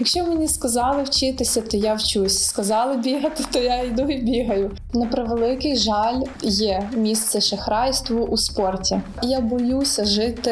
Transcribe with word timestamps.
Якщо 0.00 0.24
мені 0.24 0.48
сказали 0.48 1.02
вчитися, 1.02 1.60
то 1.60 1.76
я 1.76 1.94
вчусь. 1.94 2.44
Сказали 2.44 2.96
бігати, 2.96 3.44
то 3.52 3.58
я 3.58 3.82
йду 3.82 4.02
і 4.02 4.22
бігаю. 4.22 4.70
На 4.94 5.06
превеликий 5.06 5.76
жаль, 5.76 6.20
є 6.42 6.90
місце 6.96 7.40
шахрайству 7.40 8.20
у 8.20 8.36
спорті. 8.36 9.00
Я 9.22 9.40
боюся 9.40 10.04
жити 10.04 10.50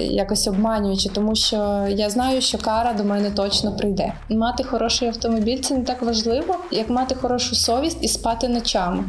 якось 0.00 0.48
обманюючи, 0.48 1.08
тому 1.08 1.34
що 1.34 1.86
я 1.90 2.10
знаю, 2.10 2.40
що 2.40 2.58
кара 2.58 2.92
до 2.92 3.04
мене 3.04 3.30
точно 3.30 3.76
прийде. 3.76 4.12
Мати 4.28 4.64
хороший 4.64 5.08
автомобіль 5.08 5.60
це 5.60 5.74
не 5.74 5.84
так 5.84 6.02
важливо, 6.02 6.56
як 6.70 6.90
мати 6.90 7.14
хорошу 7.14 7.54
совість 7.54 7.98
і 8.00 8.08
спати 8.08 8.48
ночами. 8.48 9.04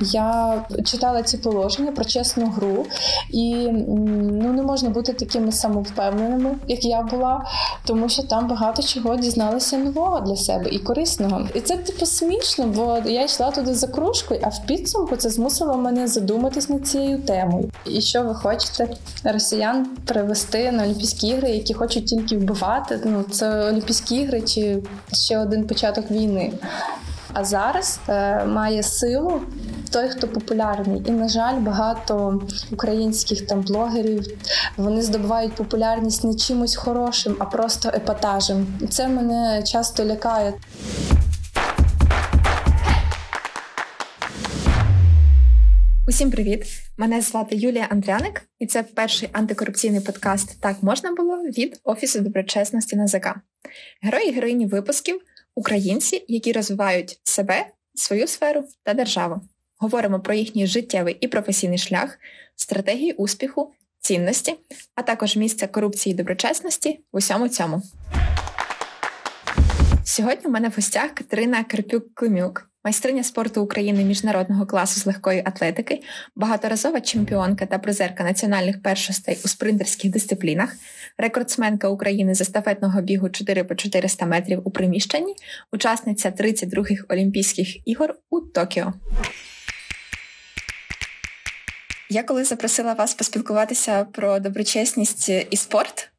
Я 0.00 0.64
читала 0.84 1.22
ці 1.22 1.38
положення 1.38 1.92
про 1.92 2.04
чесну 2.04 2.46
гру, 2.46 2.86
і 3.30 3.54
ну 3.72 4.52
не 4.52 4.62
можна 4.62 4.90
бути 4.90 5.12
такими 5.12 5.52
самовпевненими, 5.52 6.56
як 6.68 6.84
я 6.84 7.02
була, 7.02 7.44
тому 7.84 8.08
що 8.08 8.22
там 8.22 8.48
багато 8.48 8.82
чого 8.82 9.16
дізналися 9.16 9.78
нового 9.78 10.20
для 10.20 10.36
себе 10.36 10.70
і 10.70 10.78
корисного. 10.78 11.48
І 11.54 11.60
це 11.60 11.76
типу 11.76 12.06
смішно, 12.06 12.66
бо 12.66 12.98
я 13.06 13.24
йшла 13.24 13.50
туди 13.50 13.74
за 13.74 13.86
кружкою, 13.86 14.40
а 14.44 14.48
в 14.48 14.66
підсумку 14.66 15.16
це 15.16 15.30
змусило 15.30 15.74
мене 15.76 16.08
задуматись 16.08 16.68
над 16.68 16.88
цією 16.88 17.18
темою. 17.18 17.70
І 17.86 18.00
що 18.00 18.22
ви 18.22 18.34
хочете 18.34 18.88
росіян 19.24 19.86
привести 20.04 20.72
на 20.72 20.82
Олімпійські 20.82 21.26
ігри, 21.26 21.50
які 21.50 21.74
хочуть 21.74 22.06
тільки 22.06 22.36
вбивати? 22.36 23.00
Ну 23.04 23.22
це 23.30 23.68
Олімпійські 23.68 24.16
ігри 24.16 24.40
чи 24.40 24.82
ще 25.12 25.38
один 25.38 25.66
початок 25.66 26.10
війни. 26.10 26.52
А 27.32 27.44
зараз 27.44 28.00
е, 28.08 28.44
має 28.44 28.82
силу 28.82 29.40
той, 29.88 30.08
хто 30.08 30.28
популярний. 30.28 31.02
І, 31.06 31.10
на 31.10 31.28
жаль, 31.28 31.60
багато 31.60 32.42
українських 32.72 33.46
там 33.46 33.60
блогерів 33.60 34.26
вони 34.76 35.02
здобувають 35.02 35.54
популярність 35.54 36.24
не 36.24 36.34
чимось 36.34 36.76
хорошим, 36.76 37.36
а 37.38 37.44
просто 37.44 37.88
епатажем. 37.88 38.66
І 38.80 38.86
це 38.86 39.08
мене 39.08 39.62
часто 39.62 40.04
лякає. 40.04 40.54
Усім 46.08 46.30
привіт! 46.30 46.64
Мене 46.96 47.20
звати 47.20 47.56
Юлія 47.56 47.86
Андряник, 47.90 48.42
і 48.58 48.66
це 48.66 48.82
перший 48.82 49.28
антикорупційний 49.32 50.00
подкаст 50.00 50.60
Так 50.60 50.82
можна 50.82 51.12
було 51.12 51.36
від 51.36 51.80
Офісу 51.84 52.20
доброчесності 52.20 52.96
НАЗК. 52.96 53.26
Герої 54.02 54.28
і 54.28 54.32
героїні 54.32 54.66
випусків 54.66 55.20
українці, 55.54 56.24
які 56.28 56.52
розвивають 56.52 57.20
себе, 57.24 57.66
свою 57.94 58.26
сферу 58.26 58.64
та 58.82 58.94
державу. 58.94 59.40
Говоримо 59.78 60.20
про 60.20 60.34
їхній 60.34 60.66
життєвий 60.66 61.16
і 61.20 61.28
професійний 61.28 61.78
шлях, 61.78 62.18
стратегії 62.56 63.12
успіху, 63.12 63.72
цінності, 64.00 64.54
а 64.94 65.02
також 65.02 65.36
місце 65.36 65.66
корупції 65.66 66.12
і 66.14 66.16
доброчесності 66.16 67.00
в 67.12 67.16
усьому 67.16 67.48
цьому. 67.48 67.82
Сьогодні 70.04 70.46
в 70.46 70.50
мене 70.50 70.68
в 70.68 70.72
гостях 70.76 71.10
Катерина 71.10 71.64
Карпюк-Климюк, 71.70 72.62
майстриня 72.84 73.24
спорту 73.24 73.62
України 73.62 74.04
міжнародного 74.04 74.66
класу 74.66 75.00
з 75.00 75.06
легкої 75.06 75.42
атлетики, 75.44 76.02
багаторазова 76.36 77.00
чемпіонка 77.00 77.66
та 77.66 77.78
призерка 77.78 78.24
національних 78.24 78.82
першостей 78.82 79.38
у 79.44 79.48
спринтерських 79.48 80.10
дисциплінах, 80.10 80.76
рекордсменка 81.18 81.88
України 81.88 82.34
з 82.34 82.40
естафетного 82.40 83.02
бігу 83.02 83.28
4 83.28 83.64
по 83.64 83.74
400 83.74 84.26
метрів 84.26 84.60
у 84.64 84.70
приміщенні, 84.70 85.34
учасниця 85.72 86.30
32-х 86.30 87.04
Олімпійських 87.08 87.88
ігор 87.88 88.14
у 88.30 88.40
Токіо. 88.40 88.92
Я 92.10 92.22
коли 92.22 92.44
запросила 92.44 92.94
вас 92.94 93.14
поспілкуватися 93.14 94.04
про 94.04 94.38
доброчесність 94.38 95.28
і 95.28 95.56
спорт, 95.56 96.10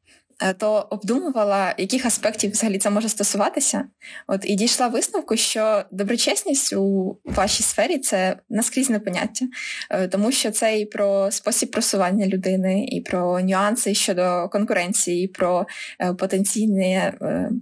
е, 0.42 0.54
то 0.54 0.88
обдумувала, 0.90 1.74
яких 1.78 2.06
аспектів 2.06 2.52
взагалі 2.52 2.78
це 2.78 2.90
може 2.90 3.10
стосуватися. 3.10 3.84
От 4.28 4.42
і 4.44 4.56
дійшла 4.56 4.88
висновку, 4.88 5.38
що 5.38 5.84
доброчесність 5.92 6.74
у 6.74 7.18
вашій 7.26 7.64
сфері 7.64 7.98
це 8.00 8.38
наскрізне 8.50 9.00
поняття, 9.00 9.46
е, 9.90 10.08
тому 10.08 10.32
що 10.32 10.52
це 10.52 10.80
і 10.80 10.86
про 10.86 11.32
спосіб 11.32 11.72
просування 11.72 12.28
людини, 12.28 12.86
і 12.86 13.02
про 13.02 13.42
нюанси 13.42 13.94
щодо 13.94 14.50
конкуренції, 14.52 15.24
і 15.24 15.28
про 15.28 15.68
е, 16.00 16.14
потенційне 16.14 17.14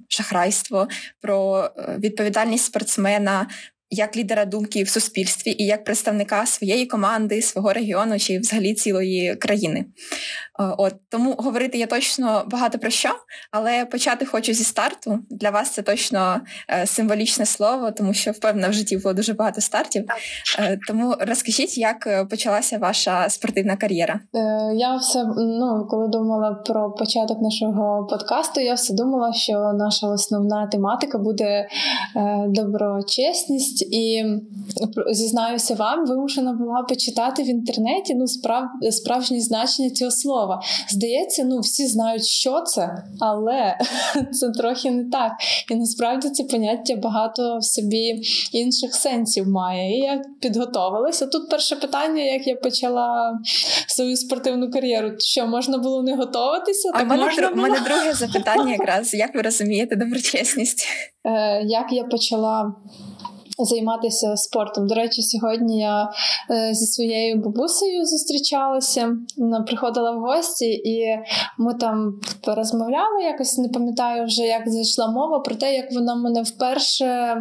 шахрайство, 0.08 0.88
про 1.22 1.70
відповідальність 2.00 2.66
спортсмена, 2.66 3.48
як 3.90 4.18
лідера 4.18 4.46
думки 4.46 4.84
в 4.84 4.90
суспільстві 4.90 5.56
і 5.58 5.66
як 5.66 5.84
представника 5.84 6.46
своєї 6.46 6.86
команди, 6.86 7.42
свого 7.42 7.74
регіону 7.74 8.20
чи 8.20 8.40
взагалі 8.40 8.74
цілої 8.74 9.36
країни. 9.36 9.86
Е, 10.60 10.74
от 10.78 10.94
тому 11.10 11.36
говорити 11.38 11.78
я 11.78 11.88
точно 11.88 12.44
багато 12.52 12.80
про 12.80 12.90
що, 12.90 13.10
але 13.52 13.86
почати 13.86 14.26
хочу 14.26 14.54
зі 14.54 14.64
старту. 14.64 15.20
Для 15.30 15.50
вас 15.50 15.70
це 15.70 15.82
точно 15.82 16.42
е, 16.70 16.86
символічне 16.86 17.46
слово, 17.46 17.92
тому 17.92 18.14
що 18.14 18.32
впевнена 18.32 18.70
в 18.70 18.74
житті 18.74 18.98
було 18.98 19.14
дуже 19.14 19.34
багато 19.34 19.62
стартів. 19.62 20.06
Е, 20.60 20.80
тому 20.88 21.16
розкажіть, 21.20 21.78
як 21.78 22.28
почалася 22.30 22.78
ваша 22.78 23.30
спортивна 23.30 23.78
кар'єра? 23.78 24.20
Я 24.76 24.96
все 24.96 25.24
ну 25.38 25.88
коли 25.90 26.08
думала 26.08 26.54
про 26.66 26.92
початок 26.92 27.42
нашого 27.42 28.08
подкасту, 28.10 28.62
я 28.62 28.74
все 28.74 28.94
думала, 28.94 29.34
що 29.34 29.54
наша 29.54 30.08
основна 30.08 30.68
тематика 30.68 31.18
буде 31.18 31.68
доброчесність, 32.48 33.77
і 33.82 34.24
зізнаюся 35.12 35.76
вам, 35.76 36.06
вимушена 36.06 36.54
була 36.54 36.82
почитати 36.90 37.44
в 37.44 37.50
інтернеті 37.50 38.16
ну 38.16 38.28
справ 38.28 38.64
справжнє 38.92 39.42
значення 39.42 39.90
цього 39.90 40.12
слова 40.12 40.28
слова. 40.28 40.62
Здається, 40.90 41.44
ну 41.44 41.60
всі 41.60 41.88
знають, 41.88 42.26
що 42.26 42.62
це, 42.62 43.04
але 43.20 43.78
це 44.32 44.50
трохи 44.50 44.92
не 44.92 45.10
так. 45.10 45.32
І 45.72 45.76
насправді 45.76 46.30
це 46.30 46.44
поняття 46.44 46.96
багато 46.96 47.58
в 47.58 47.64
собі 47.64 48.22
інших 48.52 48.96
сенсів 48.96 49.48
має. 49.48 49.98
І 49.98 50.00
я 50.00 50.22
підготовилася. 50.42 51.28
Тут 51.28 51.50
перше 51.50 51.76
питання, 51.76 52.24
як 52.24 52.48
я 52.48 52.56
почала 52.56 53.40
свою 53.88 54.18
спортивну 54.18 54.72
кар'єру, 54.72 55.12
що 55.20 55.48
можна 55.48 55.78
було 55.78 56.04
не 56.04 56.16
готуватися? 56.16 56.92
А 56.94 56.98
так 56.98 57.10
мене, 57.10 57.24
можна 57.24 57.50
було? 57.50 57.62
мене 57.62 57.80
друге 57.80 58.14
запитання, 58.14 58.72
якраз 58.72 59.14
як 59.14 59.36
ви 59.36 59.42
розумієте 59.42 59.96
доброчесність? 59.96 60.88
Е, 61.24 61.64
Як 61.64 61.92
я 61.92 62.04
почала 62.04 62.76
займатися 63.60 64.38
спортом. 64.38 64.88
До 64.88 64.96
речі, 64.96 65.22
сьогодні 65.22 65.80
я 65.80 66.12
е, 66.52 66.74
зі 66.74 66.86
своєю 66.86 67.36
бабусею 67.36 68.06
зустрічалася, 68.06 69.18
вона 69.38 69.62
приходила 69.62 70.12
в 70.12 70.20
гості, 70.20 70.66
і 70.66 71.06
ми 71.58 71.74
там 71.74 72.20
розмовляли 72.48 73.24
якось, 73.24 73.58
не 73.58 73.70
пам'ятаю 73.70 74.26
вже, 74.26 74.44
як 74.44 74.70
зайшла 74.70 75.12
мова 75.12 75.40
про 75.40 75.56
те, 75.56 75.74
як 75.74 75.92
вона 75.92 76.16
мене 76.16 76.42
вперше 76.42 77.06
е, 77.06 77.38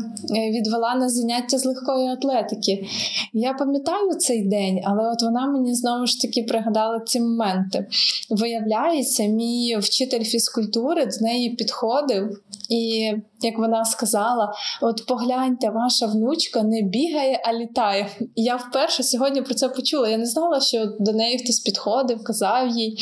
відвела 0.50 0.94
на 0.94 1.08
заняття 1.08 1.58
з 1.58 1.64
легкої 1.64 2.08
атлетики. 2.08 2.86
Я 3.32 3.52
пам'ятаю 3.52 4.14
цей 4.18 4.48
день, 4.48 4.80
але 4.84 5.10
от 5.12 5.22
вона 5.22 5.46
мені 5.46 5.74
знову 5.74 6.06
ж 6.06 6.20
таки 6.20 6.42
пригадала 6.42 7.00
ці 7.00 7.20
моменти. 7.20 7.86
Виявляється, 8.30 9.24
мій 9.24 9.76
вчитель 9.76 10.24
фізкультури 10.24 11.10
з 11.10 11.20
неї 11.20 11.50
підходив, 11.50 12.40
і 12.70 13.12
як 13.40 13.58
вона 13.58 13.84
сказала: 13.84 14.52
от 14.82 15.06
погляньте, 15.06 15.70
ваша 15.70 16.06
внучка 16.06 16.62
не 16.62 16.82
бігає, 16.82 17.42
а 17.44 17.52
літає. 17.52 18.10
І 18.34 18.42
я 18.42 18.56
вперше 18.56 19.02
сьогодні 19.02 19.42
про 19.42 19.54
це 19.54 19.68
почула. 19.68 20.08
Я 20.08 20.16
не 20.16 20.26
знала, 20.26 20.60
що 20.60 20.86
до 21.00 21.12
неї 21.12 21.38
хтось 21.38 21.60
підходив, 21.60 22.24
казав 22.24 22.68
їй. 22.68 22.98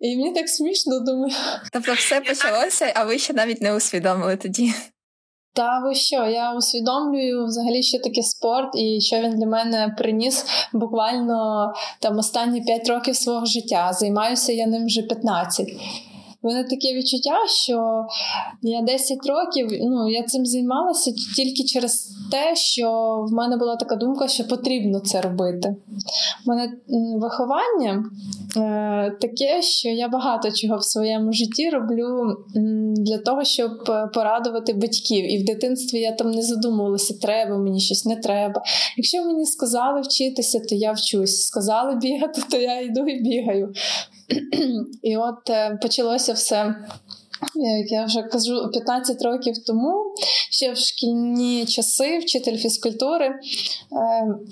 І 0.00 0.16
мені 0.16 0.32
так 0.34 0.48
смішно 0.48 1.00
думаю. 1.00 1.34
Тобто, 1.72 1.92
все 1.92 2.20
почалося, 2.20 2.92
а 2.94 3.04
ви 3.04 3.18
ще 3.18 3.32
навіть 3.32 3.62
не 3.62 3.76
усвідомили 3.76 4.36
тоді. 4.36 4.72
Та 5.58 5.78
ви 5.78 5.94
що? 5.94 6.26
Я 6.26 6.54
усвідомлюю 6.54 7.44
взагалі, 7.44 7.82
що 7.82 7.98
таке 7.98 8.22
спорт, 8.22 8.68
і 8.74 9.00
що 9.00 9.16
він 9.16 9.30
для 9.30 9.46
мене 9.46 9.94
приніс 9.98 10.44
буквально 10.72 11.72
там 12.00 12.18
останні 12.18 12.60
5 12.60 12.88
років 12.88 13.16
свого 13.16 13.46
життя. 13.46 13.92
Займаюся 13.92 14.52
я 14.52 14.66
ним 14.66 14.86
вже 14.86 15.02
15. 15.02 15.68
У 16.42 16.48
мене 16.48 16.64
таке 16.64 16.94
відчуття, 16.94 17.36
що 17.46 18.06
я 18.62 18.82
10 18.82 19.18
років 19.26 19.78
ну, 19.82 20.08
я 20.10 20.22
цим 20.22 20.46
займалася 20.46 21.12
тільки 21.36 21.64
через 21.64 22.08
те, 22.30 22.56
що 22.56 22.90
в 23.28 23.32
мене 23.32 23.56
була 23.56 23.76
така 23.76 23.96
думка, 23.96 24.28
що 24.28 24.44
потрібно 24.44 25.00
це 25.00 25.20
робити. 25.20 25.76
У 26.46 26.50
мене 26.50 26.72
виховання 27.20 28.04
е, 28.56 29.16
таке, 29.20 29.62
що 29.62 29.88
я 29.88 30.08
багато 30.08 30.50
чого 30.52 30.76
в 30.76 30.84
своєму 30.84 31.32
житті 31.32 31.70
роблю 31.70 32.36
для 32.96 33.18
того, 33.18 33.44
щоб 33.44 33.70
порадувати 34.14 34.72
батьків. 34.72 35.32
І 35.32 35.42
в 35.42 35.44
дитинстві 35.44 35.98
я 35.98 36.12
там 36.12 36.30
не 36.30 36.42
задумувалася, 36.42 37.14
треба 37.22 37.58
мені 37.58 37.80
щось 37.80 38.04
не 38.04 38.16
треба. 38.16 38.62
Якщо 38.96 39.24
мені 39.24 39.46
сказали 39.46 40.00
вчитися, 40.00 40.58
то 40.68 40.74
я 40.74 40.92
вчусь. 40.92 41.40
Сказали 41.40 41.96
бігати, 41.96 42.42
то 42.50 42.56
я 42.56 42.80
йду 42.80 43.06
і 43.06 43.22
бігаю. 43.22 43.72
І 45.02 45.16
от 45.16 45.50
е, 45.50 45.78
почалося 45.82 46.32
все. 46.32 46.74
Як 47.80 47.92
я 47.92 48.04
вже 48.04 48.22
кажу 48.22 48.70
15 48.72 49.22
років 49.22 49.54
тому, 49.66 50.14
ще 50.50 50.72
в 50.72 50.76
шкільні 50.76 51.66
часи 51.66 52.18
вчитель 52.18 52.56
фізкультури 52.56 53.26
е, 53.26 53.38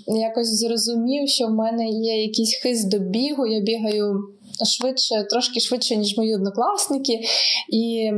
якось 0.07 0.59
зрозумів, 0.59 1.29
що 1.29 1.47
в 1.47 1.51
мене 1.51 1.89
є 1.89 2.23
якийсь 2.23 2.61
хист 2.63 2.89
до 2.89 2.99
бігу. 2.99 3.47
Я 3.47 3.61
бігаю 3.61 4.37
швидше, 4.65 5.27
трошки 5.31 5.61
швидше, 5.61 5.97
ніж 5.97 6.19
мої 6.19 6.35
однокласники, 6.35 7.21
і 7.73 8.11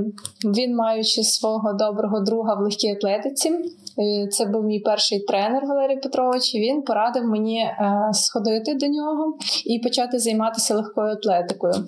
він, 0.44 0.76
маючи 0.76 1.22
свого 1.22 1.72
доброго 1.72 2.20
друга 2.20 2.54
в 2.54 2.62
легкій 2.62 2.90
атлетиці, 2.90 3.48
е, 3.48 3.62
це 4.30 4.44
був 4.44 4.64
мій 4.64 4.80
перший 4.80 5.20
тренер 5.20 5.66
Валерій 5.66 5.96
Петрович. 5.96 6.54
Він 6.54 6.82
порадив 6.82 7.24
мені 7.24 7.60
е, 7.60 8.10
сходити 8.12 8.74
до 8.74 8.86
нього 8.86 9.38
і 9.66 9.78
почати 9.78 10.18
займатися 10.18 10.74
легкою 10.74 11.08
атлетикою. 11.08 11.74
Е, 11.74 11.84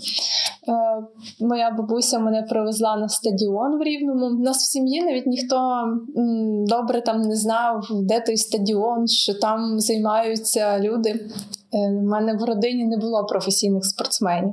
моя 1.41 1.71
бабуся 1.71 2.19
мене 2.19 2.43
привезла 2.43 2.97
на 2.97 3.09
стадіон 3.09 3.79
в 3.79 3.83
Рівному. 3.83 4.27
У 4.27 4.43
нас 4.43 4.57
в 4.57 4.71
сім'ї 4.71 5.03
навіть 5.03 5.27
ніхто 5.27 5.85
добре 6.67 7.01
там 7.01 7.21
не 7.21 7.37
знав, 7.37 7.87
де 7.91 8.21
той 8.21 8.37
стадіон, 8.37 9.09
що 9.09 9.35
там 9.35 9.81
займаються 9.81 10.81
люди. 10.81 11.21
У 11.73 12.09
мене 12.09 12.35
в 12.35 12.45
родині 12.45 12.85
не 12.85 12.97
було 12.97 13.25
професійних 13.25 13.85
спортсменів. 13.85 14.53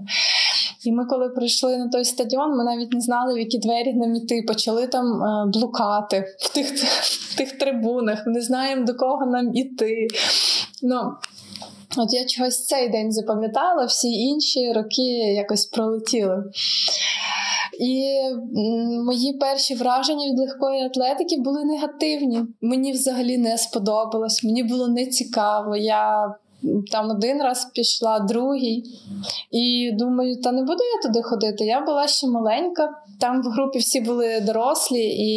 І 0.84 0.92
ми, 0.92 1.06
коли 1.06 1.30
прийшли 1.30 1.78
на 1.78 1.88
той 1.88 2.06
стадіон, 2.06 2.58
ми 2.58 2.64
навіть 2.64 2.94
не 2.94 3.02
знали, 3.02 3.34
в 3.34 3.38
які 3.38 3.58
двері 3.58 3.94
нам 3.94 4.16
іти. 4.16 4.44
Почали 4.48 4.88
там 4.88 5.24
е, 5.24 5.52
блукати 5.54 6.36
в 6.40 6.54
тих 6.54 6.68
в 7.02 7.38
тих 7.38 7.58
трибунах, 7.58 8.24
не 8.26 8.42
знаємо, 8.42 8.86
до 8.86 8.94
кого 8.94 9.26
нам 9.26 9.56
іти. 9.56 10.08
Ну, 10.84 11.14
От 11.98 12.14
я 12.14 12.26
чогось 12.26 12.66
цей 12.66 12.90
день 12.90 13.12
запам'ятала, 13.12 13.86
всі 13.86 14.08
інші 14.08 14.74
роки 14.74 15.34
якось 15.36 15.66
пролетіли. 15.66 16.44
І 17.80 18.20
мої 19.06 19.34
перші 19.34 19.76
враження 19.76 20.26
від 20.32 20.40
легкої 20.40 20.84
атлетики 20.84 21.38
були 21.38 21.66
негативні. 21.66 22.42
Мені 22.62 22.92
взагалі 22.92 23.38
не 23.38 23.58
сподобалось, 23.58 24.44
мені 24.44 24.64
було 24.64 24.88
нецікаво. 24.88 25.76
Я 25.76 26.36
там 26.92 27.09
один 27.09 27.42
раз 27.42 27.71
пішла, 27.74 28.19
другий. 28.19 28.83
І 29.51 29.92
думаю, 29.94 30.42
та 30.42 30.51
не 30.51 30.62
буду 30.62 30.83
я 30.95 31.09
туди 31.09 31.24
ходити. 31.24 31.65
Я 31.65 31.81
була 31.81 32.07
ще 32.07 32.27
маленька. 32.27 32.89
Там 33.19 33.42
в 33.42 33.45
групі 33.45 33.80
всі 33.80 34.01
були 34.01 34.39
дорослі, 34.39 35.00
і 35.00 35.27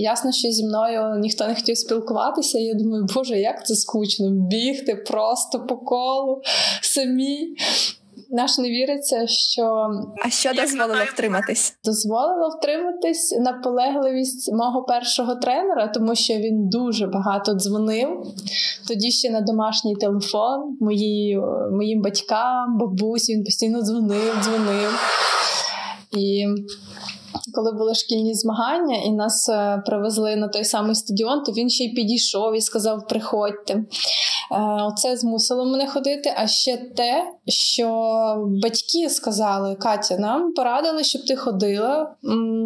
ясно, 0.00 0.32
що 0.32 0.48
зі 0.48 0.64
мною 0.64 1.18
ніхто 1.18 1.46
не 1.46 1.54
хотів 1.54 1.78
спілкуватися. 1.78 2.58
Я 2.58 2.74
думаю, 2.74 3.06
боже, 3.14 3.38
як 3.38 3.66
це 3.66 3.74
скучно 3.74 4.30
бігти 4.30 4.94
просто 4.94 5.66
по 5.66 5.76
колу 5.76 6.42
самі 6.82 7.56
наш 8.30 8.58
не 8.58 8.68
віриться, 8.68 9.26
що 9.26 9.90
а 10.24 10.30
що 10.30 10.50
дозволило 10.54 11.04
втриматись? 11.12 11.76
Дозволило 11.84 12.48
втриматись 12.58 13.38
наполегливість 13.40 14.52
мого 14.52 14.82
першого 14.82 15.34
тренера, 15.34 15.88
тому 15.88 16.14
що 16.14 16.34
він 16.34 16.68
дуже 16.68 17.06
багато 17.06 17.54
дзвонив. 17.54 18.08
Тоді 18.88 19.10
ще 19.10 19.30
на 19.30 19.40
домашній 19.40 19.96
телефон, 19.96 20.76
мої, 20.80 21.40
моїм 21.72 22.02
батькам, 22.02 22.78
бабусі, 22.78 23.34
він 23.34 23.44
постійно 23.44 23.82
дзвонив, 23.82 24.34
дзвонив. 24.42 24.90
І 26.16 26.46
коли 27.54 27.72
були 27.72 27.94
шкільні 27.94 28.34
змагання, 28.34 28.96
і 28.96 29.12
нас 29.12 29.48
е, 29.48 29.82
привезли 29.86 30.36
на 30.36 30.48
той 30.48 30.64
самий 30.64 30.94
стадіон, 30.94 31.42
то 31.42 31.52
він 31.52 31.70
ще 31.70 31.84
й 31.84 31.94
підійшов 31.94 32.56
і 32.56 32.60
сказав: 32.60 33.06
Приходьте. 33.08 33.74
Е, 33.74 33.84
оце 34.82 35.16
змусило 35.16 35.64
мене 35.64 35.86
ходити. 35.86 36.34
А 36.36 36.46
ще 36.46 36.76
те, 36.76 37.24
що 37.46 37.88
батьки 38.62 39.10
сказали: 39.10 39.74
Катя, 39.74 40.16
нам 40.18 40.52
порадили, 40.52 41.04
щоб 41.04 41.24
ти 41.24 41.36
ходила. 41.36 42.14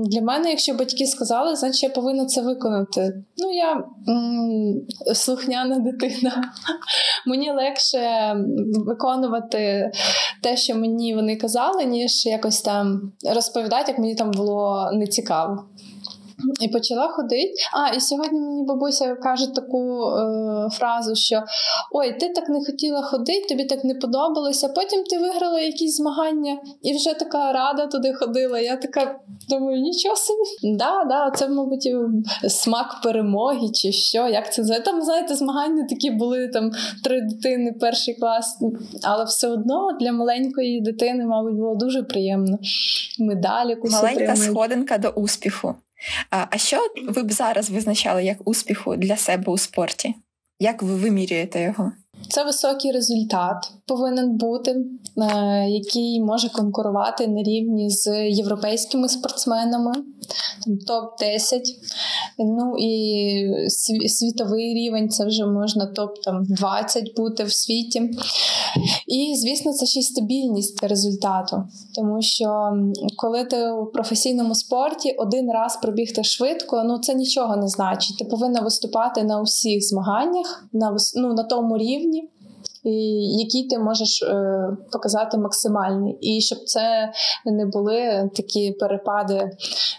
Для 0.04 0.22
мене, 0.22 0.50
якщо 0.50 0.74
батьки 0.74 1.06
сказали, 1.06 1.56
значить 1.56 1.82
я 1.82 1.88
повинна 1.88 2.26
це 2.26 2.42
виконати. 2.42 3.22
Ну, 3.36 3.52
я 3.52 3.84
слухняна 5.14 5.78
дитина. 5.78 6.44
Мені 7.26 7.52
легше 7.52 8.36
виконувати 8.86 9.92
те, 10.42 10.56
що 10.56 10.74
мені 10.74 11.14
вони 11.14 11.36
казали, 11.36 11.84
ніж 11.84 12.26
якось 12.26 12.62
там 12.62 13.12
розповідати, 13.34 13.84
як 13.92 13.98
мені 13.98 14.14
там 14.14 14.30
було 14.30 14.51
нецікаво. 14.92 15.64
І 16.60 16.68
почала 16.68 17.08
ходити. 17.08 17.52
А, 17.72 17.94
і 17.94 18.00
сьогодні 18.00 18.40
мені 18.40 18.64
бабуся 18.64 19.14
каже 19.14 19.54
таку 19.54 20.02
е, 20.02 20.68
фразу, 20.70 21.14
що 21.14 21.42
ой, 21.92 22.18
ти 22.18 22.28
так 22.28 22.48
не 22.48 22.64
хотіла 22.64 23.02
ходити, 23.02 23.48
тобі 23.48 23.64
так 23.64 23.84
не 23.84 23.94
подобалося. 23.94 24.68
Потім 24.68 25.04
ти 25.04 25.18
виграла 25.18 25.60
якісь 25.60 25.96
змагання 25.96 26.58
і 26.82 26.96
вже 26.96 27.14
така 27.14 27.52
рада 27.52 27.86
туди 27.86 28.12
ходила. 28.12 28.60
Я 28.60 28.76
така 28.76 29.18
думаю, 29.48 29.80
нічого 29.80 30.16
собі. 30.16 30.76
Да, 30.76 31.04
да, 31.08 31.30
Це, 31.30 31.48
мабуть, 31.48 31.88
смак 32.48 33.00
перемоги 33.02 33.68
чи 33.74 33.92
що. 33.92 34.28
Як 34.28 34.52
це 34.52 34.80
Там, 34.80 35.02
знаєте, 35.02 35.34
змагання 35.34 35.86
такі 35.88 36.10
були 36.10 36.48
там 36.48 36.70
три 37.04 37.20
дитини, 37.20 37.74
перший 37.80 38.14
клас. 38.14 38.58
Але 39.02 39.24
все 39.24 39.48
одно 39.48 39.88
для 40.00 40.12
маленької 40.12 40.80
дитини, 40.80 41.24
мабуть, 41.24 41.54
було 41.54 41.74
дуже 41.74 42.02
приємно. 42.02 42.58
Медалі 43.18 43.76
Маленька 43.84 44.36
сходинка 44.36 44.98
до 44.98 45.08
успіху. 45.08 45.74
А 46.30 46.58
що 46.58 46.78
ви 47.08 47.22
б 47.22 47.32
зараз 47.32 47.70
визначали 47.70 48.24
як 48.24 48.48
успіху 48.48 48.96
для 48.96 49.16
себе 49.16 49.52
у 49.52 49.58
спорті? 49.58 50.14
Як 50.60 50.82
ви 50.82 50.94
вимірюєте 50.94 51.60
його? 51.60 51.92
Це 52.28 52.44
високий 52.44 52.92
результат 52.92 53.72
повинен 53.86 54.36
бути, 54.36 54.70
е, 54.70 55.66
який 55.68 56.20
може 56.20 56.48
конкурувати 56.48 57.28
на 57.28 57.42
рівні 57.42 57.90
з 57.90 58.30
європейськими 58.30 59.08
спортсменами, 59.08 59.92
топ 60.86 61.18
10 61.20 61.62
Ну 62.38 62.74
і 62.78 64.08
світовий 64.08 64.74
рівень 64.74 65.08
це 65.08 65.26
вже 65.26 65.46
можна 65.46 65.92
топ-20 65.96 67.16
бути 67.16 67.44
в 67.44 67.52
світі. 67.52 68.10
І, 69.06 69.34
звісно, 69.36 69.72
це 69.72 69.86
ще 69.86 70.00
й 70.00 70.02
стабільність 70.02 70.84
результату. 70.84 71.62
Тому 71.94 72.22
що 72.22 72.72
коли 73.16 73.44
ти 73.44 73.70
у 73.70 73.86
професійному 73.86 74.54
спорті 74.54 75.14
один 75.18 75.50
раз 75.50 75.78
пробігти 75.82 76.24
швидко, 76.24 76.82
ну 76.84 76.98
це 76.98 77.14
нічого 77.14 77.56
не 77.56 77.68
значить. 77.68 78.18
Ти 78.18 78.24
повинна 78.24 78.60
виступати 78.60 79.22
на 79.22 79.40
усіх 79.40 79.88
змаганнях, 79.88 80.64
на 80.72 80.96
ну, 81.16 81.34
на 81.34 81.42
тому 81.42 81.78
рівні 81.78 82.28
який 82.84 83.68
ти 83.68 83.78
можеш 83.78 84.22
е, 84.22 84.36
показати 84.92 85.38
максимальний. 85.38 86.18
І 86.20 86.40
щоб 86.40 86.58
це 86.58 87.12
не 87.46 87.66
були 87.66 88.30
такі 88.34 88.72
перепади 88.72 89.50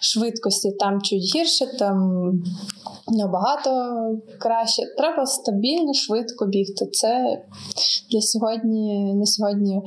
швидкості, 0.01 0.71
там 0.71 1.01
чуть 1.01 1.35
гірше, 1.35 1.77
там 1.79 2.23
набагато 3.07 3.71
краще. 4.39 4.81
Треба 4.97 5.25
стабільно, 5.25 5.93
швидко 5.93 6.45
бігти. 6.45 6.85
Це 6.85 7.41
для 8.11 8.21
сьогодні, 8.21 9.13
на 9.13 9.25
сьогодні 9.25 9.81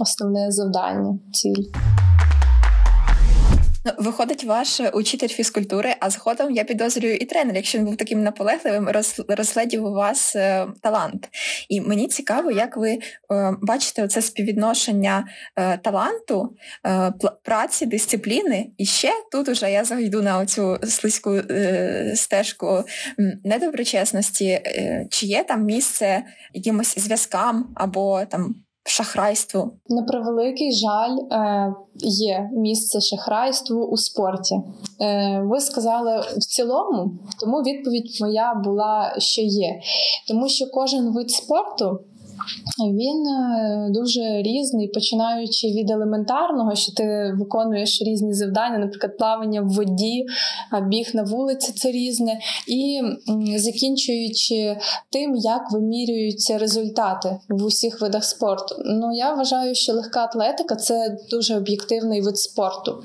основне 0.00 0.50
завдання, 0.50 1.18
ціль. 1.32 1.64
Ну, 3.86 3.92
виходить 3.98 4.44
ваш 4.44 4.80
учитель 4.92 5.28
фізкультури, 5.28 5.94
а 6.00 6.10
згодом 6.10 6.52
я 6.52 6.64
підозрюю 6.64 7.16
і 7.16 7.24
тренер, 7.24 7.56
якщо 7.56 7.78
він 7.78 7.84
був 7.84 7.96
таким 7.96 8.22
наполегливим, 8.22 8.88
розглядів 9.28 9.84
у 9.84 9.92
вас 9.92 10.36
е, 10.36 10.66
талант. 10.80 11.28
І 11.68 11.80
мені 11.80 12.08
цікаво, 12.08 12.50
як 12.50 12.76
ви 12.76 12.90
е, 12.90 13.00
бачите 13.62 14.08
це 14.08 14.22
співвідношення 14.22 15.28
е, 15.56 15.78
таланту, 15.78 16.56
е, 16.86 17.12
праці, 17.42 17.86
дисципліни. 17.86 18.66
І 18.78 18.86
ще 18.86 19.12
тут 19.32 19.48
уже 19.48 19.70
я 19.70 19.84
зайду 19.84 20.22
на 20.22 20.38
оцю 20.38 20.78
слизьку 20.88 21.30
е, 21.34 22.12
стежку 22.16 22.84
недоброчесності. 23.44 24.46
Е, 24.46 25.06
чи 25.10 25.26
є 25.26 25.44
там 25.44 25.64
місце 25.64 26.24
якимось 26.52 26.98
зв'язкам 26.98 27.72
або 27.74 28.24
там 28.24 28.54
шахрайству? 28.88 29.70
На 29.88 30.02
превеликий 30.02 30.72
жаль, 30.72 31.16
е, 31.32 31.74
є 32.04 32.50
місце 32.52 33.00
шахрайству 33.00 33.84
у 33.84 33.96
спорті. 33.96 34.54
Е, 35.00 35.40
ви 35.44 35.60
сказали 35.60 36.20
в 36.36 36.40
цілому, 36.40 37.10
тому 37.40 37.56
відповідь 37.56 38.18
моя 38.20 38.54
була, 38.54 39.14
що 39.18 39.42
є, 39.42 39.80
тому 40.28 40.48
що 40.48 40.64
кожен 40.72 41.12
вид 41.12 41.30
спорту. 41.30 42.00
Він 42.78 43.26
е, 43.26 43.88
дуже 43.90 44.42
різний, 44.42 44.88
починаючи 44.88 45.66
від 45.66 45.90
елементарного, 45.90 46.74
що 46.74 46.92
ти 46.92 47.34
виконуєш 47.38 48.02
різні 48.02 48.34
завдання, 48.34 48.78
наприклад, 48.78 49.18
плавання 49.18 49.60
в 49.60 49.68
воді, 49.68 50.26
біг 50.82 51.10
на 51.14 51.22
вулиці 51.22 51.72
це 51.72 51.90
різне, 51.90 52.40
і 52.68 53.00
закінчуючи 53.56 54.76
тим, 55.10 55.36
як 55.36 55.72
вимірюються 55.72 56.58
результати 56.58 57.36
в 57.48 57.64
усіх 57.64 58.00
видах 58.00 58.24
спорту. 58.24 58.74
Ну 58.84 59.16
я 59.16 59.34
вважаю, 59.34 59.74
що 59.74 59.92
легка 59.92 60.24
атлетика 60.24 60.76
це 60.76 61.16
дуже 61.30 61.56
об'єктивний 61.56 62.20
вид 62.20 62.38
спорту, 62.38 63.02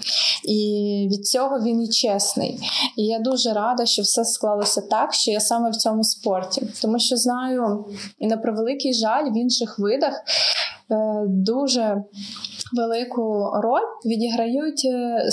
і 0.47 1.07
від 1.11 1.27
цього 1.27 1.59
він 1.59 1.81
і 1.81 1.89
чесний. 1.89 2.59
І 2.95 3.05
я 3.05 3.19
дуже 3.19 3.53
рада, 3.53 3.85
що 3.85 4.01
все 4.01 4.25
склалося 4.25 4.81
так, 4.81 5.13
що 5.13 5.31
я 5.31 5.39
саме 5.39 5.69
в 5.69 5.75
цьому 5.75 6.03
спорті, 6.03 6.67
тому 6.81 6.99
що 6.99 7.17
знаю 7.17 7.85
і 8.19 8.27
на 8.27 8.37
превеликий 8.37 8.93
жаль 8.93 9.18
в 9.25 9.37
інших 9.37 9.79
видах 9.79 10.13
е, 10.13 10.95
дуже 11.27 12.03
велику 12.73 13.51
роль 13.63 13.87
відіграють 14.05 14.85
е, 14.85 15.23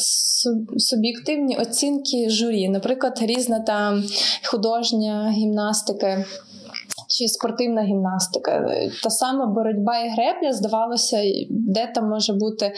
суб'єктивні 0.78 1.56
оцінки 1.56 2.30
журі, 2.30 2.68
наприклад, 2.68 3.18
різна 3.22 3.60
там 3.60 4.04
художня 4.44 5.30
гімнастика 5.36 6.24
чи 7.18 7.28
спортивна 7.28 7.82
гімнастика. 7.82 8.68
Та 9.02 9.10
сама 9.10 9.46
боротьба 9.46 9.98
і 9.98 10.08
гребля, 10.08 10.52
здавалося, 10.52 11.16
де 11.50 11.92
там 11.94 12.08
може 12.08 12.32
бути 12.32 12.72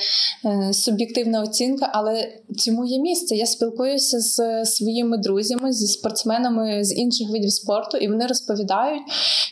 е, 0.45 0.73
суб'єктивна 0.73 1.42
оцінка, 1.42 1.90
але 1.92 2.28
цьому 2.57 2.85
є 2.85 3.00
місце. 3.00 3.37
Я 3.37 3.47
спілкуюся 3.47 4.21
з 4.21 4.64
своїми 4.64 5.18
друзями, 5.18 5.73
зі 5.73 5.87
спортсменами 5.87 6.85
з 6.85 6.97
інших 6.97 7.30
видів 7.30 7.52
спорту, 7.52 7.97
і 7.97 8.09
вони 8.09 8.26
розповідають, 8.26 9.02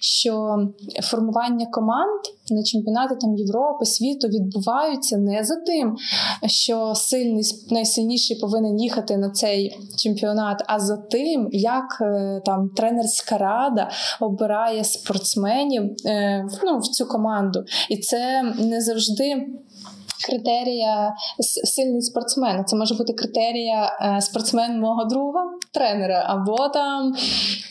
що 0.00 0.58
формування 1.02 1.66
команд 1.72 2.20
на 2.50 2.62
чемпіонати 2.62 3.16
там 3.20 3.36
Європи, 3.36 3.84
світу 3.84 4.28
відбуваються 4.28 5.16
не 5.16 5.44
за 5.44 5.56
тим, 5.56 5.96
що 6.46 6.92
сильний 6.94 7.42
найсильніший 7.70 8.36
повинен 8.40 8.80
їхати 8.80 9.16
на 9.16 9.30
цей 9.30 9.78
чемпіонат, 9.96 10.64
а 10.66 10.80
за 10.80 10.96
тим, 10.96 11.48
як 11.52 11.98
е, 12.00 12.42
там 12.44 12.68
тренерська 12.68 13.38
рада 13.38 13.90
обирає 14.20 14.75
спортсменів 14.85 15.90
е, 16.06 16.47
ну, 16.64 16.78
в 16.78 16.88
цю 16.88 17.06
команду, 17.06 17.64
і 17.90 17.97
це 17.97 18.42
не 18.42 18.80
завжди 18.80 19.47
критерія 20.26 21.14
сильний 21.64 22.02
спортсмен. 22.02 22.64
Це 22.66 22.76
може 22.76 22.95
бути 22.95 23.12
критерія 23.12 23.99
е, 24.00 24.21
спортсмен 24.21 24.80
мого 24.80 25.04
друга, 25.04 25.40
тренера, 25.73 26.25
або 26.28 26.68
там 26.68 27.14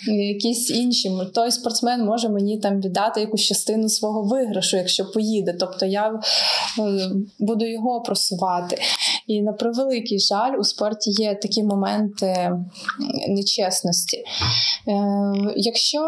якісь 0.08 0.70
інші. 0.70 1.12
Той 1.34 1.52
спортсмен 1.52 2.06
може 2.06 2.30
мені 2.30 2.60
там 2.60 2.82
віддати 2.82 3.22
якусь 3.22 3.42
частину 3.42 3.90
свого 3.90 4.24
виграшу, 4.24 4.78
якщо 4.78 5.12
поїде. 5.12 5.58
Тобто 5.60 5.86
я 5.86 6.08
е, 6.10 6.20
буду 7.40 7.66
його 7.66 8.02
просувати. 8.02 8.78
І 9.28 9.42
на 9.42 9.54
превеликий 9.54 10.20
жаль, 10.20 10.58
у 10.60 10.64
спорті 10.64 11.12
є 11.12 11.36
такі 11.36 11.64
моменти 11.64 12.52
нечесності. 13.30 14.18
Е, 14.18 14.24
якщо 15.56 16.00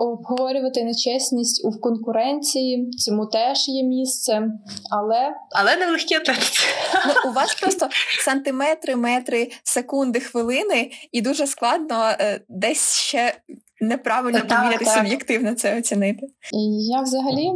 обговорювати 0.00 0.84
нечесність 0.84 1.64
у 1.64 1.80
конкуренції, 1.80 2.90
цьому 2.90 3.26
теж 3.26 3.68
є 3.68 3.82
місце, 3.82 4.42
але 4.90 5.34
Але 5.50 5.76
не 5.76 5.86
в 5.86 5.90
легкій 5.90 6.14
атлетиці. 6.14 6.66
Ну, 7.06 7.30
У 7.30 7.34
вас 7.34 7.54
просто 7.54 7.88
сантиметри, 8.24 8.96
метри, 8.96 9.50
секунди, 9.62 10.20
хвилини, 10.20 10.90
і 11.12 11.20
дуже 11.20 11.46
складно 11.46 12.12
е, 12.20 12.40
десь 12.48 12.96
ще 12.96 13.34
неправильно 13.82 14.40
поміряти 14.48 14.84
суб'єктивно 14.84 15.54
це 15.54 15.78
оцінити. 15.78 16.26
Я 16.90 17.00
взагалі 17.00 17.50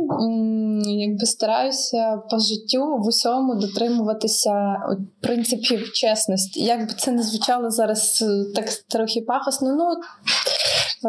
якби 0.87 1.27
стараюся 1.27 2.23
по 2.31 2.39
життю 2.39 2.97
в 2.99 3.07
усьому 3.07 3.55
дотримуватися 3.55 4.77
принципів 5.21 5.93
чесності. 5.93 6.61
Як 6.61 6.81
би 6.81 6.95
це 6.99 7.13
не 7.13 7.23
звучало 7.23 7.71
зараз 7.71 8.23
е, 8.23 8.55
так 8.55 8.69
трохи 8.89 9.21
пафосно, 9.21 9.77
ну 9.77 9.91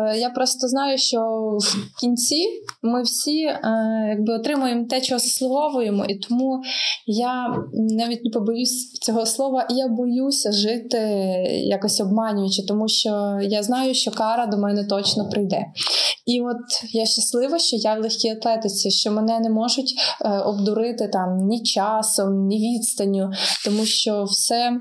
е, 0.02 0.18
я 0.18 0.30
просто 0.30 0.68
знаю, 0.68 0.98
що 0.98 1.20
в 1.60 2.00
кінці 2.00 2.46
ми 2.88 3.02
всі 3.02 3.44
е, 3.44 3.60
якби 4.10 4.34
отримуємо 4.34 4.86
те, 4.86 5.02
чого 5.02 5.20
заслуговуємо, 5.20 6.06
і 6.06 6.16
тому 6.16 6.62
я 7.06 7.56
навіть 7.74 8.26
не 8.26 8.32
побоюсь 8.32 8.92
цього 8.92 9.26
слова, 9.26 9.68
я 9.70 9.88
боюся 9.88 10.52
жити 10.52 10.98
якось 11.50 12.02
обманюючи, 12.02 12.66
тому 12.66 12.88
що 12.88 13.40
я 13.42 13.64
знаю, 13.64 13.94
що 13.94 14.12
кара 14.12 14.46
до 14.46 14.58
мене 14.58 14.84
точно 14.84 15.30
прийде. 15.30 15.66
І 16.26 16.42
от 16.42 16.92
я 16.92 17.06
щаслива, 17.06 17.60
що 17.60 17.76
я 17.76 17.96
в 17.96 18.00
легкій 18.02 18.30
атлетиці, 18.30 18.92
що 18.92 19.12
мене 19.12 19.40
не 19.40 19.50
можуть 19.50 19.94
е, 20.22 20.40
обдурити 20.40 21.08
там 21.08 21.38
ні 21.38 21.64
часом, 21.64 22.48
ні 22.48 22.60
відстанню, 22.60 23.32
тому 23.66 23.86
що 23.86 24.24
все. 24.24 24.72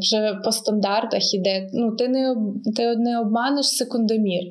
Вже 0.00 0.40
по 0.44 0.52
стандартах 0.52 1.34
іде. 1.34 1.70
Ну, 1.72 1.96
ти 1.96 2.08
не 2.08 2.36
ти 2.76 2.96
не 2.96 3.20
обманеш 3.20 3.66
секундомір. 3.66 4.42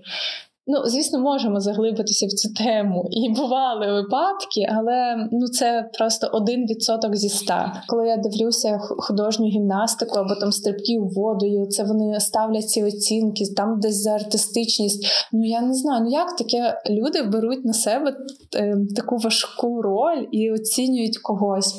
Ну, 0.71 0.83
звісно, 0.85 1.19
можемо 1.19 1.59
заглибитися 1.59 2.25
в 2.25 2.29
цю 2.29 2.53
тему. 2.53 3.07
І 3.11 3.29
бували 3.29 3.93
випадки, 3.93 4.67
але 4.77 5.27
ну 5.31 5.47
це 5.47 5.89
просто 5.93 6.29
один 6.33 6.65
відсоток 6.65 7.15
зі 7.15 7.27
ста. 7.27 7.83
Коли 7.88 8.07
я 8.07 8.17
дивлюся 8.17 8.79
художню 8.79 9.45
гімнастику 9.45 10.19
або 10.19 10.35
там 10.35 10.51
стрибки 10.51 10.99
у 10.99 11.07
воду, 11.07 11.65
це 11.65 11.83
вони 11.83 12.19
ставлять 12.19 12.69
ці 12.69 12.83
оцінки, 12.83 13.45
там 13.57 13.79
десь 13.79 14.01
за 14.01 14.11
артистичність. 14.11 15.05
Ну 15.31 15.45
я 15.45 15.61
не 15.61 15.73
знаю, 15.73 16.03
ну 16.03 16.09
як 16.09 16.35
таке 16.35 16.81
люди 16.89 17.21
беруть 17.21 17.65
на 17.65 17.73
себе 17.73 18.17
е, 18.55 18.77
таку 18.95 19.17
важку 19.17 19.81
роль 19.81 20.25
і 20.31 20.51
оцінюють 20.51 21.17
когось. 21.17 21.75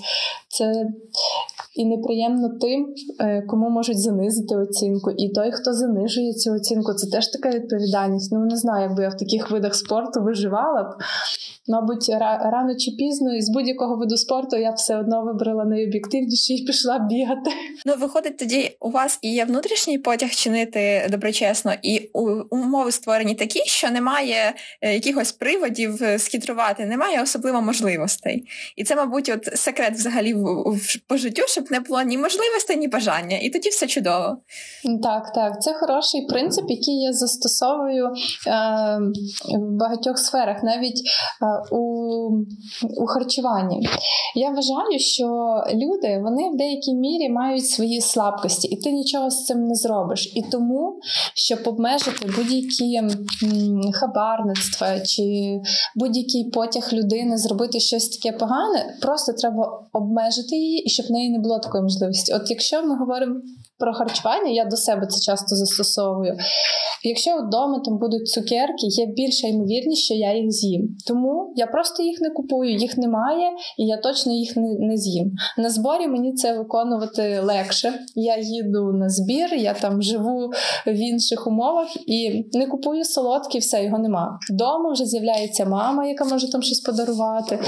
Це 0.49 0.87
і 1.81 1.85
неприємно 1.85 2.49
тим, 2.49 2.95
е, 3.21 3.43
кому 3.43 3.71
можуть 3.71 3.99
занизити 4.01 4.57
оцінку. 4.57 5.11
І 5.11 5.29
той, 5.29 5.53
хто 5.53 5.73
занижує 5.73 6.33
цю 6.33 6.53
оцінку, 6.53 6.95
це 6.95 7.11
теж 7.11 7.29
така 7.29 7.51
відповідальність. 7.51 8.33
Ну 8.33 8.45
не 8.45 8.57
знаю, 8.57 8.83
якби 8.89 9.03
я 9.03 9.09
в 9.09 9.17
таких 9.17 9.51
видах 9.51 9.75
спорту 9.75 10.23
виживала 10.23 10.83
б 10.83 10.87
мабуть, 11.71 12.09
рано 12.53 12.77
чи 12.77 12.91
пізно 12.91 13.37
із 13.37 13.49
будь-якого 13.49 13.97
виду 13.97 14.17
спорту 14.17 14.57
я 14.57 14.71
все 14.71 14.97
одно 14.97 15.23
вибрала 15.25 15.65
найоб'єктивніше 15.65 16.53
і 16.53 16.65
пішла 16.65 16.99
бігати. 16.99 17.51
Ну, 17.87 17.95
виходить, 17.99 18.37
тоді 18.37 18.77
у 18.81 18.91
вас 18.91 19.19
і 19.23 19.33
є 19.33 19.45
внутрішній 19.45 19.99
потяг 19.99 20.31
чинити 20.31 21.07
доброчесно, 21.11 21.73
і 21.83 22.11
умови 22.51 22.93
створені 22.93 23.35
такі, 23.35 23.61
що 23.65 23.91
немає 23.91 24.55
е, 24.81 24.95
якихось 24.95 25.33
приводів 25.33 26.03
е, 26.03 26.19
схитрувати, 26.19 26.87
немає 26.87 27.23
особливо 27.23 27.63
можливостей. 27.63 28.45
І 28.77 28.85
це, 28.85 28.97
мабуть, 28.97 29.29
от 29.29 29.59
секрет 29.59 29.95
взагалі 29.95 30.35
в, 30.35 30.45
в 30.77 30.97
по 31.09 31.17
життю, 31.17 31.43
щоб 31.47 31.71
не 31.71 31.81
було 31.81 32.03
ні 32.03 32.19
можливостей, 32.19 32.77
ні 32.77 32.89
бажання. 32.89 33.39
І 33.43 33.51
тоді 33.51 33.69
все 33.69 33.87
чудово. 33.87 34.39
Так, 35.03 35.33
так, 35.35 35.63
це 35.63 35.75
хороший 35.75 36.27
принцип, 36.27 36.65
який 36.69 37.01
я 37.01 37.13
застосовую 37.13 38.07
е, 38.07 38.13
в 39.59 39.79
багатьох 39.79 40.19
сферах, 40.19 40.63
навіть 40.63 41.01
е, 41.43 41.60
у 41.71 41.81
у 42.97 43.07
харчуванні. 43.07 43.89
Я 44.35 44.51
вважаю, 44.51 44.99
що 44.99 45.27
люди 45.75 46.21
вони 46.25 46.51
в 46.55 46.57
деякій 46.57 46.95
мірі 46.95 47.29
мають 47.29 47.67
свої 47.67 48.01
слабкості, 48.01 48.69
і 48.69 48.77
ти 48.77 48.93
нічого 48.93 49.31
з 49.31 49.45
цим 49.45 49.65
не 49.65 49.75
зробиш. 49.75 50.33
І 50.35 50.43
тому, 50.43 51.01
щоб 51.35 51.59
обмежити 51.67 52.31
будь-які 52.37 53.01
хабарництва 53.93 55.01
чи 55.01 55.23
будь-який 55.97 56.51
потяг 56.51 56.89
людини 56.93 57.39
зробити 57.39 57.81
щось 57.81 58.09
таке 58.09 58.37
погане, 58.37 58.99
просто 59.03 59.33
треба 59.33 59.89
обмежити 59.93 60.57
її, 60.57 60.79
і 60.79 60.91
щоб 60.91 61.07
в 61.07 61.11
неї 61.11 61.31
не 61.31 61.39
було 61.39 61.59
такої 61.59 61.83
можливості. 61.83 62.35
От 62.35 62.51
якщо 62.51 62.83
ми 62.83 62.97
говоримо 62.97 63.41
про 63.79 63.95
харчування, 63.95 64.51
я 64.51 64.65
до 64.65 64.77
себе 64.77 65.07
це 65.07 65.21
часто 65.21 65.57
застосовую. 65.57 66.37
Якщо 67.05 67.31
вдома 67.37 67.81
там 67.85 67.99
будуть 67.99 68.29
цукерки, 68.29 68.87
є 68.87 69.07
більша 69.07 69.49
ймовірність, 69.49 70.03
що 70.03 70.15
я 70.15 70.37
їх 70.37 70.51
з'їм. 70.51 70.97
Тому 71.07 71.40
я 71.57 71.67
просто 71.67 72.03
їх 72.03 72.21
не 72.21 72.31
купую, 72.31 72.77
їх 72.77 72.99
немає, 72.99 73.51
і 73.79 73.87
я 73.87 73.97
точно 73.97 74.33
їх 74.33 74.57
не, 74.57 74.75
не 74.79 74.97
з'їм. 74.97 75.33
На 75.59 75.71
зборі 75.71 76.09
мені 76.09 76.33
це 76.33 76.59
виконувати 76.59 77.41
легше. 77.41 77.93
Я 78.15 78.39
їду 78.39 78.93
на 78.93 79.09
збір, 79.09 79.55
я 79.55 79.75
там 79.75 80.03
живу 80.03 80.53
в 80.87 80.97
інших 80.97 81.47
умовах 81.47 81.89
і 82.07 82.49
не 82.53 82.67
купую 82.67 83.05
солодкі, 83.05 83.59
все 83.59 83.85
його 83.85 83.99
нема. 83.99 84.39
Вдома 84.51 84.93
вже 84.93 85.05
з'являється 85.05 85.65
мама, 85.65 86.07
яка 86.07 86.25
може 86.25 86.51
там 86.51 86.63
щось 86.63 86.81
подарувати. 86.81 87.59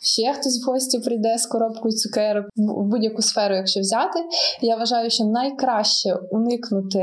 Ще 0.00 0.32
хтось 0.32 0.62
в 0.64 0.70
гості 0.70 0.98
прийде 0.98 1.38
з 1.38 1.46
коробкою 1.46 1.94
цукерок 1.94 2.46
в 2.56 2.82
будь-яку 2.90 3.22
сферу, 3.22 3.54
якщо 3.54 3.80
взяти. 3.80 4.18
Я 4.60 4.76
вважаю, 4.76 5.10
що 5.10 5.24
найкраще 5.24 6.14
уникнути 6.30 6.98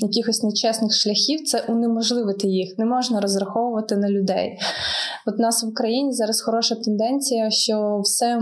якихось 0.00 0.42
нечесних 0.42 0.94
шляхів 0.94 1.44
це 1.44 1.64
унеможливити 1.68 2.48
їх. 2.48 2.78
Не 2.78 2.84
можна 2.84 3.20
розраховувати 3.20 3.96
на 3.96 4.08
людей. 4.10 4.58
От 5.26 5.34
у 5.38 5.42
в 5.62 5.68
Україні 5.68 6.12
зараз 6.12 6.40
хороша 6.40 6.74
тенденція, 6.74 7.50
що 7.50 8.00
все 8.04 8.40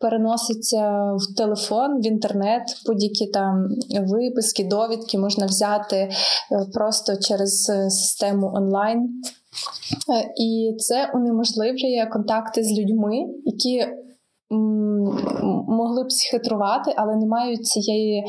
переноситься 0.00 1.12
в 1.14 1.36
телефон, 1.36 2.00
в 2.00 2.06
інтернет, 2.06 2.62
будь-які 2.86 3.26
там 3.26 3.68
виписки, 4.00 4.64
довідки 4.64 5.18
можна 5.18 5.46
взяти 5.46 5.96
е, 5.96 6.10
просто 6.72 7.16
через 7.16 7.70
е, 7.70 7.90
систему 7.90 8.52
онлайн. 8.54 9.22
Е, 10.08 10.32
і 10.36 10.76
це 10.78 11.10
унеможливлює 11.14 12.08
контакти 12.12 12.62
з 12.62 12.78
людьми, 12.78 13.26
які 13.44 13.86
могли 14.50 16.04
б 16.04 16.12
схитрувати, 16.12 16.92
але 16.96 17.16
не 17.16 17.26
мають 17.26 17.66
цієї 17.66 18.24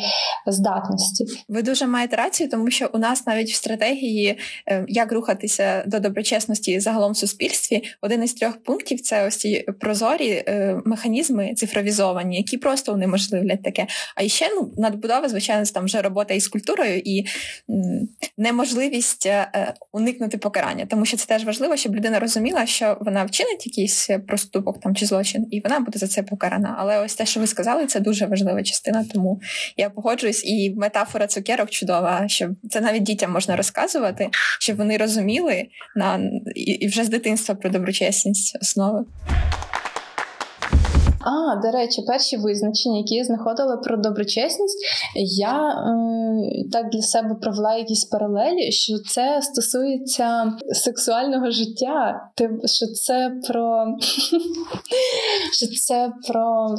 здатності. 0.47 1.25
Ви 1.49 1.61
дуже 1.61 1.87
маєте 1.87 2.15
рацію, 2.15 2.49
тому 2.49 2.71
що 2.71 2.89
у 2.93 2.97
нас 2.97 3.27
навіть 3.27 3.51
в 3.51 3.55
стратегії, 3.55 4.37
е, 4.67 4.85
як 4.87 5.11
рухатися 5.11 5.83
до 5.87 5.99
доброчесності 5.99 6.79
загалом 6.79 7.11
в 7.11 7.17
суспільстві, 7.17 7.81
один 8.01 8.23
із 8.23 8.33
трьох 8.33 8.63
пунктів 8.63 9.01
це 9.01 9.27
ось 9.27 9.37
ці 9.37 9.65
прозорі 9.79 10.43
е, 10.47 10.81
механізми 10.85 11.53
цифровізовані, 11.53 12.37
які 12.37 12.57
просто 12.57 12.93
унеможливлять 12.93 13.63
таке. 13.63 13.87
А 14.15 14.27
ще 14.27 14.49
ну 14.55 14.71
надбудова, 14.77 15.29
звичайно, 15.29 15.65
там 15.73 15.85
вже 15.85 16.01
робота 16.01 16.33
із 16.33 16.47
культурою 16.47 17.01
і 17.05 17.25
неможливість 18.37 19.25
е, 19.25 19.73
уникнути 19.91 20.37
покарання, 20.37 20.85
тому 20.85 21.05
що 21.05 21.17
це 21.17 21.25
теж 21.25 21.45
важливо, 21.45 21.75
щоб 21.75 21.95
людина 21.95 22.19
розуміла, 22.19 22.65
що 22.65 22.97
вона 23.01 23.23
вчинить 23.23 23.65
якийсь 23.65 24.09
проступок 24.27 24.79
там 24.79 24.95
чи 24.95 25.05
злочин, 25.05 25.47
і 25.51 25.61
вона 25.61 25.79
буде 25.79 25.99
це 26.07 26.23
покарана. 26.23 26.75
Але 26.77 26.99
ось 26.99 27.15
те, 27.15 27.25
що 27.25 27.39
ви 27.39 27.47
сказали, 27.47 27.85
це 27.85 27.99
дуже 27.99 28.25
важлива 28.25 28.63
частина. 28.63 29.05
Тому 29.13 29.41
я 29.77 29.89
погоджуюсь, 29.89 30.45
і 30.45 30.73
метафора 30.75 31.27
цукерок 31.27 31.69
чудова, 31.69 32.27
щоб 32.27 32.51
це 32.69 32.81
навіть 32.81 33.03
дітям 33.03 33.31
можна 33.31 33.55
розказувати, 33.55 34.29
щоб 34.59 34.77
вони 34.77 34.97
розуміли 34.97 35.65
на 35.95 36.19
і 36.55 36.87
вже 36.87 37.03
з 37.03 37.09
дитинства 37.09 37.55
про 37.55 37.69
доброчесність 37.69 38.57
основи. 38.61 39.05
А, 41.27 41.55
до 41.55 41.71
речі, 41.71 42.01
перші 42.01 42.37
визначення, 42.37 42.97
які 42.97 43.15
я 43.15 43.23
знаходила 43.23 43.77
про 43.77 43.97
доброчесність, 43.97 44.77
я 45.15 45.69
е, 45.69 46.69
так 46.71 46.89
для 46.89 47.01
себе 47.01 47.35
провела 47.35 47.75
якісь 47.75 48.05
паралелі, 48.05 48.71
що 48.71 48.93
це 48.99 49.41
стосується 49.41 50.53
сексуального 50.71 51.51
життя, 51.51 52.29
що 52.65 52.87
це 52.87 53.31
про 53.47 53.85
що 55.53 55.67
це 55.67 56.11
про, 56.27 56.75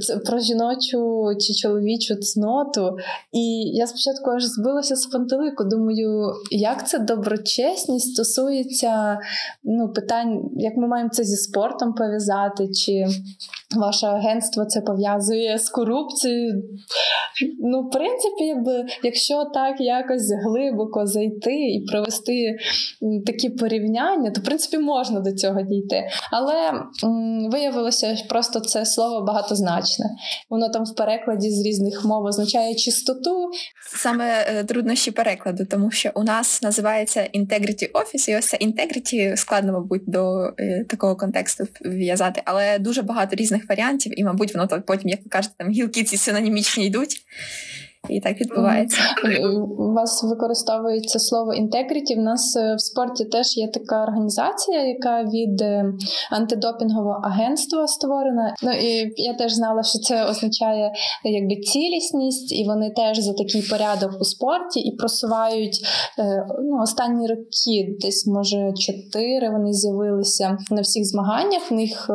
це 0.00 0.16
про 0.16 0.38
жіночу 0.38 1.24
чи 1.40 1.54
чоловічу 1.54 2.14
цноту. 2.14 2.96
І 3.32 3.70
я 3.74 3.86
спочатку 3.86 4.30
аж 4.30 4.44
збилася 4.44 4.96
з 4.96 5.06
пантелику. 5.06 5.64
Думаю, 5.64 6.32
як 6.50 6.88
це 6.88 6.98
доброчесність 6.98 8.14
стосується 8.14 9.18
ну, 9.64 9.92
питань, 9.92 10.50
як 10.56 10.76
ми 10.76 10.88
маємо 10.88 11.10
це 11.10 11.24
зі 11.24 11.36
спортом 11.36 11.92
пов'язати, 11.92 12.68
чи 12.68 13.06
ваше 13.92 14.06
агентство 14.06 14.64
це 14.64 14.80
пов'язує 14.80 15.58
з 15.58 15.68
корупцією. 15.70 16.62
Ну, 17.60 17.82
в 17.82 17.90
принципі, 17.90 18.44
якби, 18.44 18.84
якщо 19.02 19.44
так 19.44 19.80
якось 19.80 20.32
глибоко 20.44 21.06
зайти 21.06 21.54
і 21.54 21.84
провести 21.90 22.56
такі 23.26 23.50
порівняння, 23.50 24.30
то 24.30 24.40
в 24.40 24.44
принципі 24.44 24.78
можна 24.78 25.20
до 25.20 25.32
цього 25.32 25.62
дійти. 25.62 26.08
Але 26.30 26.54
м, 27.04 27.50
виявилося, 27.50 28.16
просто 28.28 28.60
це 28.60 28.86
слово 28.86 29.26
багатозначне. 29.26 30.06
Воно 30.50 30.68
там 30.68 30.84
в 30.84 30.94
перекладі 30.94 31.50
з 31.50 31.66
різних 31.66 32.04
мов 32.04 32.24
означає 32.24 32.74
чистоту. 32.74 33.50
Саме 33.96 34.46
е, 34.46 34.64
труднощі 34.64 35.10
перекладу, 35.10 35.66
тому 35.70 35.90
що 35.90 36.10
у 36.14 36.22
нас 36.22 36.62
називається 36.62 37.28
Integrity 37.34 37.92
Office, 37.92 38.30
і 38.30 38.36
ось 38.36 38.46
це 38.46 38.56
Integrity 38.56 39.36
складно, 39.36 39.72
мабуть, 39.72 40.02
до 40.06 40.52
е, 40.58 40.84
такого 40.88 41.16
контексту 41.16 41.64
в'язати, 41.84 42.42
але 42.44 42.78
дуже 42.78 43.02
багато 43.02 43.36
різних 43.36 43.68
варіантів, 43.68 43.81
і, 44.16 44.24
мабуть, 44.24 44.54
воно 44.54 44.68
потім, 44.86 45.08
як 45.08 45.20
ви 45.24 45.28
кажете, 45.28 45.54
там 45.58 45.70
гілки 45.70 46.04
ці 46.04 46.16
синонімічні 46.16 46.86
йдуть. 46.86 47.24
І 48.08 48.20
так 48.20 48.40
відбувається. 48.40 48.98
У 49.78 49.92
вас 49.92 50.24
використовується 50.24 51.18
слово 51.18 51.54
інтегріті. 51.54 52.14
В 52.14 52.18
нас 52.18 52.56
е, 52.56 52.74
в 52.74 52.80
спорті 52.80 53.24
теж 53.24 53.56
є 53.56 53.68
така 53.68 54.02
організація, 54.02 54.86
яка 54.86 55.22
від 55.22 55.60
е, 55.60 55.84
антидопінгового 56.30 57.20
агентства 57.24 57.86
створена. 57.86 58.54
Ну 58.62 58.72
і 58.72 59.12
я 59.16 59.34
теж 59.34 59.52
знала, 59.52 59.82
що 59.82 59.98
це 59.98 60.24
означає 60.24 60.92
якби 61.24 61.56
цілісність, 61.56 62.52
і 62.52 62.64
вони 62.64 62.90
теж 62.90 63.18
за 63.18 63.32
такий 63.32 63.62
порядок 63.62 64.20
у 64.20 64.24
спорті 64.24 64.80
і 64.80 64.96
просувають 64.96 65.80
е, 66.18 66.46
ну, 66.62 66.82
останні 66.82 67.26
роки, 67.26 67.96
десь 68.00 68.26
може 68.26 68.72
чотири. 68.72 69.50
Вони 69.50 69.72
з'явилися 69.72 70.58
на 70.70 70.80
всіх 70.80 71.04
змаганнях. 71.04 71.70
В 71.70 71.74
них 71.74 72.10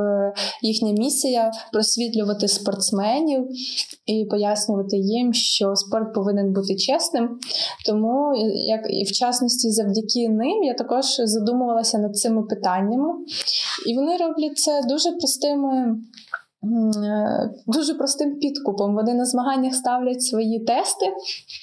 їхня 0.61 0.91
місія 0.91 1.51
просвітлювати 1.73 2.47
спортсменів 2.47 3.47
і 4.05 4.25
пояснювати 4.25 4.97
їм, 4.97 5.33
що 5.33 5.73
спорт 5.77 6.13
повинен 6.13 6.53
бути 6.53 6.75
чесним. 6.75 7.39
Тому, 7.85 8.33
як 8.53 8.81
і 8.89 9.03
в 9.03 9.11
частності, 9.11 9.71
завдяки 9.71 10.29
ним, 10.29 10.63
я 10.63 10.73
також 10.73 11.05
задумувалася 11.23 11.97
над 11.97 12.15
цими 12.15 12.43
питаннями, 12.43 13.09
і 13.87 13.95
вони 13.95 14.17
роблять 14.17 14.57
це 14.57 14.81
дуже 14.89 15.11
простими. 15.11 15.97
Е, 16.63 17.49
дуже 17.67 17.93
простим 17.93 18.39
підкупом. 18.39 18.95
Вони 18.95 19.13
на 19.13 19.25
змаганнях 19.25 19.75
ставлять 19.75 20.23
свої 20.23 20.59
тести, 20.59 21.05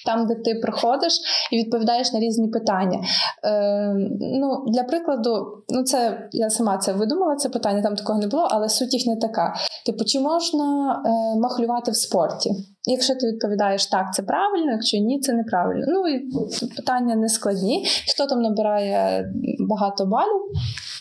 там, 0.06 0.26
де 0.26 0.34
ти 0.34 0.54
проходиш 0.54 1.20
і 1.52 1.56
відповідаєш 1.56 2.12
на 2.12 2.20
різні 2.20 2.48
питання. 2.48 3.00
Е, 3.44 3.94
ну, 4.20 4.64
Для 4.68 4.82
прикладу, 4.82 5.46
ну 5.68 5.82
це 5.82 6.28
я 6.32 6.50
сама 6.50 6.78
це 6.78 6.92
видумала, 6.92 7.36
це 7.36 7.48
питання 7.48 7.82
там 7.82 7.96
такого 7.96 8.18
не 8.18 8.26
було, 8.26 8.48
але 8.50 8.68
суть 8.68 8.94
їх 8.94 9.06
не 9.06 9.16
така. 9.16 9.54
Типу, 9.86 10.04
чи 10.04 10.20
можна 10.20 10.92
е, 11.06 11.40
махлювати 11.40 11.90
в 11.90 11.96
спорті? 11.96 12.50
Якщо 12.86 13.14
ти 13.14 13.26
відповідаєш 13.26 13.86
так, 13.86 14.14
це 14.14 14.22
правильно, 14.22 14.72
якщо 14.72 14.98
ні, 14.98 15.20
це 15.20 15.32
неправильно. 15.32 15.86
Ну 15.88 16.08
і 16.08 16.28
питання 16.76 17.16
не 17.16 17.28
складні. 17.28 17.86
Хто 18.14 18.26
там 18.26 18.42
набирає 18.42 19.24
багато 19.68 20.06
балів, 20.06 20.42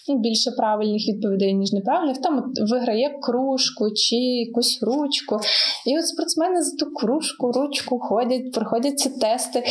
ну, 0.07 0.19
більше 0.19 0.51
правильних 0.51 1.07
відповідей, 1.07 1.53
ніж 1.53 1.73
неправильних, 1.73 2.17
там 2.21 2.53
виграє 2.71 3.19
кружку 3.21 3.91
чи 3.95 4.15
якусь 4.15 4.79
ручку. 4.81 5.39
І 5.85 5.99
от 5.99 6.07
спортсмени 6.07 6.61
за 6.61 6.77
ту 6.77 6.91
кружку, 6.91 7.51
ручку 7.51 7.99
ходять, 7.99 8.51
проходять 8.51 8.99
ці 8.99 9.09
тести. 9.09 9.63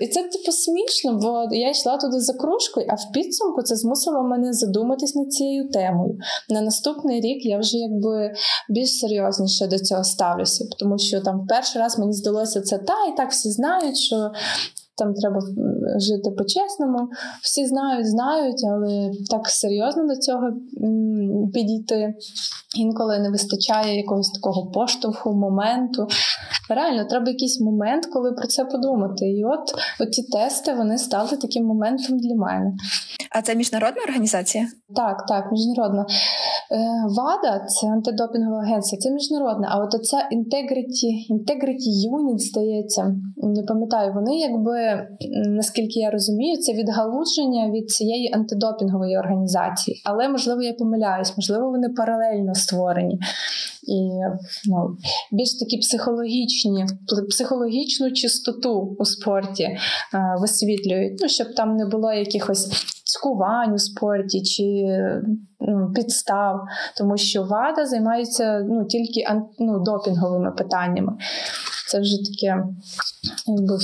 І 0.00 0.06
це 0.06 0.22
типу 0.22 0.52
смішно, 0.52 1.18
бо 1.22 1.56
я 1.56 1.70
йшла 1.70 1.96
туди 1.96 2.20
за 2.20 2.32
кружкою, 2.32 2.86
а 2.90 2.94
в 2.94 3.12
підсумку 3.12 3.62
це 3.62 3.76
змусило 3.76 4.22
мене 4.22 4.52
задуматись 4.52 5.14
над 5.14 5.32
цією 5.32 5.68
темою. 5.68 6.18
На 6.48 6.60
наступний 6.60 7.20
рік 7.20 7.46
я 7.46 7.58
вже 7.58 7.78
якби 7.78 8.32
більш 8.68 8.98
серйозніше 8.98 9.66
до 9.66 9.78
цього 9.78 10.04
ставлюся, 10.04 10.64
тому 10.78 10.98
що 10.98 11.20
там 11.20 11.46
перший 11.60 11.82
раз 11.82 11.98
мені 11.98 12.12
здалося 12.12 12.60
це 12.60 12.78
та 12.78 13.04
і 13.04 13.16
так 13.16 13.30
всі 13.30 13.50
знають, 13.50 13.98
що 13.98 14.32
там 15.00 15.14
треба 15.14 15.40
жити 15.96 16.30
по-чесному. 16.30 17.08
Всі 17.42 17.66
знають, 17.66 18.10
знають, 18.10 18.60
але 18.72 19.10
так 19.30 19.48
серйозно 19.48 20.06
до 20.06 20.16
цього 20.16 20.50
підійти. 21.54 22.14
Інколи 22.76 23.18
не 23.18 23.30
вистачає 23.30 23.96
якогось 23.96 24.30
такого 24.30 24.70
поштовху, 24.70 25.32
моменту. 25.32 26.06
Реально, 26.70 27.04
треба 27.04 27.30
якийсь 27.30 27.60
момент, 27.60 28.06
коли 28.06 28.32
про 28.32 28.46
це 28.46 28.64
подумати. 28.64 29.30
І 29.30 29.44
от 29.44 30.12
ці 30.12 30.22
тести 30.22 30.74
вони 30.74 30.98
стали 30.98 31.36
таким 31.36 31.64
моментом 31.64 32.18
для 32.18 32.34
мене. 32.34 32.72
А 33.30 33.42
це 33.42 33.54
міжнародна 33.54 34.02
організація? 34.02 34.68
Так, 34.96 35.26
так, 35.26 35.52
міжнародна. 35.52 36.06
Е, 36.72 36.76
ВАДА 37.08 37.64
це 37.66 37.86
антидопінгова 37.86 38.62
агенція, 38.62 39.00
це 39.00 39.10
міжнародна. 39.10 39.68
А 39.70 39.84
от 39.84 39.94
оця 39.94 40.16
Integrity, 40.16 41.10
Integrity 41.30 41.90
Unit, 42.12 42.38
здається, 42.38 43.16
не 43.36 43.62
пам'ятаю, 43.62 44.12
вони 44.14 44.38
якби, 44.38 44.89
наскільки 45.46 46.00
я 46.00 46.10
розумію, 46.10 46.56
це 46.56 46.72
відгалудження 46.72 47.70
від 47.70 47.90
цієї 47.90 48.32
антидопінгової 48.34 49.18
організації. 49.18 50.02
Але, 50.04 50.28
можливо, 50.28 50.62
я 50.62 50.72
помиляюсь, 50.72 51.36
можливо, 51.36 51.70
вони 51.70 51.88
паралельно 51.88 52.54
створені. 52.54 53.18
І 53.88 54.10
ну, 54.68 54.96
більш 55.32 55.54
такі 55.54 55.78
психологічні, 55.78 56.86
психологічну 57.30 58.12
чистоту 58.12 58.96
у 58.98 59.04
спорті 59.04 59.62
е, 59.62 59.78
висвітлюють, 60.40 61.18
ну, 61.20 61.28
щоб 61.28 61.54
там 61.54 61.76
не 61.76 61.86
було 61.86 62.12
якихось 62.12 62.70
цькувань 63.04 63.74
у 63.74 63.78
спорті 63.78 64.42
чи 64.42 64.64
ну, 65.60 65.92
підстав, 65.94 66.60
тому 66.96 67.16
що 67.16 67.42
ВАДА 67.42 67.86
займається 67.86 68.66
ну, 68.68 68.84
тільки 68.84 69.24
ну, 69.58 69.80
допінговими 69.80 70.50
питаннями. 70.50 71.12
Це 71.90 72.00
вже 72.00 72.16
таке, 72.16 72.64
якби 73.46 73.78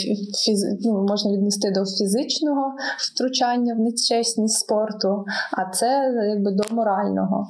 фіз... 0.45 0.65
ну, 0.81 1.07
можна 1.09 1.33
віднести 1.33 1.71
до 1.71 1.85
фізичного 1.85 2.75
втручання 2.99 3.75
в 3.75 3.79
нечесність 3.79 4.59
спорту, 4.59 5.25
а 5.53 5.71
це 5.71 6.15
якби 6.29 6.51
до 6.51 6.75
морального 6.75 7.49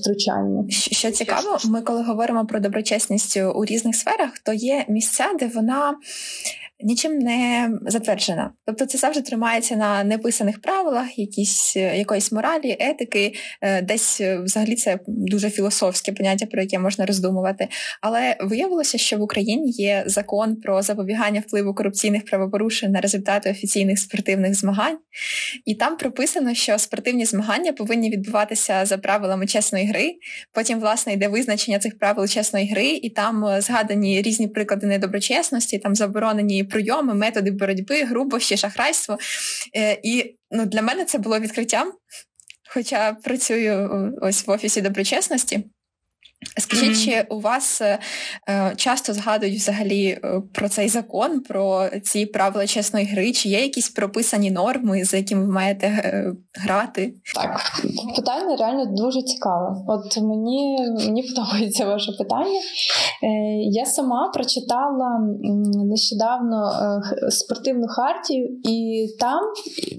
втручання. 0.00 0.64
Що 0.68 1.10
цікаво, 1.10 1.58
ми 1.68 1.82
коли 1.82 2.02
говоримо 2.02 2.46
про 2.46 2.60
доброчесність 2.60 3.36
у 3.36 3.64
різних 3.64 3.96
сферах, 3.96 4.38
то 4.38 4.52
є 4.52 4.84
місця, 4.88 5.32
де 5.40 5.46
вона 5.46 5.96
нічим 6.80 7.18
не 7.18 7.70
затверджена. 7.86 8.52
Тобто 8.66 8.86
це 8.86 8.98
завжди 8.98 9.22
тримається 9.22 9.76
на 9.76 10.04
неписаних 10.04 10.60
правилах, 10.60 11.18
якісь 11.18 11.76
е, 11.76 11.98
якоїсь 11.98 12.32
моралі, 12.32 12.76
етики, 12.80 13.34
е, 13.60 13.82
десь 13.82 14.20
е, 14.20 14.38
взагалі 14.38 14.74
це 14.74 14.98
дуже 15.06 15.50
філософське 15.50 16.12
поняття, 16.12 16.46
про 16.46 16.62
яке 16.62 16.78
можна 16.78 17.06
роздумувати. 17.06 17.68
Але 18.00 18.36
виявилося, 18.40 18.98
що 18.98 19.16
в 19.16 19.22
Україні 19.22 19.70
є 19.70 20.02
закон 20.06 20.56
про 20.56 20.82
запобігання 20.82 21.40
впливу 21.46 21.74
корупційних 21.74 22.24
правопорушень 22.24 22.92
на 22.92 23.00
результати 23.00 23.50
офіційних 23.50 23.98
спортивних 23.98 24.54
змагань, 24.54 24.98
і 25.64 25.74
там 25.74 25.96
прописано, 25.96 26.54
що 26.54 26.78
спортивні 26.78 27.24
змагання 27.24 27.72
повинні 27.72 28.10
відбуватися 28.10 28.86
за 28.86 28.98
правилами 28.98 29.46
чесної 29.46 29.86
гри. 29.86 30.14
Потім, 30.52 30.80
власне, 30.80 31.12
йде 31.12 31.28
визначення 31.28 31.78
цих 31.78 31.98
правил 31.98 32.26
чесної 32.26 32.70
гри, 32.70 32.86
і 32.86 33.10
там 33.10 33.60
згадані 33.60 34.22
різні 34.22 34.48
приклади 34.48 34.86
недоброчесності, 34.86 35.78
там 35.78 35.94
заборонені 35.94 36.67
прийоми, 36.70 37.14
методи 37.14 37.50
боротьби, 37.50 38.04
грубощі, 38.04 38.56
шахрайство. 38.56 39.18
Е, 39.76 40.00
і 40.02 40.36
ну, 40.50 40.66
для 40.66 40.82
мене 40.82 41.04
це 41.04 41.18
було 41.18 41.38
відкриттям. 41.38 41.92
Хоча 42.70 43.12
працюю 43.12 44.14
ось 44.22 44.46
в 44.46 44.50
офісі 44.50 44.80
доброчесності. 44.80 45.64
Скажіть, 46.58 46.90
mm-hmm. 46.90 47.04
чи 47.04 47.26
у 47.34 47.40
вас 47.40 47.80
е, 47.80 47.98
часто 48.76 49.12
згадують 49.12 49.56
взагалі 49.56 50.06
е, 50.06 50.42
про 50.52 50.68
цей 50.68 50.88
закон, 50.88 51.40
про 51.40 51.88
ці 52.04 52.26
правила 52.26 52.66
чесної 52.66 53.06
гри? 53.06 53.32
Чи 53.32 53.48
є 53.48 53.62
якісь 53.62 53.88
прописані 53.88 54.50
норми, 54.50 55.04
за 55.04 55.16
якими 55.16 55.44
ви 55.44 55.52
маєте 55.52 55.86
е, 55.86 56.32
грати? 56.54 57.14
Так, 57.34 57.82
питання 58.16 58.56
реально 58.56 58.86
дуже 58.86 59.22
цікаве. 59.22 59.76
От 59.88 60.16
мені 60.16 60.78
мені 61.06 61.22
подобається 61.36 61.86
ваше 61.86 62.12
питання. 62.12 62.60
Е, 63.22 63.28
Я 63.70 63.84
сама 63.84 64.30
прочитала 64.34 65.20
нещодавно 65.84 66.70
е, 66.70 67.30
спортивну 67.30 67.86
хартію, 67.88 68.48
і 68.64 69.06
там 69.20 69.40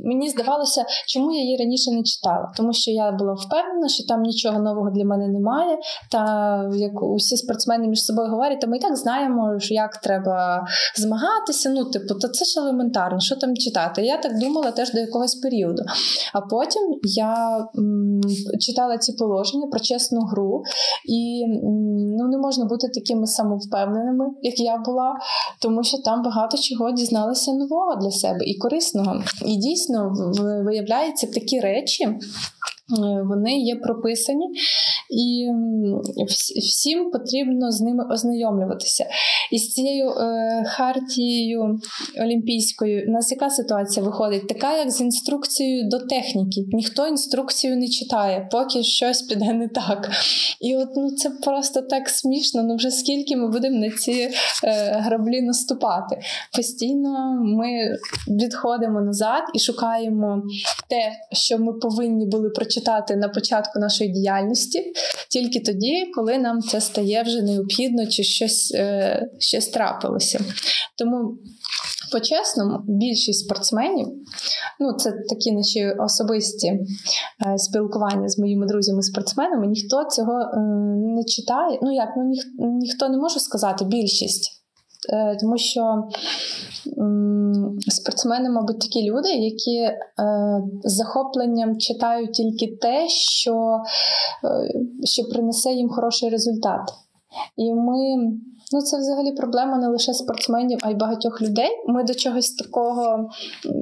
мені 0.06 0.30
здавалося, 0.30 0.86
чому 1.08 1.32
я 1.32 1.42
її 1.42 1.58
раніше 1.58 1.92
не 1.92 2.04
читала, 2.04 2.52
тому 2.58 2.74
що 2.74 2.92
я 2.92 3.12
була 3.12 3.34
впевнена, 3.34 3.90
що 3.90 4.04
там 4.08 4.22
нічого 4.22 4.60
нового 4.60 4.90
для 4.90 5.06
мене 5.06 5.28
немає. 5.28 5.78
Та 6.12 6.29
як 6.74 7.04
усі 7.04 7.38
спортсмени 7.38 7.88
між 7.88 8.06
собою 8.06 8.30
говорять, 8.30 8.62
то 8.62 8.68
ми 8.68 8.78
і 8.78 8.80
так 8.80 8.96
знаємо, 8.96 9.58
як 9.70 9.98
треба 9.98 10.66
змагатися. 10.96 11.70
Ну, 11.70 11.86
типу, 11.86 12.16
то 12.16 12.28
це 12.28 12.46
ж 12.46 12.60
елементарно, 12.60 13.20
що 13.20 13.36
там 13.36 13.58
читати. 13.58 14.02
Я 14.02 14.18
так 14.18 14.40
думала 14.40 14.72
теж 14.72 14.94
до 14.94 15.00
якогось 15.00 15.36
періоду. 15.36 15.84
А 16.34 16.42
потім 16.42 16.82
я 17.04 17.58
м, 17.78 18.22
читала 18.60 18.98
ці 18.98 19.14
положення 19.14 19.68
про 19.68 19.80
чесну 19.80 20.20
гру, 20.20 20.64
і 21.10 21.46
ну, 22.18 22.28
не 22.28 22.38
можна 22.38 22.66
бути 22.66 22.88
такими 22.88 23.28
самовпевненими, 23.28 24.26
як 24.42 24.60
я 24.60 24.78
була, 24.78 25.16
тому 25.62 25.84
що 25.84 25.98
там 25.98 26.24
багато 26.24 26.58
чого 26.58 26.92
дізналася 26.92 27.54
нового 27.54 27.96
для 27.96 28.12
себе 28.12 28.46
і 28.46 28.58
корисного. 28.58 29.24
І 29.46 29.56
дійсно 29.56 30.14
виявляються 30.66 31.28
такі 31.28 31.60
речі. 31.60 32.08
Е, 32.98 33.24
вони 33.30 33.60
є 33.60 33.76
прописані, 33.76 34.46
і 35.10 35.50
всім 36.60 37.12
потрібно 37.12 37.72
з 37.72 37.82
ними 37.82 38.04
ознайомлюватися. 38.12 39.06
І 39.52 39.58
з 39.60 39.74
цією 39.74 40.10
е, 40.10 40.64
хартією 40.68 41.80
олімпійською 42.22 43.06
у 43.08 43.12
нас 43.12 43.32
яка 43.32 43.50
ситуація 43.50 44.06
виходить? 44.06 44.48
Така, 44.48 44.78
як 44.78 44.92
з 44.92 45.02
інструкцією 45.02 45.90
до 45.90 46.00
техніки. 46.00 46.66
Ніхто 46.72 47.08
інструкцію 47.08 47.78
не 47.78 47.88
читає, 47.88 48.48
поки 48.52 48.84
щось 48.84 49.22
піде 49.22 49.54
не 49.54 49.68
так. 49.68 50.10
І 50.62 50.76
от 50.76 50.90
ну 50.96 51.12
це 51.12 51.30
просто 51.30 51.82
так 51.82 52.10
смішно. 52.10 52.64
Ну 52.64 52.76
вже 52.76 52.92
скільки 52.92 53.36
ми 53.36 53.50
будемо 53.50 53.80
на 53.80 53.90
ці 53.90 54.12
е, 54.12 54.32
граблі 55.00 55.42
наступати. 55.42 56.20
Постійно 56.56 57.40
ми 57.44 57.98
відходимо 58.28 59.02
назад 59.02 59.44
і 59.56 59.60
шукаємо 59.60 60.44
те, 60.88 61.12
що 61.32 61.58
ми 61.60 61.74
повинні 61.74 62.26
були 62.26 62.50
прочитати 62.50 62.79
на 63.16 63.30
початку 63.30 63.80
нашої 63.80 64.10
діяльності, 64.10 64.94
тільки 65.30 65.60
тоді, 65.60 66.12
коли 66.16 66.38
нам 66.38 66.62
це 66.62 66.82
стає 66.82 67.24
вже 67.24 67.42
необхідно 67.42 68.08
чи 68.08 68.24
щось, 68.24 68.72
е, 68.76 69.26
щось 69.40 69.68
трапилося. 69.68 70.40
Тому. 70.98 71.38
По-чесному, 72.12 72.80
більшість 72.88 73.46
спортсменів, 73.46 74.08
ну 74.80 74.94
це 74.94 75.12
такі 75.30 75.52
наші 75.52 75.90
особисті 76.00 76.68
е, 76.68 76.80
спілкування 77.58 78.30
з 78.30 78.40
моїми 78.40 78.66
друзями-спортсменами, 78.66 79.68
ніхто 79.68 80.04
цього 80.04 80.40
е, 80.40 80.60
не 81.16 81.24
читає. 81.24 81.80
Ну 81.82 81.96
як, 81.96 82.10
ну 82.18 82.24
ніх, 82.24 82.44
ніхто 82.60 83.10
не 83.10 83.18
може 83.18 83.40
сказати 83.40 83.86
більшість. 83.86 84.60
Е, 85.10 85.38
тому 85.40 85.58
що 85.58 86.04
спортсмени, 87.88 88.50
мабуть, 88.50 88.80
такі 88.80 89.12
люди, 89.12 89.30
які 89.30 89.78
е, 89.78 89.96
з 90.84 90.94
захопленням 90.94 91.78
читають 91.78 92.34
тільки 92.34 92.68
те, 92.68 93.08
що, 93.10 93.80
е, 94.44 94.82
що 95.04 95.24
принесе 95.24 95.72
їм 95.74 95.90
хороший 95.90 96.30
результат. 96.30 96.82
І 97.58 97.74
ми 97.74 98.32
Ну, 98.72 98.82
це 98.82 98.98
взагалі 98.98 99.32
проблема 99.32 99.78
не 99.78 99.88
лише 99.88 100.14
спортсменів, 100.14 100.80
а 100.82 100.92
й 100.92 100.96
багатьох 100.96 101.42
людей. 101.42 101.70
Ми 101.88 102.04
до 102.04 102.14
чогось 102.14 102.52
такого 102.52 103.30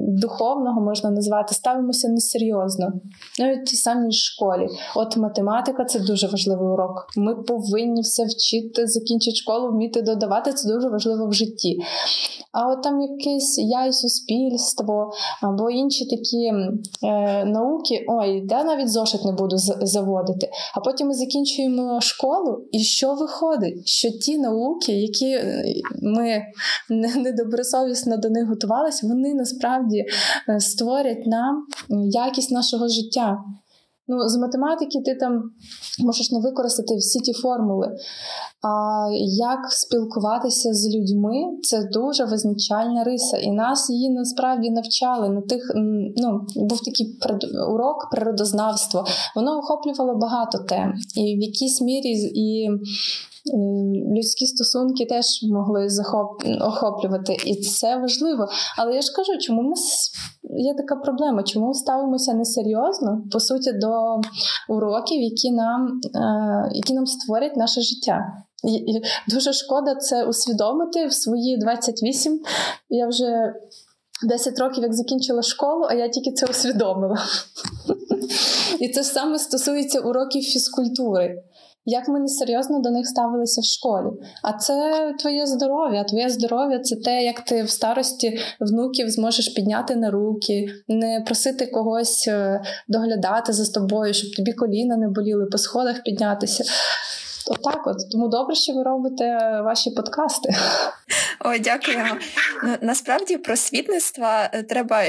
духовного 0.08 0.80
можна 0.80 1.10
назвати, 1.10 1.54
ставимося 1.54 2.08
несерйозно. 2.08 2.92
Навіть 3.38 3.60
в 3.60 3.64
тій 3.64 3.76
самій 3.76 4.12
школі. 4.12 4.68
От 4.96 5.16
математика 5.16 5.84
це 5.84 5.98
дуже 6.00 6.26
важливий 6.26 6.68
урок. 6.68 7.06
Ми 7.16 7.34
повинні 7.34 8.00
все 8.00 8.24
вчити, 8.24 8.86
закінчити 8.86 9.36
школу, 9.36 9.68
вміти 9.68 10.02
додавати. 10.02 10.52
Це 10.52 10.68
дуже 10.68 10.88
важливо 10.88 11.28
в 11.28 11.32
житті. 11.32 11.78
А 12.52 12.72
от 12.72 12.82
там 12.82 13.00
якесь 13.00 13.58
я 13.58 13.86
і 13.86 13.92
суспільство 13.92 15.12
або 15.42 15.70
інші 15.70 16.04
такі 16.06 16.52
е, 17.02 17.44
науки, 17.44 18.04
ой, 18.08 18.40
де 18.40 18.64
навіть 18.64 18.88
зошит 18.88 19.24
не 19.24 19.32
буду 19.32 19.56
заводити. 19.82 20.50
А 20.74 20.80
потім 20.80 21.06
ми 21.06 21.14
закінчуємо 21.14 22.00
школу, 22.00 22.64
і 22.72 22.80
що 22.80 23.14
виходить? 23.14 23.88
Що 23.88 24.10
ті 24.10 24.38
науки, 24.38 24.77
які 24.86 25.30
е, 25.30 25.64
ми 26.02 26.42
недобросовісно 27.16 28.16
до 28.16 28.30
них 28.30 28.48
готувалися, 28.48 29.06
вони 29.06 29.34
насправді 29.34 30.04
е, 30.48 30.60
створять 30.60 31.26
нам 31.26 31.66
якість 32.10 32.50
нашого 32.50 32.88
життя. 32.88 33.38
Ну, 34.10 34.28
з 34.28 34.36
математики 34.36 35.00
ти 35.04 35.14
там 35.14 35.42
можеш 35.98 36.32
не 36.32 36.40
використати 36.40 36.96
всі 36.96 37.20
ті 37.20 37.32
формули. 37.32 37.96
А 38.62 39.06
як 39.38 39.72
спілкуватися 39.72 40.74
з 40.74 40.94
людьми 40.94 41.32
це 41.62 41.88
дуже 41.92 42.24
визначальна 42.24 43.04
риса. 43.04 43.38
І 43.38 43.50
нас 43.50 43.90
її 43.90 44.10
насправді 44.10 44.70
навчали 44.70 45.28
на 45.28 45.40
тих. 45.40 45.72
Ну, 46.16 46.46
був 46.56 46.80
такий 46.80 47.18
урок 47.68 48.08
природознавства. 48.10 49.04
Воно 49.36 49.58
охоплювало 49.58 50.18
багато 50.18 50.58
тем. 50.58 50.94
І 51.16 51.36
в 51.36 51.42
якійсь 51.42 51.80
мірі 51.80 52.12
і 52.34 52.70
людські 54.16 54.46
стосунки 54.46 55.06
теж 55.06 55.26
могли 55.42 55.88
захоп... 55.88 56.42
охоплювати, 56.60 57.36
і 57.46 57.54
це 57.54 57.96
важливо. 57.96 58.48
Але 58.78 58.94
я 58.94 59.02
ж 59.02 59.12
кажу, 59.12 59.38
чому 59.40 59.60
в 59.60 59.64
нас 59.64 60.10
є 60.58 60.74
така 60.74 60.96
проблема? 60.96 61.42
Чому 61.42 61.74
ставимося 61.74 62.34
несерйозно 62.34 63.22
по 63.32 63.40
суті 63.40 63.72
до 63.72 64.20
уроків, 64.68 65.22
які 65.22 65.50
нам, 65.50 66.00
е, 66.14 66.70
які 66.74 66.94
нам 66.94 67.06
створять 67.06 67.56
наше 67.56 67.80
життя? 67.80 68.32
І 68.64 69.00
Дуже 69.28 69.52
шкода 69.52 69.94
це 69.94 70.24
усвідомити 70.24 71.06
в 71.06 71.12
свої 71.12 71.58
28. 71.58 72.40
Я 72.88 73.08
вже 73.08 73.54
10 74.28 74.58
років 74.58 74.82
як 74.82 74.94
закінчила 74.94 75.42
школу, 75.42 75.86
а 75.90 75.94
я 75.94 76.08
тільки 76.08 76.32
це 76.32 76.46
усвідомила. 76.46 77.16
І 78.80 78.88
це 78.88 79.04
саме 79.04 79.38
стосується 79.38 80.00
уроків 80.00 80.42
фізкультури 80.42 81.42
як 81.90 82.08
ми 82.08 82.20
несерйозно 82.20 82.80
до 82.80 82.90
них 82.90 83.06
ставилися 83.06 83.60
в 83.60 83.64
школі. 83.64 84.06
А 84.42 84.52
це 84.52 84.92
твоє 85.18 85.46
здоров'я. 85.46 86.04
Твоє 86.04 86.28
здоров'я 86.28 86.78
це 86.78 86.96
те, 86.96 87.24
як 87.24 87.40
ти 87.40 87.62
в 87.62 87.70
старості 87.70 88.38
внуків 88.60 89.10
зможеш 89.10 89.48
підняти 89.48 89.96
на 89.96 90.10
руки, 90.10 90.68
не 90.88 91.22
просити 91.26 91.66
когось 91.66 92.28
е, 92.28 92.62
доглядати 92.88 93.52
за 93.52 93.72
тобою, 93.72 94.14
щоб 94.14 94.30
тобі 94.36 94.52
коліна 94.52 94.96
не 94.96 95.08
боліли, 95.08 95.46
по 95.46 95.58
сходах 95.58 96.02
піднятися. 96.02 96.64
Отак, 97.50 97.86
от, 97.86 97.96
от 97.96 98.10
тому 98.12 98.28
добре, 98.28 98.54
що 98.54 98.72
ви 98.72 98.82
робите 98.82 99.24
ваші 99.64 99.90
подкасти. 99.90 100.54
Ой, 101.44 101.58
дякую. 101.58 101.98
Ну, 102.64 102.74
насправді 102.80 103.36
просвітництва 103.36 104.50
е, 104.52 104.62
треба 104.62 105.02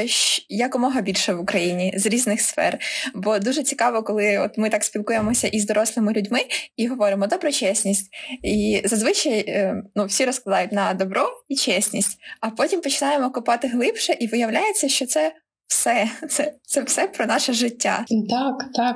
якомога 0.49 1.01
більше 1.01 1.33
в 1.33 1.41
Україні 1.41 1.93
з 1.97 2.05
різних 2.05 2.41
сфер. 2.41 2.79
Бо 3.15 3.39
дуже 3.39 3.63
цікаво, 3.63 4.03
коли 4.03 4.37
от 4.37 4.57
ми 4.57 4.69
так 4.69 4.83
спілкуємося 4.83 5.47
із 5.47 5.65
дорослими 5.65 6.13
людьми 6.13 6.39
і 6.77 6.87
говоримо 6.87 7.27
доброчесність. 7.27 8.09
І 8.43 8.81
зазвичай 8.85 9.39
е, 9.47 9.83
ну, 9.95 10.05
всі 10.05 10.25
розкладають 10.25 10.71
на 10.71 10.93
добро 10.93 11.29
і 11.47 11.55
чесність, 11.55 12.17
а 12.41 12.49
потім 12.49 12.81
починаємо 12.81 13.31
копати 13.31 13.67
глибше, 13.67 14.17
і 14.19 14.27
виявляється, 14.27 14.89
що 14.89 15.05
це 15.05 15.33
все, 15.69 16.07
це 16.29 16.53
це 16.63 16.83
все 16.83 17.07
про 17.07 17.25
наше 17.25 17.53
життя. 17.53 18.05
Так, 18.29 18.65
так. 18.73 18.95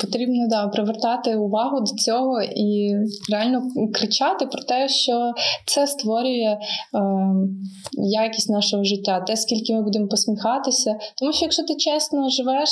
Потрібно 0.00 0.48
да, 0.48 0.68
привертати 0.68 1.36
увагу 1.36 1.80
до 1.80 1.94
цього 1.94 2.42
і 2.42 2.94
реально 3.32 3.62
кричати 3.94 4.46
про 4.46 4.62
те, 4.62 4.88
що 4.88 5.32
це 5.66 5.86
створює 5.86 6.56
е, 6.56 6.58
якість 7.96 8.50
нашого 8.50 8.84
життя, 8.84 9.20
те, 9.20 9.36
скільки 9.36 9.74
ми 9.74 9.82
будемо 9.82 10.08
посміхатися. 10.08 10.96
Тому 11.18 11.32
що 11.32 11.44
якщо 11.44 11.62
ти 11.62 11.74
чесно 11.74 12.30
живеш, 12.30 12.70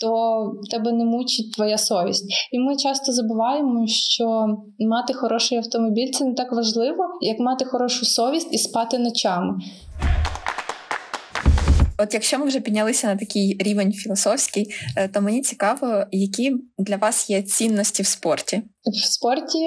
то 0.00 0.52
тебе 0.70 0.92
не 0.92 1.04
мучить 1.04 1.52
твоя 1.52 1.78
совість. 1.78 2.48
І 2.52 2.58
ми 2.58 2.76
часто 2.76 3.12
забуваємо, 3.12 3.86
що 3.86 4.46
мати 4.78 5.14
хороший 5.14 5.58
автомобіль 5.58 6.10
це 6.12 6.24
не 6.24 6.34
так 6.34 6.52
важливо, 6.52 7.04
як 7.20 7.38
мати 7.38 7.64
хорошу 7.64 8.06
совість 8.06 8.54
і 8.54 8.58
спати 8.58 8.98
ночами. 8.98 9.54
От 11.98 12.14
якщо 12.14 12.38
ми 12.38 12.46
вже 12.46 12.60
піднялися 12.60 13.06
на 13.06 13.16
такий 13.16 13.56
рівень 13.60 13.92
філософський, 13.92 14.66
е, 14.96 15.08
то 15.08 15.20
мені 15.20 15.40
цікаво, 15.40 16.04
які 16.12 16.56
для 16.78 16.96
вас 16.96 17.30
є 17.30 17.42
цінності 17.42 18.02
в 18.02 18.06
спорті. 18.06 18.62
В 18.86 19.06
спорті 19.06 19.58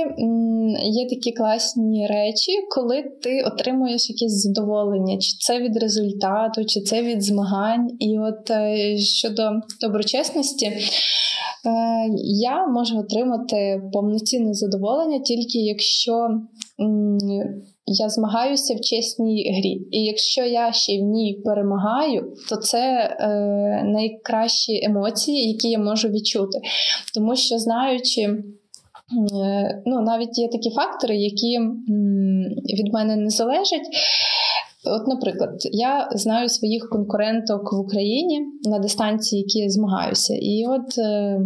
є 0.82 1.10
такі 1.10 1.32
класні 1.32 2.08
речі, 2.08 2.52
коли 2.70 3.04
ти 3.24 3.44
отримуєш 3.44 4.10
якесь 4.10 4.44
задоволення, 4.44 5.17
чи 5.17 5.38
це 5.39 5.60
від 5.60 5.78
результату, 5.78 6.65
чи 6.65 6.82
це 6.82 7.02
від 7.02 7.24
змагань. 7.24 7.88
І 8.00 8.20
от 8.20 8.52
е, 8.52 8.98
щодо 8.98 9.52
доброчесності, 9.82 10.65
е, 10.65 10.80
я 12.24 12.67
можу 12.67 12.98
отримати 12.98 13.82
повноцінне 13.94 14.54
задоволення 14.54 15.20
тільки 15.20 15.58
якщо 15.58 16.30
я 17.86 18.10
змагаюся 18.10 18.76
в 18.76 18.82
чесній 18.82 19.60
грі. 19.60 19.88
І 19.91 20.04
якщо 20.04 20.46
я 20.46 20.72
ще 20.72 20.98
в 20.98 21.02
ній 21.02 21.41
перемагаю, 21.46 22.34
то 22.50 22.56
це 22.56 22.80
е, 22.80 23.28
найкращі 23.86 24.84
емоції, 24.84 25.52
які 25.52 25.70
я 25.70 25.80
можу 25.80 26.10
відчути. 26.10 26.60
Тому 27.13 27.36
що 27.36 27.58
знаючи. 27.58 28.22
Е, 28.22 29.82
ну, 29.86 30.02
навіть 30.02 30.38
є 30.38 30.48
такі 30.48 30.70
фактори, 30.70 31.17
які 31.17 31.60
від 32.84 32.94
мене 32.94 33.15
не 33.15 33.30
залежать. 33.30 33.88
От, 34.86 35.08
наприклад, 35.08 35.50
я 35.72 36.10
знаю 36.12 36.50
своїх 36.50 36.89
конкуренток 36.89 37.74
в 37.74 37.80
Україні 37.80 38.41
на 38.63 38.80
дистанції, 38.80 39.41
які 39.41 39.60
я 39.60 39.70
змагаюся, 39.70 40.34
і 40.34 40.65
от 40.67 40.98
е, 40.98 41.39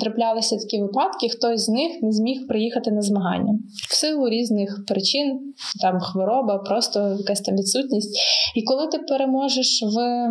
траплялися 0.00 0.56
такі 0.56 0.82
випадки, 0.82 1.28
хтось 1.28 1.64
з 1.64 1.68
них 1.68 2.02
не 2.02 2.12
зміг 2.12 2.46
приїхати 2.48 2.90
на 2.90 3.02
змагання 3.02 3.58
в 3.90 3.94
силу 3.94 4.28
різних 4.28 4.84
причин, 4.88 5.54
там 5.80 6.00
хвороба, 6.00 6.58
просто 6.58 7.16
якась 7.18 7.40
там 7.40 7.56
відсутність. 7.56 8.18
І 8.54 8.62
коли 8.62 8.86
ти 8.86 8.98
переможеш 8.98 9.82
в, 9.82 10.28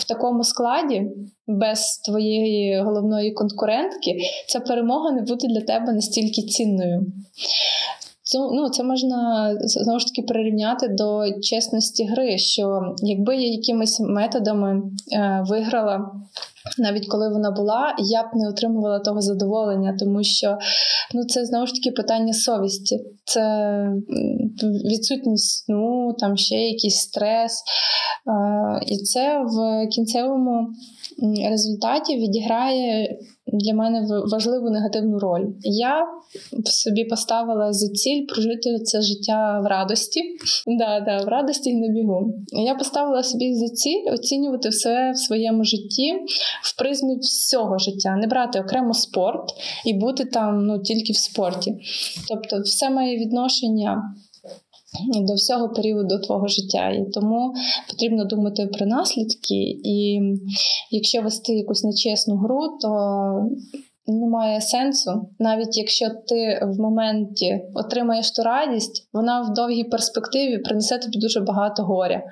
в 0.00 0.04
такому 0.08 0.44
складі. 0.44 1.10
Без 1.48 1.98
твоєї 1.98 2.82
головної 2.82 3.32
конкурентки 3.32 4.16
ця 4.48 4.60
перемога 4.60 5.12
не 5.12 5.22
буде 5.22 5.48
для 5.48 5.60
тебе 5.60 5.92
настільки 5.92 6.42
цінною. 6.42 7.06
Це 8.28 8.38
ну, 8.38 8.68
це 8.68 8.82
можна 8.82 9.50
знову 9.60 9.98
ж 9.98 10.06
таки 10.06 10.22
прирівняти 10.22 10.88
до 10.88 11.40
чесності 11.42 12.04
гри. 12.04 12.38
Що 12.38 12.94
якби 12.98 13.36
я 13.36 13.50
якимись 13.52 14.00
методами 14.00 14.82
е, 15.12 15.44
виграла. 15.48 16.10
Навіть 16.78 17.06
коли 17.08 17.28
вона 17.28 17.50
була, 17.50 17.94
я 17.98 18.22
б 18.22 18.26
не 18.34 18.48
отримувала 18.48 18.98
того 18.98 19.20
задоволення, 19.20 19.96
тому 19.98 20.24
що 20.24 20.58
ну 21.14 21.24
це 21.24 21.44
знову 21.44 21.66
ж 21.66 21.74
таки 21.74 21.90
питання 21.90 22.32
совісті, 22.32 23.04
це 23.24 23.42
відсутність 24.84 25.64
сну, 25.64 26.14
там 26.18 26.36
ще 26.36 26.54
якийсь 26.54 26.96
стрес. 26.96 27.62
І 28.86 28.98
це 28.98 29.44
в 29.44 29.86
кінцевому 29.88 30.68
результаті 31.50 32.16
відіграє 32.16 33.18
для 33.46 33.74
мене 33.74 34.06
важливу 34.32 34.70
негативну 34.70 35.18
роль. 35.18 35.44
Я 35.62 36.06
в 36.52 36.68
собі 36.68 37.04
поставила 37.04 37.72
за 37.72 37.88
ціль 37.88 38.26
прожити 38.26 38.78
це 38.78 39.02
життя 39.02 39.60
в 39.64 39.66
радості. 39.66 40.20
Да, 40.66 41.00
да, 41.00 41.24
в 41.24 41.28
радості 41.28 41.70
і 41.70 41.74
на 41.74 41.88
бігу. 41.88 42.34
Я 42.52 42.74
поставила 42.74 43.22
собі 43.22 43.54
за 43.54 43.68
ціль 43.68 44.12
оцінювати 44.12 44.68
все 44.68 45.10
в 45.10 45.18
своєму 45.18 45.64
житті 45.64 46.14
в 46.62 46.78
призмі 46.78 47.18
всього 47.18 47.78
життя, 47.78 48.16
не 48.16 48.26
брати 48.26 48.60
окремо 48.60 48.94
спорт 48.94 49.44
і 49.84 49.94
бути 49.94 50.24
там 50.24 50.66
ну, 50.66 50.82
тільки 50.82 51.12
в 51.12 51.16
спорті. 51.16 51.76
Тобто, 52.28 52.60
все 52.60 52.90
має 52.90 53.18
відношення 53.18 54.02
до 55.14 55.34
всього 55.34 55.68
періоду 55.68 56.18
твого 56.18 56.48
життя. 56.48 56.90
І 56.90 57.04
тому 57.12 57.54
потрібно 57.90 58.24
думати 58.24 58.66
про 58.66 58.86
наслідки. 58.86 59.54
І 59.84 60.20
якщо 60.90 61.22
вести 61.22 61.52
якусь 61.52 61.84
нечесну 61.84 62.36
гру, 62.36 62.78
то 62.80 62.90
немає 64.06 64.60
сенсу, 64.60 65.28
навіть 65.38 65.76
якщо 65.76 66.08
ти 66.08 66.60
в 66.62 66.80
моменті 66.80 67.60
отримаєш 67.74 68.30
ту 68.30 68.42
радість, 68.42 69.08
вона 69.12 69.40
в 69.40 69.54
довгій 69.54 69.84
перспективі 69.84 70.58
принесе 70.58 70.98
тобі 70.98 71.18
дуже 71.18 71.40
багато 71.40 71.82
горя. 71.82 72.22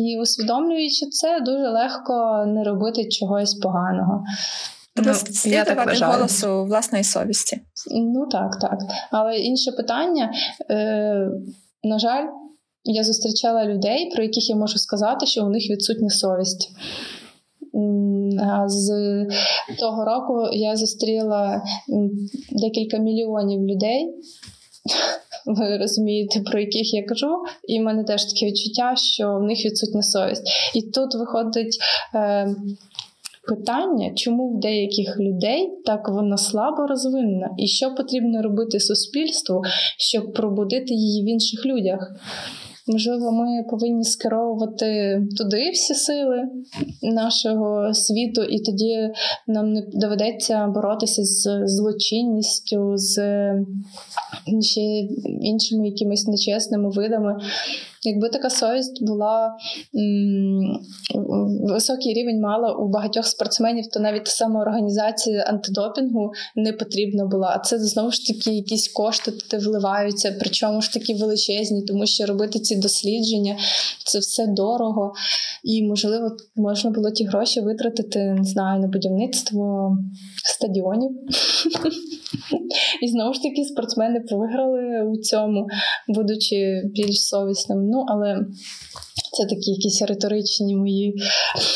І 0.00 0.20
усвідомлюючи 0.20 1.06
це, 1.06 1.40
дуже 1.40 1.68
легко 1.68 2.44
не 2.46 2.64
робити 2.64 3.08
чогось 3.08 3.54
поганого. 3.54 4.24
Тобто 4.96 5.12
ну, 5.46 5.52
я 5.52 5.64
так 5.64 5.86
вважаю. 5.86 6.12
голосу 6.12 6.64
власної 6.64 7.04
совісті. 7.04 7.60
Ну 7.90 8.26
так, 8.26 8.58
так. 8.60 8.78
Але 9.10 9.38
інше 9.38 9.72
питання. 9.72 10.32
Е, 10.70 11.30
на 11.84 11.98
жаль, 11.98 12.24
я 12.84 13.04
зустрічала 13.04 13.64
людей, 13.64 14.10
про 14.14 14.22
яких 14.22 14.50
я 14.50 14.56
можу 14.56 14.78
сказати, 14.78 15.26
що 15.26 15.46
у 15.46 15.48
них 15.48 15.70
відсутня 15.70 16.10
совість. 16.10 16.70
А 18.40 18.68
з 18.68 18.90
того 19.78 20.04
року 20.04 20.48
я 20.52 20.76
зустріла 20.76 21.62
декілька 22.50 22.98
мільйонів 22.98 23.60
людей. 23.62 24.14
Ви 25.46 25.78
розумієте, 25.78 26.40
про 26.40 26.60
яких 26.60 26.94
я 26.94 27.04
кажу, 27.04 27.42
і 27.68 27.80
в 27.80 27.82
мене 27.82 28.04
теж 28.04 28.24
таке 28.24 28.46
відчуття, 28.46 28.94
що 28.96 29.34
в 29.34 29.42
них 29.42 29.64
відсутня 29.64 30.02
совість. 30.02 30.48
І 30.74 30.82
тут 30.82 31.14
виходить 31.14 31.78
е, 32.14 32.54
питання, 33.48 34.12
чому 34.14 34.56
в 34.56 34.60
деяких 34.60 35.20
людей 35.20 35.70
так 35.84 36.08
вона 36.08 36.36
слабо 36.36 36.86
розвинена, 36.86 37.50
і 37.58 37.66
що 37.66 37.94
потрібно 37.94 38.42
робити 38.42 38.80
суспільству, 38.80 39.62
щоб 39.98 40.32
пробудити 40.32 40.94
її 40.94 41.24
в 41.24 41.28
інших 41.28 41.66
людях. 41.66 42.12
Можливо, 42.86 43.32
ми 43.32 43.64
повинні 43.70 44.04
скеровувати 44.04 45.20
туди 45.36 45.70
всі 45.70 45.94
сили 45.94 46.48
нашого 47.02 47.94
світу, 47.94 48.42
і 48.42 48.58
тоді 48.58 49.10
нам 49.46 49.72
не 49.72 49.82
доведеться 49.92 50.66
боротися 50.66 51.24
з 51.24 51.62
злочинністю, 51.64 52.92
з 52.96 53.16
ще 54.60 54.80
іншими 55.40 55.88
якимись 55.88 56.26
нечесними 56.26 56.90
видами. 56.90 57.36
Якби 58.02 58.28
така 58.28 58.50
совість 58.50 59.04
була 59.04 59.56
високий 61.60 62.14
рівень 62.14 62.40
мала 62.40 62.72
у 62.72 62.88
багатьох 62.88 63.26
спортсменів, 63.26 63.86
то 63.86 64.00
навіть 64.00 64.26
сама 64.26 64.60
організація 64.60 65.42
антидопінгу 65.42 66.32
не 66.56 66.72
потрібна 66.72 67.26
була. 67.26 67.54
А 67.56 67.58
це 67.58 67.78
знову 67.78 68.10
ж 68.10 68.26
таки 68.26 68.50
якісь 68.50 68.88
кошти 68.88 69.30
туди 69.30 69.64
вливаються, 69.64 70.36
причому 70.40 70.80
ж 70.80 70.92
такі 70.92 71.14
величезні, 71.14 71.82
тому 71.82 72.06
що 72.06 72.26
робити 72.26 72.58
ці 72.58 72.76
дослідження 72.76 73.56
це 74.06 74.18
все 74.18 74.46
дорого. 74.46 75.12
І, 75.64 75.82
можливо, 75.82 76.36
можна 76.56 76.90
було 76.90 77.10
ті 77.10 77.24
гроші 77.24 77.60
витратити, 77.60 78.18
не 78.18 78.44
знаю, 78.44 78.80
на 78.80 78.88
будівництво 78.88 79.96
стадіонів. 80.44 81.10
І 83.02 83.08
знову 83.08 83.34
ж 83.34 83.42
таки 83.42 83.64
спортсмени 83.64 84.24
виграли 84.30 85.02
у 85.02 85.16
цьому, 85.16 85.66
будучи 86.08 86.82
більш 86.84 87.20
совісними. 87.20 87.82
Ну, 87.90 88.04
але 88.08 88.44
це 89.32 89.54
такі 89.54 89.70
якісь 89.70 90.02
риторичні 90.02 90.76
мої. 90.76 91.14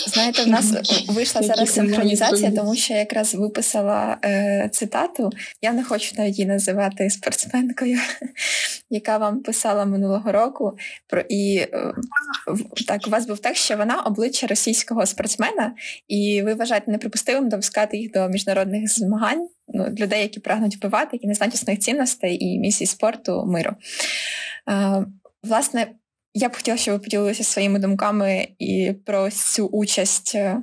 Знаєте, 0.07 0.43
в 0.43 0.49
нас 0.49 0.73
вийшла 1.09 1.43
зараз 1.43 1.75
синхронізація, 1.75 2.51
тому 2.51 2.75
що 2.75 2.93
я 2.93 2.99
якраз 2.99 3.35
виписала 3.35 4.19
е, 4.25 4.71
цитату. 4.73 5.31
Я 5.63 5.73
не 5.73 5.85
хочу 5.85 6.15
навіть 6.19 6.39
її 6.39 6.49
називати 6.49 7.11
спортсменкою, 7.11 7.99
яка 8.91 9.19
вам 9.19 9.43
писала 9.43 9.85
минулого 9.85 10.33
року. 10.33 10.73
Про 11.07 11.23
і 11.29 11.57
е, 11.57 11.95
так 12.87 13.01
у 13.07 13.11
вас 13.11 13.27
був 13.27 13.39
текст, 13.39 13.65
що 13.65 13.77
вона 13.77 14.01
обличчя 14.01 14.47
російського 14.47 15.07
спортсмена, 15.07 15.75
і 16.09 16.43
ви 16.43 16.55
вважаєте 16.55 16.91
неприпустимим 16.91 17.49
допускати 17.49 17.97
їх 17.97 18.13
до 18.13 18.29
міжнародних 18.29 18.95
змагань. 18.95 19.49
Ну, 19.69 19.87
людей, 19.99 20.23
які 20.23 20.41
прагнуть 20.41 20.77
вбивати, 20.77 21.09
які 21.13 21.27
не 21.27 21.35
знають 21.35 21.55
основних 21.55 21.79
цінностей 21.79 22.45
і 22.45 22.59
місій 22.59 22.87
спорту 22.87 23.45
миру. 23.47 23.73
Е, 24.71 25.07
Власне, 25.45 25.87
я 26.35 26.49
б 26.49 26.57
хотіла, 26.57 26.77
щоб 26.77 26.95
ви 26.95 26.99
поділилися 26.99 27.45
своїми 27.45 27.79
думками 27.79 28.49
і 28.59 28.93
про 29.07 29.31
цю 29.31 29.67
участь 29.67 30.35
е, 30.35 30.63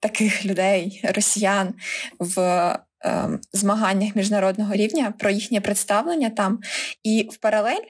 таких 0.00 0.44
людей, 0.44 1.00
росіян 1.14 1.74
в 2.18 2.40
е, 3.04 3.38
змаганнях 3.52 4.16
міжнародного 4.16 4.74
рівня, 4.74 5.14
про 5.18 5.30
їхнє 5.30 5.60
представлення 5.60 6.30
там. 6.30 6.60
І 7.02 7.28
в 7.32 7.36
паралель, 7.36 7.84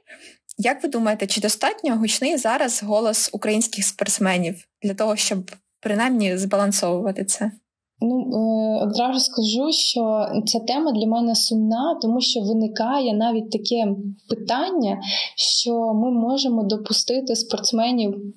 як 0.59 0.83
ви 0.83 0.89
думаєте, 0.89 1.27
чи 1.27 1.41
достатньо 1.41 1.97
гучний 1.97 2.37
зараз 2.37 2.83
голос 2.83 3.31
українських 3.33 3.85
спортсменів 3.85 4.65
для 4.83 4.95
того, 4.95 5.17
щоб 5.17 5.51
принаймні 5.81 6.39
збалансовувати 6.39 7.25
це? 7.25 7.51
Ну 8.01 8.21
е, 8.21 8.83
одразу 8.83 9.21
скажу, 9.21 9.73
що 9.73 10.27
ця 10.47 10.61
тема 10.61 10.93
для 10.93 11.07
мене 11.07 11.35
сумна, 11.35 11.99
тому 12.03 12.21
що 12.21 12.41
виникає 12.41 13.15
навіть 13.15 13.51
таке 13.51 13.95
питання, 14.29 15.01
що 15.37 15.95
ми 15.95 16.11
можемо 16.11 16.63
допустити 16.63 17.37
спортсменів, 17.37 18.35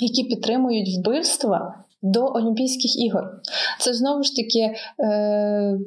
які 0.00 0.24
підтримують 0.24 0.98
вбивства, 0.98 1.85
до 2.06 2.26
Олімпійських 2.26 3.00
ігор. 3.00 3.24
Це 3.80 3.94
знову 3.94 4.22
ж 4.22 4.36
таки 4.36 4.58
е, 4.58 5.06
е, 5.06 5.78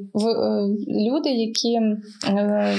люди, 0.88 1.30
які 1.30 1.74
е, 1.74 2.76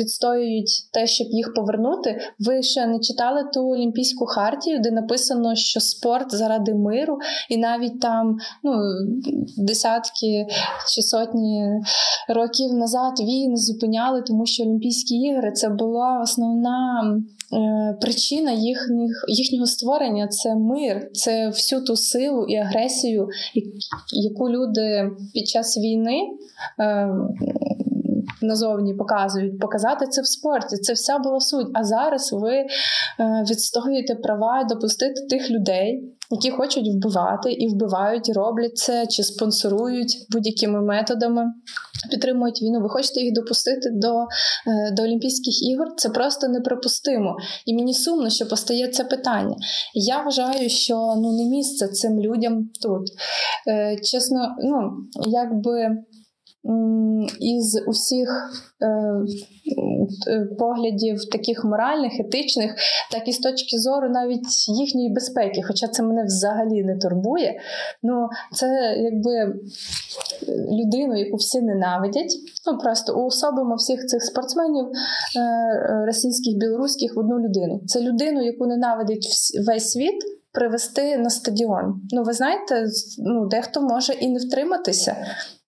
відстоюють 0.00 0.70
те, 0.92 1.06
щоб 1.06 1.26
їх 1.30 1.54
повернути. 1.54 2.20
Ви 2.38 2.62
ще 2.62 2.86
не 2.86 3.00
читали 3.00 3.44
ту 3.54 3.68
Олімпійську 3.70 4.26
хартію, 4.26 4.80
де 4.80 4.90
написано, 4.90 5.54
що 5.54 5.80
спорт 5.80 6.34
заради 6.34 6.74
миру, 6.74 7.18
і 7.50 7.56
навіть 7.56 8.00
там 8.00 8.36
ну, 8.64 8.72
десятки 9.56 10.46
чи 10.94 11.02
сотні 11.02 11.70
років 12.28 12.74
назад 12.74 13.20
війни 13.20 13.56
зупиняли, 13.56 14.22
тому 14.22 14.46
що 14.46 14.62
Олімпійські 14.62 15.14
ігри 15.14 15.52
це 15.52 15.68
була 15.68 16.20
основна. 16.22 17.02
Е, 17.52 17.96
причина 18.00 18.52
їхніх, 18.52 19.24
їхнього 19.28 19.66
створення 19.66 20.28
це 20.28 20.54
мир, 20.54 21.10
це 21.12 21.48
всю 21.48 21.84
ту 21.84 21.96
силу 21.96 22.44
і 22.44 22.56
агресію, 22.56 23.28
яку 24.12 24.50
люди 24.50 25.10
під 25.34 25.48
час 25.48 25.78
війни 25.78 26.20
е, 26.80 27.08
назовні 28.42 28.94
показують, 28.94 29.60
показати 29.60 30.06
це 30.06 30.22
в 30.22 30.26
спорті. 30.26 30.76
Це 30.76 30.92
вся 30.92 31.18
була 31.18 31.40
суть. 31.40 31.68
А 31.74 31.84
зараз 31.84 32.32
ви 32.32 32.54
е, 32.54 32.66
відстоюєте 33.50 34.14
права 34.14 34.64
допустити 34.64 35.26
тих 35.30 35.50
людей, 35.50 36.02
які 36.30 36.50
хочуть 36.50 36.88
вбивати 36.88 37.52
і 37.52 37.68
вбивають, 37.68 38.32
роблять 38.34 38.76
це 38.76 39.06
чи 39.06 39.22
спонсорують 39.22 40.26
будь-якими 40.30 40.82
методами. 40.82 41.44
Підтримують 42.10 42.62
війну, 42.62 42.80
ви 42.80 42.88
хочете 42.88 43.20
їх 43.20 43.32
допустити 43.32 43.90
до 43.92 44.20
е, 44.66 44.92
до 44.92 45.02
Олімпійських 45.02 45.68
ігор? 45.70 45.88
Це 45.96 46.08
просто 46.08 46.48
неприпустимо. 46.48 47.36
І 47.66 47.74
мені 47.74 47.94
сумно, 47.94 48.30
що 48.30 48.48
постає 48.48 48.88
це 48.88 49.04
питання. 49.04 49.56
Я 49.94 50.22
вважаю, 50.22 50.68
що 50.68 50.94
ну 51.16 51.32
не 51.32 51.44
місце 51.44 51.88
цим 51.88 52.20
людям 52.20 52.70
тут. 52.82 53.02
Е, 53.68 53.96
чесно, 54.02 54.56
ну 54.58 54.90
якби 55.26 55.96
із 57.40 57.82
усіх 57.86 58.28
е, 58.80 58.86
е, 60.30 60.44
поглядів, 60.58 61.30
таких 61.32 61.64
моральних, 61.64 62.20
етичних, 62.20 62.74
так 63.12 63.28
і 63.28 63.32
з 63.32 63.38
точки 63.38 63.78
зору 63.78 64.08
навіть 64.08 64.68
їхньої 64.68 65.12
безпеки, 65.14 65.62
хоча 65.66 65.88
це 65.88 66.02
мене 66.02 66.24
взагалі 66.24 66.84
не 66.84 66.98
турбує. 66.98 67.60
Ну, 68.02 68.28
це 68.52 68.94
якби 68.98 69.54
людину, 70.48 71.18
яку 71.18 71.36
всі 71.36 71.60
ненавидять. 71.60 72.34
Ну 72.66 72.78
просто 72.78 73.18
уособимо 73.20 73.74
всіх 73.74 74.06
цих 74.06 74.22
спортсменів 74.22 74.86
е, 74.86 76.06
російських, 76.06 76.56
білоруських 76.56 77.16
в 77.16 77.18
одну 77.18 77.38
людину. 77.38 77.80
Це 77.86 78.00
людину, 78.00 78.42
яку 78.42 78.66
ненавидить 78.66 79.28
весь 79.66 79.90
світ. 79.90 80.16
Привести 80.52 81.18
на 81.18 81.30
стадіон. 81.30 82.00
Ну, 82.10 82.22
ви 82.22 82.32
знаєте, 82.32 82.86
ну 83.18 83.48
дехто 83.48 83.80
може 83.80 84.12
і 84.12 84.28
не 84.28 84.38
втриматися 84.38 85.16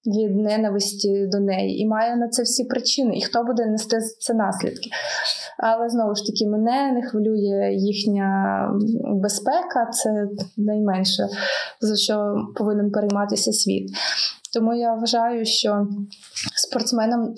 від 0.07 0.37
ненависті 0.37 1.27
до 1.33 1.41
неї, 1.41 1.81
і 1.81 1.87
має 1.87 2.17
на 2.17 2.29
це 2.29 2.43
всі 2.43 2.65
причини, 2.65 3.17
і 3.17 3.23
хто 3.23 3.43
буде 3.43 3.67
нести 3.67 3.97
це 4.21 4.35
наслідки. 4.35 4.91
Але 5.59 5.89
знову 5.89 6.15
ж 6.15 6.27
таки, 6.27 6.47
мене 6.47 6.93
не 6.93 7.03
хвилює 7.03 7.75
їхня 7.75 8.29
безпека, 9.23 9.91
це 9.93 10.29
найменше 10.57 11.29
за 11.81 11.97
що 11.97 12.35
повинен 12.57 12.91
перейматися 12.91 13.53
світ. 13.53 13.91
Тому 14.53 14.75
я 14.75 14.95
вважаю, 14.95 15.45
що 15.45 15.87
спортсменам 16.57 17.35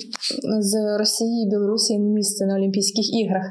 з 0.61 0.99
Росії 0.99 1.47
і 1.47 1.51
Білорусі 1.51 1.99
не 1.99 2.11
місце 2.11 2.47
на 2.47 2.55
Олімпійських 2.55 3.15
іграх. 3.15 3.51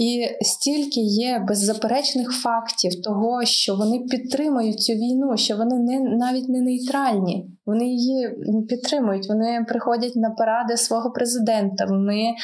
І 0.00 0.28
стільки 0.44 1.00
є 1.00 1.44
беззаперечних 1.48 2.30
фактів 2.30 3.02
того, 3.02 3.44
що 3.44 3.76
вони 3.76 3.98
підтримують 3.98 4.80
цю 4.80 4.92
війну, 4.92 5.36
що 5.36 5.56
вони 5.56 5.78
не 5.78 6.00
навіть 6.00 6.48
не 6.48 6.60
нейтральні. 6.60 7.55
Вони 7.66 7.84
її 7.84 8.28
підтримують, 8.68 9.28
вони 9.28 9.64
приходять 9.68 10.16
на 10.16 10.30
паради 10.30 10.76
свого 10.76 11.10
президента, 11.10 11.84
вони 11.84 12.34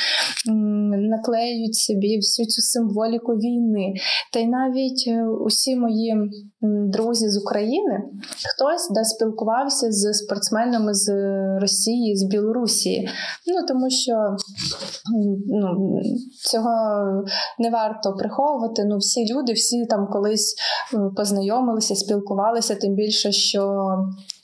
наклеюють 1.11 1.75
собі 1.75 2.17
всю 2.17 2.47
цю 2.47 2.63
символіку 2.63 3.33
війни. 3.33 3.95
Та 4.33 4.41
й 4.41 4.47
навіть 4.47 5.05
е, 5.09 5.27
усі 5.27 5.77
мої 5.77 6.15
друзі 6.93 7.29
з 7.29 7.43
України 7.43 8.03
хтось 8.47 8.91
де 8.91 9.05
спілкувався 9.05 9.93
з 9.93 10.13
спортсменами 10.13 10.95
з 10.95 11.09
Росії, 11.61 12.17
з 12.17 12.23
Білорусі. 12.23 13.09
Ну 13.47 13.67
тому 13.69 13.91
що 13.91 14.13
ну, 15.49 16.01
цього 16.51 16.73
не 17.59 17.71
варто 17.71 18.13
приховувати. 18.13 18.85
Ну, 18.85 18.99
всі 18.99 19.35
люди, 19.35 19.53
всі 19.53 19.87
там 19.87 20.07
колись 20.13 20.55
познайомилися, 21.17 21.95
спілкувалися, 21.95 22.75
тим 22.75 22.95
більше, 22.95 23.33
що 23.33 23.87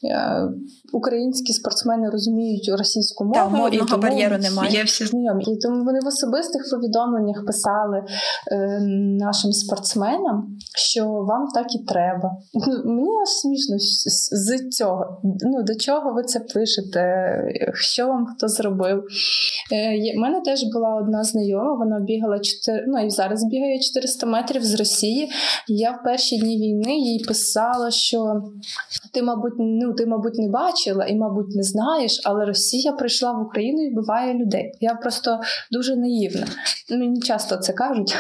Е, 0.04 0.48
things 0.68 0.77
українські 0.92 1.53
спортсмени 1.53 2.11
розуміють 2.11 2.70
російську 2.79 3.24
мову. 3.24 3.35
Та, 3.35 3.48
мовного 3.48 3.68
і 3.68 3.79
тому 3.79 4.03
бар'єру 4.03 4.38
немає. 4.38 4.72
Є 4.72 4.85
всі 4.85 5.05
знайомі. 5.05 5.44
І 5.44 5.57
тому 5.57 5.85
вони 5.85 6.01
в 6.01 6.07
особистих 6.07 6.62
повідомленнях 6.70 7.46
писали 7.46 8.03
е, 8.53 8.81
нашим 9.20 9.53
спортсменам, 9.53 10.57
що 10.77 11.05
вам 11.05 11.46
так 11.55 11.66
і 11.74 11.85
треба. 11.85 12.31
Мені 12.85 13.11
аж 13.22 13.29
смішно 13.29 13.77
з 14.33 14.70
цього. 14.70 15.20
Ну, 15.24 15.62
До 15.62 15.74
чого 15.74 16.12
ви 16.12 16.22
це 16.22 16.40
пишете? 16.40 17.03
Що 17.74 18.07
вам 18.07 18.27
хто 18.27 18.48
зробив? 18.48 19.05
Е, 19.72 20.16
У 20.16 20.20
мене 20.20 20.40
теж 20.40 20.62
була 20.74 20.94
одна 20.94 21.24
знайома, 21.24 21.74
вона 21.74 22.01
бігала 22.01 22.38
4, 22.38 22.85
ну 22.88 23.07
і 23.07 23.11
зараз 23.11 23.44
бігає 23.44 23.81
400 23.81 24.27
метрів 24.27 24.64
з 24.64 24.74
Росії. 24.74 25.31
Я 25.68 25.90
в 25.90 26.03
перші 26.05 26.38
дні 26.38 26.57
війни 26.57 26.98
їй 26.98 27.24
писала, 27.29 27.90
що 27.90 28.42
ти, 29.12 29.22
мабуть, 29.22 29.53
ну 29.59 29.92
ти, 29.92 30.07
мабуть, 30.07 30.38
не 30.38 30.48
бачила 30.78 31.04
і, 31.04 31.16
мабуть, 31.16 31.56
не 31.56 31.62
знаєш, 31.62 32.20
але 32.24 32.44
Росія 32.44 32.92
прийшла 32.92 33.32
в 33.32 33.42
Україну 33.42 33.82
і 33.82 33.90
вбиває 33.90 34.34
людей. 34.34 34.72
Я 34.80 34.94
просто 34.94 35.40
дуже 35.70 35.96
наївна. 35.96 36.46
Мені 36.90 37.20
часто 37.20 37.56
це 37.56 37.72
кажуть. 37.72 38.16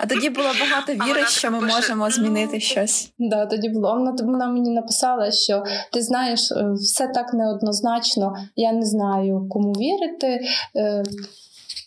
А 0.00 0.06
тоді 0.06 0.30
було 0.30 0.48
багато 0.60 0.92
віри, 0.92 1.26
що 1.28 1.50
ми 1.50 1.60
можемо 1.60 2.10
змінити 2.10 2.60
щось. 2.60 3.12
Да, 3.18 3.46
тоді 3.46 3.68
було. 3.68 3.94
Вона, 3.94 4.14
вона 4.22 4.46
мені 4.46 4.70
написала, 4.70 5.30
що 5.30 5.64
ти 5.92 6.02
знаєш, 6.02 6.52
е, 6.52 6.72
все 6.72 7.08
так 7.08 7.34
неоднозначно. 7.34 8.36
Я 8.56 8.72
не 8.72 8.82
знаю, 8.82 9.46
кому 9.50 9.72
вірити. 9.72 10.40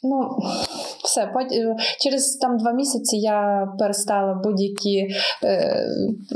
Ну, 0.05 0.37
все, 1.03 1.21
е, 1.21 1.75
через 1.99 2.35
там 2.35 2.57
два 2.57 2.71
місяці 2.71 3.17
я 3.17 3.67
перестала 3.79 4.41
будь-які 4.43 5.07
е, 5.43 5.87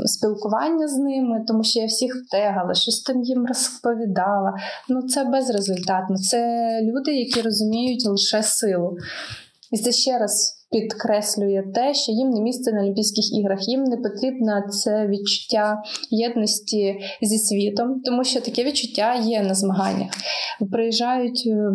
спілкування 0.04 0.88
з 0.88 0.96
ними, 0.96 1.44
тому 1.48 1.64
що 1.64 1.80
я 1.80 1.86
всіх 1.86 2.12
тегала, 2.30 2.74
щось 2.74 3.02
там 3.02 3.22
їм 3.22 3.46
розповідала. 3.46 4.54
Ну, 4.88 5.02
це 5.02 5.24
безрезультатно. 5.24 6.16
Це 6.16 6.68
люди, 6.82 7.14
які 7.14 7.42
розуміють 7.42 8.06
лише 8.06 8.42
силу. 8.42 8.96
І 9.70 9.78
це 9.78 9.92
ще 9.92 10.18
раз. 10.18 10.56
Підкреслює 10.72 11.62
те, 11.74 11.94
що 11.94 12.12
їм 12.12 12.30
не 12.30 12.40
місце 12.40 12.72
на 12.72 12.80
Олімпійських 12.80 13.38
іграх, 13.38 13.68
їм 13.68 13.84
не 13.84 13.96
потрібно 13.96 14.68
це 14.68 15.06
відчуття 15.06 15.82
єдності 16.10 16.98
зі 17.22 17.38
світом, 17.38 18.00
тому 18.04 18.24
що 18.24 18.40
таке 18.40 18.64
відчуття 18.64 19.14
є 19.14 19.42
на 19.42 19.54
змаганнях. 19.54 20.10
Приїжджають 20.72 21.42
е, 21.46 21.70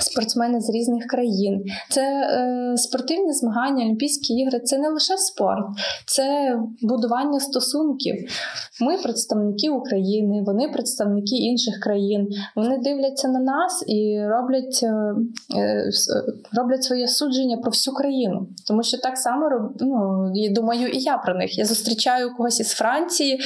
спортсмени 0.00 0.60
з 0.60 0.70
різних 0.70 1.06
країн. 1.06 1.64
Це 1.90 2.02
е, 2.02 2.76
спортивні 2.76 3.32
змагання, 3.32 3.84
Олімпійські 3.84 4.34
ігри 4.34 4.60
це 4.60 4.78
не 4.78 4.88
лише 4.88 5.16
спорт, 5.16 5.66
це 6.06 6.56
будування 6.82 7.40
стосунків. 7.40 8.14
Ми 8.80 8.98
представники 8.98 9.70
України, 9.70 10.42
вони 10.46 10.68
представники 10.68 11.36
інших 11.36 11.80
країн. 11.80 12.28
Вони 12.56 12.78
дивляться 12.78 13.28
на 13.28 13.40
нас 13.40 13.84
і 13.86 14.20
роблять 14.26 14.80
е, 14.82 15.14
е 15.58 15.90
роблять 16.52 16.84
своє 16.84 17.08
судження 17.08 17.56
про 17.56 17.70
всю 17.70 17.94
країну. 17.94 18.48
Тому 18.66 18.82
що 18.82 18.98
так 18.98 19.18
само 19.18 19.72
ну, 19.80 20.32
думаю, 20.50 20.88
і 20.88 20.98
я 20.98 21.16
про 21.16 21.34
них. 21.34 21.58
Я 21.58 21.64
зустрічаю 21.64 22.34
когось 22.36 22.60
із 22.60 22.70
Франції, 22.70 23.40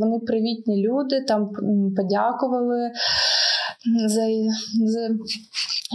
вони 0.00 0.18
привітні 0.18 0.88
люди, 0.88 1.24
там 1.28 1.50
подякували 1.96 2.90
за, 4.06 4.26
за 4.86 5.08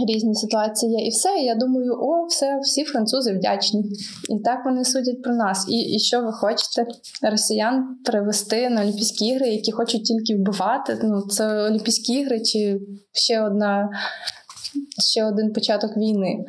різні 0.08 0.34
ситуації. 0.34 1.06
І 1.06 1.10
все. 1.10 1.38
І 1.38 1.44
я 1.44 1.54
думаю, 1.54 1.92
о, 1.92 2.26
все, 2.26 2.60
всі 2.62 2.84
французи 2.84 3.32
вдячні. 3.32 3.84
І 4.28 4.38
так 4.44 4.64
вони 4.64 4.84
судять 4.84 5.22
про 5.22 5.34
нас. 5.34 5.66
І 5.68 5.94
і 5.94 5.98
що 5.98 6.20
ви 6.20 6.32
хочете 6.32 6.86
росіян 7.22 7.96
привести 8.04 8.70
на 8.70 8.82
Олімпійські 8.82 9.26
ігри, 9.26 9.48
які 9.48 9.72
хочуть 9.72 10.04
тільки 10.04 10.40
вбивати? 10.40 10.98
Ну, 11.02 11.22
це 11.22 11.62
Олімпійські 11.62 12.12
ігри 12.12 12.40
чи 12.40 12.80
ще 13.12 13.42
одна, 13.42 13.90
ще 15.12 15.24
один 15.24 15.52
початок 15.52 15.96
війни. 15.96 16.44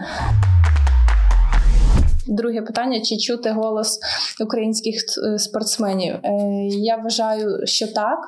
Друге 2.28 2.62
питання: 2.62 3.02
чи 3.02 3.18
чути 3.18 3.52
голос 3.52 4.00
українських 4.42 4.96
е, 4.96 5.40
спортсменів? 5.40 6.16
Е, 6.24 6.30
я 6.68 6.96
вважаю, 6.96 7.60
що 7.64 7.88
так. 7.88 8.20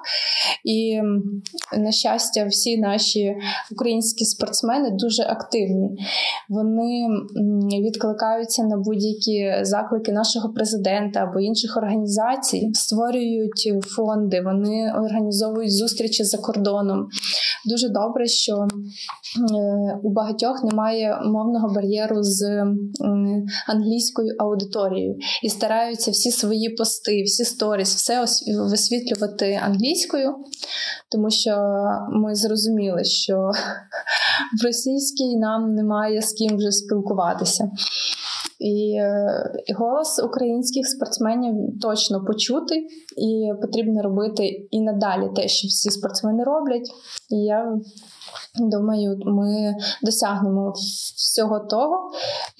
І 0.66 1.02
на 1.78 1.92
щастя, 1.92 2.46
всі 2.46 2.78
наші 2.78 3.36
українські 3.72 4.26
спортсмени 4.26 4.90
дуже 4.92 5.24
активні. 5.24 5.90
Вони 6.50 7.08
відкликаються 7.86 8.64
на 8.64 8.78
будь-які 8.78 9.54
заклики 9.62 10.12
нашого 10.12 10.54
президента 10.54 11.20
або 11.20 11.40
інших 11.40 11.78
організацій, 11.78 12.70
створюють 12.74 13.74
фонди, 13.88 14.42
вони 14.42 14.94
організовують 14.98 15.74
зустрічі 15.74 16.24
за 16.24 16.38
кордоном. 16.38 17.08
Дуже 17.66 17.90
добре, 17.90 18.28
що 18.28 18.54
е, 18.54 18.68
у 20.04 20.10
багатьох 20.14 20.64
немає 20.64 21.20
мовного 21.26 21.74
бар'єру 21.76 22.24
з 22.24 22.66
англійською 23.68 23.89
аудиторією 24.40 25.18
і 25.44 25.50
стараються 25.50 26.12
всі 26.12 26.32
свої 26.32 26.70
пости, 26.70 27.24
всі 27.24 27.46
сторіс, 27.46 27.96
все 27.96 28.26
висвітлювати 28.60 29.60
англійською, 29.64 30.36
тому 31.12 31.30
що 31.30 31.58
ми 32.12 32.36
зрозуміли, 32.36 33.04
що 33.04 33.52
в 34.62 34.66
російській 34.66 35.38
нам 35.38 35.76
немає 35.76 36.22
з 36.22 36.34
ким 36.34 36.58
вже 36.58 36.72
спілкуватися. 36.72 37.72
І, 38.60 38.96
е, 39.00 39.52
голос 39.78 40.24
українських 40.24 40.88
спортсменів 40.88 41.80
точно 41.82 42.26
почути, 42.26 42.76
і 43.18 43.52
потрібно 43.62 44.02
робити 44.04 44.68
і 44.72 44.82
надалі 44.82 45.30
те, 45.36 45.48
що 45.48 45.68
всі 45.68 45.90
спортсмени 45.90 46.44
роблять. 46.44 46.90
І 47.30 47.36
я 47.36 47.80
думаю, 48.56 49.18
ми 49.26 49.76
досягнемо 50.04 50.74
всього 51.16 51.60
того, 51.60 52.12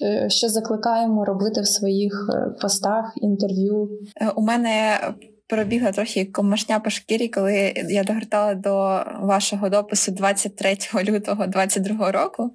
е, 0.02 0.30
що 0.30 0.48
закликаємо 0.48 1.24
робити 1.24 1.60
в 1.60 1.66
своїх 1.66 2.30
е, 2.34 2.50
постах 2.60 3.12
інтерв'ю. 3.16 3.88
У 4.34 4.42
мене 4.42 5.00
пробігла 5.46 5.92
трохи 5.92 6.24
комашня 6.24 6.80
по 6.80 6.90
шкірі, 6.90 7.28
коли 7.28 7.74
я 7.88 8.04
догортала 8.04 8.54
до 8.54 9.04
вашого 9.20 9.68
допису 9.68 10.12
23 10.12 10.76
лютого 11.04 11.46
2022 11.46 12.12
року, 12.12 12.50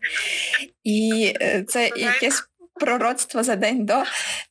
і 0.83 1.33
це 1.67 1.89
якесь 1.97 2.43
пророцтво 2.79 3.43
за 3.43 3.55
день 3.55 3.85
до. 3.85 4.03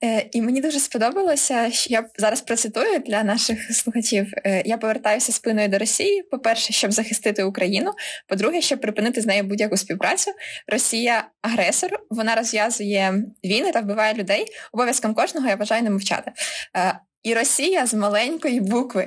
Е, 0.05 0.29
і 0.33 0.43
мені 0.43 0.61
дуже 0.61 0.81
сподобалося, 0.81 1.71
що 1.71 1.93
я 1.93 2.09
зараз 2.19 2.41
процитую 2.41 2.99
для 2.99 3.23
наших 3.23 3.73
слухачів. 3.73 4.33
Е, 4.45 4.63
я 4.65 4.79
повертаюся 4.79 5.33
спиною 5.33 5.69
до 5.69 5.79
Росії. 5.79 6.23
По-перше, 6.23 6.73
щоб 6.73 6.93
захистити 6.93 7.43
Україну. 7.43 7.93
По-друге, 8.29 8.61
щоб 8.61 8.81
припинити 8.81 9.21
з 9.21 9.27
нею 9.27 9.43
будь-яку 9.43 9.77
співпрацю. 9.77 10.31
Росія 10.67 11.29
агресор, 11.43 11.91
вона 12.11 12.35
розв'язує 12.35 13.25
війни 13.45 13.73
та 13.73 13.81
вбиває 13.81 14.15
людей. 14.15 14.47
Обов'язком 14.73 15.15
кожного 15.15 15.49
я 15.49 15.57
вважаю 15.57 15.83
не 15.83 15.91
мовчати. 15.91 16.33
І 17.25 17.35
Росія 17.35 17.87
з 17.87 17.95
маленької 17.95 18.61
букви. 18.61 19.07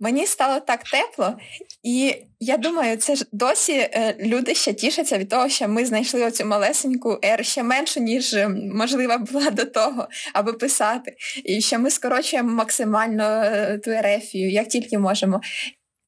Мені 0.00 0.26
стало 0.26 0.60
так 0.60 0.82
тепло, 0.82 1.38
і 1.82 2.14
я 2.40 2.56
думаю, 2.56 2.96
це 2.96 3.16
ж 3.16 3.26
досі 3.32 3.72
е, 3.72 4.16
люди 4.20 4.54
ще 4.54 4.72
тішаться 4.72 5.18
від 5.18 5.28
того, 5.28 5.48
що 5.48 5.68
ми 5.68 5.86
знайшли 5.86 6.24
оцю 6.24 6.44
малесеньку 6.44 7.18
ер 7.22 7.46
ще 7.46 7.62
меншу, 7.62 8.00
ніж 8.00 8.34
е, 8.34 8.48
можлива 8.48 9.18
була 9.18 9.50
до 9.50 9.64
того, 9.64 10.08
аби 10.32 10.52
писати. 10.52 11.16
І 11.44 11.60
що 11.60 11.78
ми 11.78 11.90
скорочуємо 11.90 12.52
максимально 12.52 13.24
е, 13.24 13.78
ту 13.84 13.90
ерефію, 13.90 14.50
як 14.50 14.68
тільки 14.68 14.98
можемо. 14.98 15.40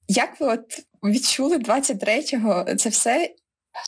Як 0.08 0.40
ви 0.40 0.46
от 0.46 0.64
відчули 1.04 1.58
23-го 1.58 2.74
це 2.76 2.88
все? 2.88 3.30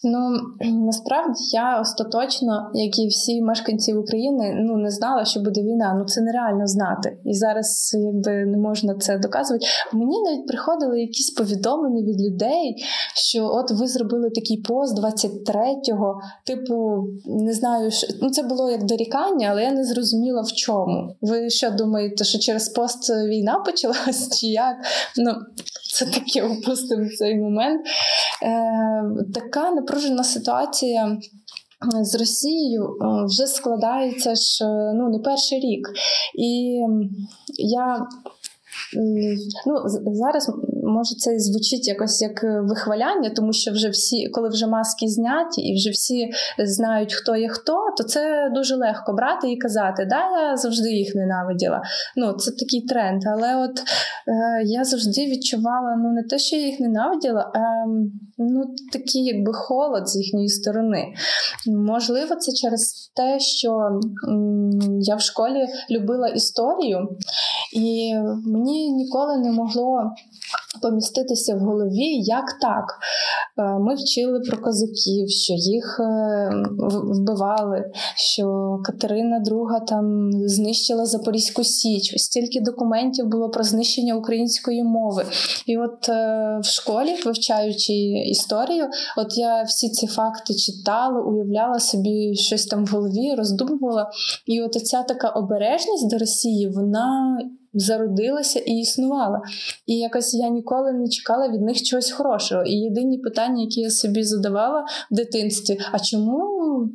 Ну 0.05 0.36
насправді 0.62 1.41
я 1.53 1.80
остаточно, 1.80 2.70
як 2.74 2.99
і 2.99 3.07
всі 3.07 3.43
мешканці 3.43 3.95
України, 3.95 4.55
ну 4.59 4.76
не 4.76 4.91
знала, 4.91 5.24
що 5.24 5.41
буде 5.41 5.62
війна. 5.62 5.95
Ну 5.99 6.05
це 6.05 6.20
нереально 6.20 6.66
знати. 6.66 7.18
І 7.24 7.34
зараз 7.34 7.97
якби 7.99 8.30
не 8.30 8.59
можна 8.59 8.95
це 8.95 9.18
доказувати. 9.18 9.66
Мені 9.93 10.22
навіть 10.22 10.47
приходили 10.47 11.01
якісь 11.01 11.30
повідомлення 11.30 12.03
від 12.03 12.20
людей, 12.20 12.84
що 13.14 13.47
от 13.47 13.70
ви 13.70 13.86
зробили 13.86 14.30
такий 14.30 14.62
пост 14.62 14.99
23-го, 14.99 16.20
типу, 16.47 17.05
не 17.26 17.53
знаю, 17.53 17.91
що 17.91 18.07
ну 18.22 18.30
це 18.30 18.43
було 18.43 18.70
як 18.70 18.84
дорікання, 18.84 19.49
але 19.51 19.62
я 19.62 19.72
не 19.72 19.84
зрозуміла 19.84 20.43
в 20.43 20.53
чому. 20.53 21.16
Ви 21.20 21.51
що 21.51 21.70
думаєте, 21.70 22.24
що 22.24 22.39
через 22.39 22.68
пост 22.68 23.11
війна 23.11 23.59
почалась? 23.66 24.41
Чи 24.41 24.47
як? 24.47 24.76
Ну 25.16 25.34
це 25.99 26.07
таке 26.07 26.42
опустимо 26.42 27.09
цей 27.18 27.36
момент. 27.36 27.86
Е, 28.42 29.24
Така 29.34 29.70
напружена 29.70 30.24
ситуація. 30.24 31.18
З 32.03 32.14
Росією 32.14 32.96
вже 33.26 33.46
складається 33.46 34.34
ж 34.34 34.64
ну 34.94 35.09
не 35.09 35.18
перший 35.18 35.61
рік, 35.61 35.88
і 36.38 36.80
я 37.59 38.07
ну 39.66 39.82
зараз 40.14 40.51
може 40.89 41.14
це 41.14 41.39
звучить 41.39 41.89
якось 41.89 42.22
як 42.22 42.43
вихваляння, 42.43 43.30
тому 43.36 43.53
що 43.53 43.72
вже 43.72 43.89
всі, 43.89 44.28
коли 44.28 44.49
вже 44.49 44.66
маски 44.66 45.09
зняті, 45.09 45.61
і 45.61 45.76
вже 45.76 45.91
всі 45.91 46.30
знають, 46.59 47.14
хто 47.14 47.36
є 47.36 47.49
хто, 47.49 47.78
то 47.99 48.05
це 48.05 48.51
дуже 48.55 48.76
легко 48.76 49.12
брати 49.12 49.53
і 49.53 49.57
казати, 49.57 50.07
да, 50.11 50.49
я 50.51 50.57
завжди 50.57 50.91
їх 50.91 51.14
ненавиділа. 51.14 51.82
Ну, 52.16 52.32
це 52.32 52.51
такий 52.51 52.86
тренд. 52.86 53.22
Але 53.26 53.57
от 53.57 53.78
е, 53.80 54.62
я 54.64 54.84
завжди 54.84 55.26
відчувала 55.26 55.97
ну 55.97 56.12
не 56.12 56.22
те, 56.22 56.39
що 56.39 56.57
я 56.57 56.66
їх 56.66 56.80
ненавиділа, 56.80 57.53
а 57.55 57.61
ну 58.39 58.64
такий 58.93 59.24
якби 59.24 59.53
холод 59.55 60.09
з 60.09 60.16
їхньої 60.16 60.49
сторони. 60.49 61.05
Можливо, 61.66 62.34
це 62.34 62.53
через 62.53 63.11
те, 63.16 63.39
що 63.41 63.70
м, 64.28 64.70
я 65.01 65.16
в 65.16 65.20
школі 65.20 65.66
любила 65.91 66.28
історію, 66.28 67.09
і 67.76 68.14
мені 68.47 68.91
ніколи 68.91 69.39
не 69.39 69.53
могло 69.53 70.03
поміститися 70.82 71.54
в 71.54 71.58
голові, 71.58 72.22
як 72.22 72.44
так. 72.60 72.84
Е, 73.58 73.78
ми 73.78 73.94
вчили 73.94 74.40
про 74.40 74.58
козаків, 74.58 75.28
що 75.28 75.52
їх 75.52 76.00
е, 76.00 76.50
вбивали, 76.78 77.84
що 78.16 78.78
Катерина 78.84 79.42
II 79.46 79.86
там 79.86 80.30
знищила 80.32 81.06
Запорізьку 81.06 81.64
Січ. 81.64 82.22
Стільки 82.22 82.60
документів 82.60 83.26
було 83.26 83.50
про 83.50 83.64
знищення 83.64 84.14
української 84.14 84.84
мови. 84.84 85.24
І 85.66 85.78
от 85.78 86.08
е, 86.08 86.58
в 86.62 86.66
школі, 86.66 87.16
вивчаючи 87.24 87.92
історію, 88.26 88.84
от 89.16 89.38
я 89.38 89.62
всі 89.62 89.88
ці 89.88 90.06
факти 90.06 90.54
читала, 90.54 91.20
уявляла 91.20 91.78
собі 91.78 92.34
щось 92.34 92.66
там 92.66 92.84
в 92.84 92.88
голові, 92.88 93.34
роздумувала. 93.38 94.10
І 94.46 94.62
от 94.62 94.72
ця 94.72 95.02
така 95.02 95.28
обережність 95.28 96.10
до 96.10 96.18
Росії, 96.18 96.68
вона 96.68 97.38
зародилася 97.74 98.58
і 98.58 98.72
існувала. 98.72 99.40
І 99.86 99.98
якось 99.98 100.34
я 100.34 100.48
ніколи 100.48 100.92
не 100.92 101.08
чекала 101.08 101.48
від 101.48 101.60
них 101.60 101.82
чогось 101.82 102.10
хорошого. 102.10 102.62
І 102.62 102.72
єдині 102.72 103.18
питання, 103.18 103.62
які 103.62 103.80
я 103.80 103.90
собі 103.90 104.24
задавала 104.24 104.84
в 105.10 105.14
дитинстві: 105.14 105.78
а 105.92 105.98
чому 105.98 106.38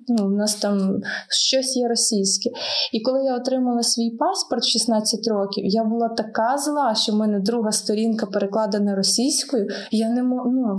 ну, 0.07 0.27
в 0.27 0.31
нас 0.31 0.55
там 0.55 1.01
щось 1.29 1.77
є 1.77 1.87
російське? 1.87 2.49
І 2.91 2.99
коли 2.99 3.23
я 3.23 3.35
отримала 3.35 3.83
свій 3.83 4.09
паспорт 4.09 4.63
в 4.63 4.67
16 4.67 5.27
років, 5.27 5.65
я 5.65 5.83
була 5.83 6.09
така 6.09 6.57
зла, 6.57 6.95
що 6.95 7.11
в 7.11 7.15
мене 7.15 7.39
друга 7.39 7.71
сторінка 7.71 8.25
перекладена 8.25 8.95
російською. 8.95 9.67
Я 9.91 10.09
не 10.09 10.23
ну, 10.23 10.77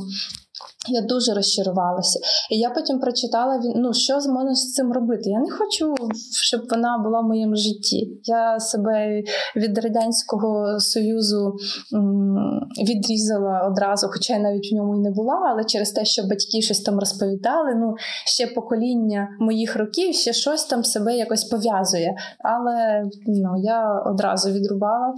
я 0.89 1.03
дуже 1.03 1.35
розчарувалася. 1.35 2.20
І 2.51 2.59
я 2.59 2.70
потім 2.70 2.99
прочитала 2.99 3.61
ну, 3.76 3.93
що 3.93 4.14
можна 4.14 4.55
з 4.55 4.72
цим 4.72 4.93
робити. 4.93 5.30
Я 5.30 5.39
не 5.39 5.51
хочу, 5.51 5.95
щоб 6.43 6.61
вона 6.70 6.99
була 7.05 7.20
в 7.20 7.24
моєму 7.24 7.57
житті. 7.57 8.20
Я 8.24 8.61
себе 8.61 9.22
від 9.57 9.78
Радянського 9.78 10.80
Союзу 10.80 11.57
відрізала 12.89 13.68
одразу, 13.72 14.09
хоча 14.12 14.32
я 14.32 14.39
навіть 14.39 14.72
в 14.72 14.74
ньому 14.74 14.97
і 14.97 14.99
не 14.99 15.11
була, 15.11 15.49
але 15.51 15.64
через 15.64 15.91
те, 15.91 16.05
що 16.05 16.22
батьки 16.22 16.62
щось 16.62 16.80
там 16.80 16.99
розповідали. 16.99 17.74
Ну, 17.74 17.95
ще 18.26 18.47
покоління 18.47 19.28
моїх 19.41 19.76
років 19.76 20.14
ще 20.14 20.32
щось 20.32 20.64
там 20.64 20.85
себе 20.85 21.16
якось 21.16 21.45
пов'язує. 21.45 22.16
Але 22.39 23.05
ну, 23.26 23.55
я 23.59 24.03
одразу 24.07 24.51
відрубала. 24.51 25.14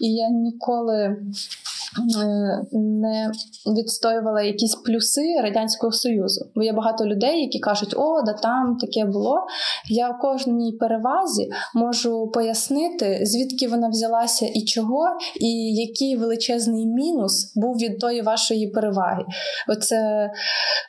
І 0.00 0.14
я 0.14 0.28
ніколи. 0.28 1.16
Е, 2.22 2.62
не 2.72 3.30
відстоювала 3.66 4.42
якісь 4.42 4.74
плюси 4.74 5.40
Радянського 5.42 5.92
Союзу. 5.92 6.46
Бо 6.54 6.62
є 6.62 6.72
багато 6.72 7.06
людей, 7.06 7.40
які 7.40 7.58
кажуть, 7.58 7.94
о, 7.96 8.22
да 8.22 8.32
там 8.32 8.76
таке 8.76 9.04
було. 9.04 9.46
Я 9.90 10.08
в 10.08 10.18
кожній 10.18 10.72
перевазі 10.72 11.50
можу 11.74 12.30
пояснити, 12.34 13.20
звідки 13.22 13.68
вона 13.68 13.88
взялася 13.88 14.46
і 14.46 14.64
чого, 14.64 15.06
і 15.40 15.74
який 15.74 16.16
величезний 16.16 16.86
мінус 16.86 17.52
був 17.56 17.76
від 17.76 17.98
тої 17.98 18.22
вашої 18.22 18.68
переваги. 18.68 19.24
Оце 19.68 20.30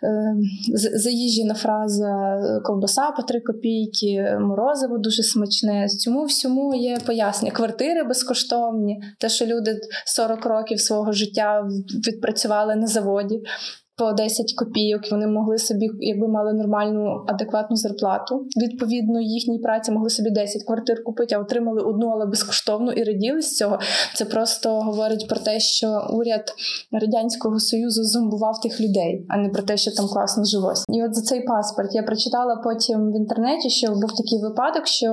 е, 0.04 0.36
заїжджена 0.74 1.54
фраза 1.54 2.40
ковбаса 2.64 3.12
по 3.12 3.24
три 3.24 3.40
копійки, 3.40 4.38
морозиво 4.40 4.98
дуже 4.98 5.24
смачне. 5.24 5.88
Цьому 5.88 6.24
всьому 6.24 6.76
є 6.76 6.98
пояснення. 7.06 7.56
Квартири 7.56 8.04
безкоштовні, 8.04 9.04
те, 9.20 9.30
що 9.30 9.46
люди 9.46 9.80
40 10.06 10.46
років 10.46 10.80
свого 10.82 10.95
життя 11.10 11.70
відпрацювали 12.08 12.76
на 12.76 12.88
заводі. 12.88 13.44
По 13.98 14.14
10 14.14 14.54
копійок. 14.54 15.02
Вони 15.12 15.28
могли 15.28 15.58
собі, 15.58 15.90
якби 16.00 16.28
мали 16.28 16.54
нормальну 16.54 17.26
адекватну 17.28 17.76
зарплату. 17.76 18.48
Відповідно, 18.58 19.22
їхній 19.22 19.60
праці 19.60 19.92
могли 19.92 20.10
собі 20.10 20.30
10 20.30 20.64
квартир 20.64 21.04
купити, 21.04 21.36
а 21.36 21.40
отримали 21.40 21.82
одну, 21.82 22.08
але 22.08 22.26
безкоштовно 22.26 22.92
і 22.92 23.04
раділи 23.04 23.42
з 23.42 23.56
цього. 23.56 23.80
Це 24.16 24.26
просто 24.26 24.80
говорить 24.82 25.28
про 25.30 25.40
те, 25.40 25.60
що 25.60 26.08
уряд 26.14 26.54
радянського 26.92 27.60
союзу 27.60 28.04
зомбував 28.04 28.62
тих 28.62 28.82
людей, 28.82 29.26
а 29.30 29.38
не 29.38 29.50
про 29.50 29.64
те, 29.64 29.78
що 29.78 29.92
там 29.92 30.08
класно 30.08 30.46
жилось. 30.46 30.86
І 30.90 31.04
от 31.04 31.16
за 31.16 31.22
цей 31.22 31.42
паспорт 31.44 31.96
я 31.96 32.04
прочитала 32.04 32.56
потім 32.56 33.12
в 33.12 33.18
інтернеті, 33.18 33.70
що 33.70 33.88
був 33.88 34.12
такий 34.18 34.42
випадок, 34.42 34.88
що 34.88 35.12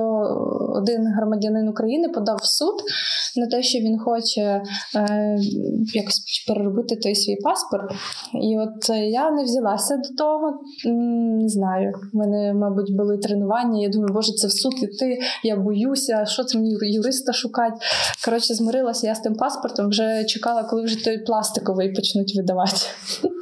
один 0.75 1.07
громадянин 1.17 1.67
України 1.67 2.09
подав 2.09 2.37
в 2.41 2.45
суд 2.45 2.75
на 3.35 3.47
те, 3.47 3.63
що 3.63 3.79
він 3.79 3.99
хоче 3.99 4.41
е, 4.95 5.37
якось 5.93 6.45
переробити 6.47 6.95
той 6.95 7.15
свій 7.15 7.35
паспорт. 7.35 7.91
І 8.41 8.57
от 8.57 8.72
я 8.89 9.31
не 9.31 9.43
взялася 9.43 9.97
до 9.97 10.15
того. 10.17 10.59
Не 10.85 11.49
знаю. 11.49 11.93
У 12.13 12.17
мене, 12.17 12.53
мабуть, 12.53 12.95
були 12.95 13.17
тренування. 13.17 13.81
Я 13.81 13.89
думаю, 13.89 14.13
боже, 14.13 14.33
це 14.33 14.47
в 14.47 14.51
суд 14.51 14.73
іти, 14.83 15.19
я 15.43 15.55
боюся, 15.55 16.25
що 16.25 16.43
це 16.43 16.57
мені 16.57 16.77
юриста 16.81 17.33
шукати. 17.33 17.75
Коротше, 18.25 18.53
змирилася 18.53 19.07
я 19.07 19.15
з 19.15 19.19
тим 19.19 19.35
паспортом, 19.35 19.89
вже 19.89 20.23
чекала, 20.23 20.63
коли 20.63 20.83
вже 20.83 21.03
той 21.03 21.17
пластиковий 21.17 21.93
почнуть 21.93 22.35
видавати. 22.35 22.77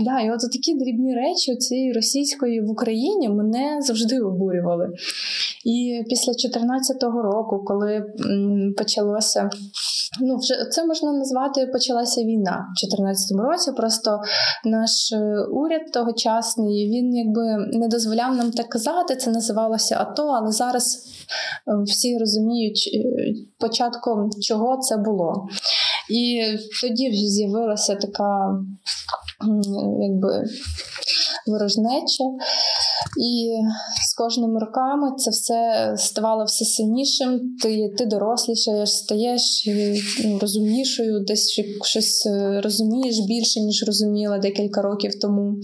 Да, 0.00 0.20
і 0.20 0.30
от 0.30 0.40
такі 0.40 0.74
дрібні 0.74 1.14
речі 1.14 1.56
цієї 1.56 1.92
російської 1.92 2.60
в 2.60 2.70
Україні 2.70 3.28
мене 3.28 3.78
завжди 3.80 4.20
обурювали. 4.20 4.88
І 5.66 6.04
після 6.08 6.32
2014 6.32 7.02
року, 7.02 7.64
коли 7.64 8.04
почалося. 8.78 9.50
Ну, 10.20 10.36
вже 10.36 10.54
це 10.70 10.86
можна 10.86 11.12
назвати 11.12 11.66
почалася 11.66 12.20
війна 12.20 12.66
в 12.70 12.80
2014 12.80 13.38
році. 13.38 13.72
Просто 13.76 14.20
наш 14.64 15.12
е, 15.12 15.44
уряд 15.50 15.92
тогочасний 15.92 16.90
він 16.90 17.16
якби 17.16 17.78
не 17.78 17.88
дозволяв 17.88 18.36
нам 18.36 18.50
так 18.50 18.68
казати. 18.68 19.16
Це 19.16 19.30
називалося 19.30 19.96
АТО, 20.00 20.26
але 20.26 20.52
зараз 20.52 20.96
е, 21.68 21.82
всі 21.82 22.18
розуміють 22.18 22.90
е, 22.94 23.34
початком 23.58 24.30
чого 24.40 24.76
це 24.76 24.96
було. 24.96 25.48
І 26.10 26.42
тоді 26.82 27.10
вже 27.10 27.26
з'явилася 27.26 27.94
така 27.94 28.58
якби 30.00 30.44
ворожнеча. 31.46 32.24
І 33.20 33.52
з 34.10 34.14
кожними 34.14 34.60
роками 34.60 35.16
це 35.16 35.30
все 35.30 35.94
ставало 35.98 36.44
все 36.44 36.64
сильнішим. 36.64 37.56
Ти 37.62 37.94
ти 37.98 38.06
дорослішаєш, 38.06 38.92
стаєш 38.92 39.68
ну, 40.24 40.38
розумнішою, 40.38 41.20
десь 41.20 41.60
щось 41.82 42.26
е, 42.26 42.60
розумієш 42.64 43.18
більше, 43.18 43.60
ніж 43.60 43.84
розуміла 43.86 44.38
декілька 44.38 44.82
років 44.82 45.20
тому. 45.20 45.56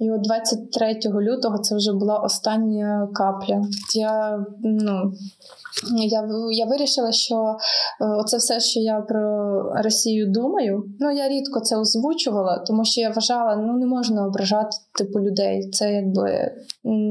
І 0.00 0.10
от 0.10 0.20
23 0.20 1.00
лютого 1.20 1.58
це 1.58 1.76
вже 1.76 1.92
була 1.92 2.18
остання 2.18 3.08
капля. 3.14 3.62
Я 3.94 4.44
ну, 4.62 5.12
я 5.96 6.28
я 6.52 6.66
вирішила, 6.66 7.12
що 7.12 7.34
е, 7.34 8.04
оце 8.04 8.36
все, 8.36 8.60
що 8.60 8.80
я 8.80 9.00
про 9.00 9.62
Росію 9.82 10.30
думаю. 10.30 10.84
Ну 11.00 11.10
я 11.10 11.28
рідко 11.28 11.60
це 11.60 11.76
озвучувала, 11.76 12.58
тому 12.58 12.84
що 12.84 13.00
я 13.00 13.10
вважала, 13.10 13.56
ну 13.56 13.78
не 13.78 13.86
можна 13.86 14.26
ображати 14.26 14.76
типу 14.98 15.20
людей. 15.20 15.70
Це 15.70 15.92
якби 15.92 16.50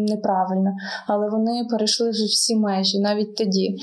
неправильно. 0.10 0.72
Але 1.08 1.30
вони 1.30 1.68
перейшли 1.70 2.10
вже 2.10 2.26
всі 2.26 2.56
межі, 2.56 3.00
навіть 3.00 3.36
тоді. 3.36 3.78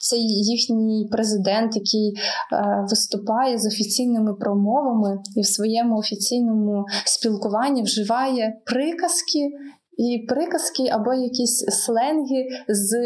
Це 0.00 0.16
їхній 0.18 1.08
президент, 1.12 1.76
який 1.76 2.14
е, 2.52 2.86
виступає 2.90 3.58
з 3.58 3.66
офіційними 3.66 4.34
промовами 4.34 5.18
і 5.36 5.40
в 5.40 5.46
своєму 5.46 5.96
офіційному 5.96 6.84
спілкуванні 7.04 7.82
вживає 7.82 8.45
приказки 8.66 9.50
і 9.96 10.26
приказки 10.28 10.88
або 10.90 11.14
якісь 11.14 11.64
сленги 11.68 12.48
з 12.68 12.96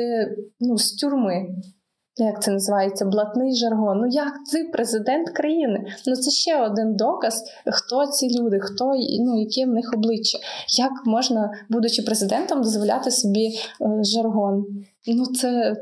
ну, 0.60 0.78
з 0.78 0.92
тюрми. 0.92 1.46
Як 2.16 2.42
це 2.42 2.50
називається? 2.50 3.04
Блатний 3.04 3.54
жаргон. 3.54 3.98
Ну 3.98 4.06
як 4.10 4.32
ти 4.52 4.70
президент 4.72 5.30
країни? 5.30 5.84
Ну 6.06 6.16
це 6.16 6.30
ще 6.30 6.62
один 6.62 6.96
доказ, 6.96 7.44
хто 7.66 8.06
ці 8.06 8.38
люди, 8.38 8.60
хто 8.60 8.84
ну 9.20 9.40
яке 9.40 9.70
в 9.70 9.74
них 9.74 9.90
обличчя. 9.94 10.38
Як 10.78 10.92
можна, 11.06 11.52
будучи 11.68 12.02
президентом, 12.02 12.62
дозволяти 12.62 13.10
собі 13.10 13.46
е, 13.46 14.04
жаргон? 14.04 14.66
Ну 15.06 15.26
це 15.26 15.76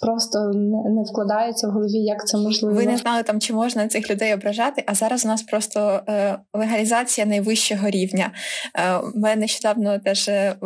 просто 0.00 0.38
не, 0.54 0.90
не 0.90 1.02
вкладається 1.02 1.68
в 1.68 1.70
голові, 1.70 1.98
як 1.98 2.26
це 2.26 2.38
можливо. 2.38 2.74
Ви 2.74 2.86
не 2.86 2.96
знали 2.96 3.22
там, 3.22 3.40
чи 3.40 3.52
можна 3.52 3.88
цих 3.88 4.10
людей 4.10 4.34
ображати, 4.34 4.84
а 4.86 4.94
зараз 4.94 5.24
у 5.24 5.28
нас 5.28 5.42
просто 5.42 6.00
е, 6.08 6.38
легалізація 6.52 7.26
найвищого 7.26 7.90
рівня. 7.90 8.32
Е, 8.74 8.96
У 8.96 9.18
мене 9.18 9.36
нещодавно 9.36 9.98
теж 9.98 10.28
е, 10.28 10.56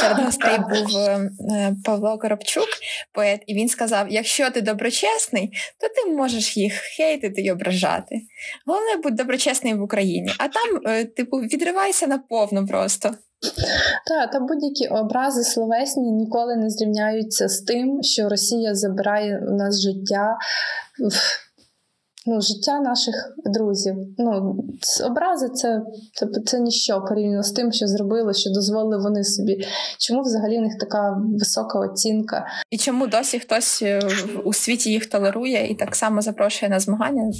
серед 0.00 0.18
гостей 0.18 0.58
був 0.70 0.96
е, 0.96 1.30
Павло 1.84 2.18
Коробчук, 2.18 2.68
поет, 3.12 3.42
і 3.46 3.54
він 3.54 3.68
сказав: 3.68 4.06
якщо 4.10 4.50
ти 4.50 4.60
доброчесний, 4.60 5.52
то 5.80 5.88
ти 5.88 6.10
можеш 6.10 6.56
їх 6.56 6.72
хейтити 6.72 7.40
і 7.42 7.50
ображати. 7.50 8.20
Головне, 8.66 9.02
будь 9.02 9.14
доброчесний 9.14 9.74
в 9.74 9.82
Україні, 9.82 10.32
а 10.38 10.48
там, 10.48 10.80
е, 10.86 11.04
типу, 11.04 11.36
відривайся 11.36 12.06
наповну 12.06 12.66
просто. 12.66 13.14
Так, 14.06 14.30
та 14.30 14.40
будь-які 14.40 14.86
образи 14.86 15.44
словесні 15.44 16.12
ніколи 16.12 16.56
не 16.56 16.70
зрівняються 16.70 17.48
з 17.48 17.60
тим, 17.60 18.02
що 18.02 18.28
Росія 18.28 18.74
забирає 18.74 19.46
у 19.48 19.54
нас 19.54 19.80
життя. 19.80 20.36
Ну, 22.30 22.40
життя 22.40 22.80
наших 22.80 23.36
друзів. 23.44 23.96
Ну, 24.18 24.56
Образи 25.04 25.48
це 25.48 25.82
це, 26.14 26.26
це 26.46 26.60
ніщо 26.60 27.04
порівняно 27.08 27.42
з 27.42 27.52
тим, 27.52 27.72
що 27.72 27.86
зробили, 27.86 28.34
що 28.34 28.50
дозволили 28.50 29.02
вони 29.02 29.24
собі. 29.24 29.66
Чому 29.98 30.22
взагалі 30.22 30.58
в 30.58 30.60
них 30.60 30.78
така 30.80 31.22
висока 31.38 31.78
оцінка? 31.78 32.46
І 32.70 32.78
чому 32.78 33.06
досі 33.06 33.38
хтось 33.38 33.82
е, 33.82 34.00
у 34.44 34.52
світі 34.52 34.90
їх 34.90 35.06
толерує 35.06 35.70
і 35.70 35.74
так 35.74 35.96
само 35.96 36.22
запрошує 36.22 36.70
на 36.70 36.80
змагання? 36.80 37.32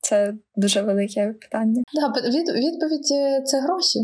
Це 0.00 0.34
дуже 0.56 0.82
велике 0.82 1.26
питання. 1.26 1.82
Да, 1.94 2.20
від, 2.28 2.48
відповідь 2.48 3.06
це 3.46 3.60
гроші. 3.60 3.98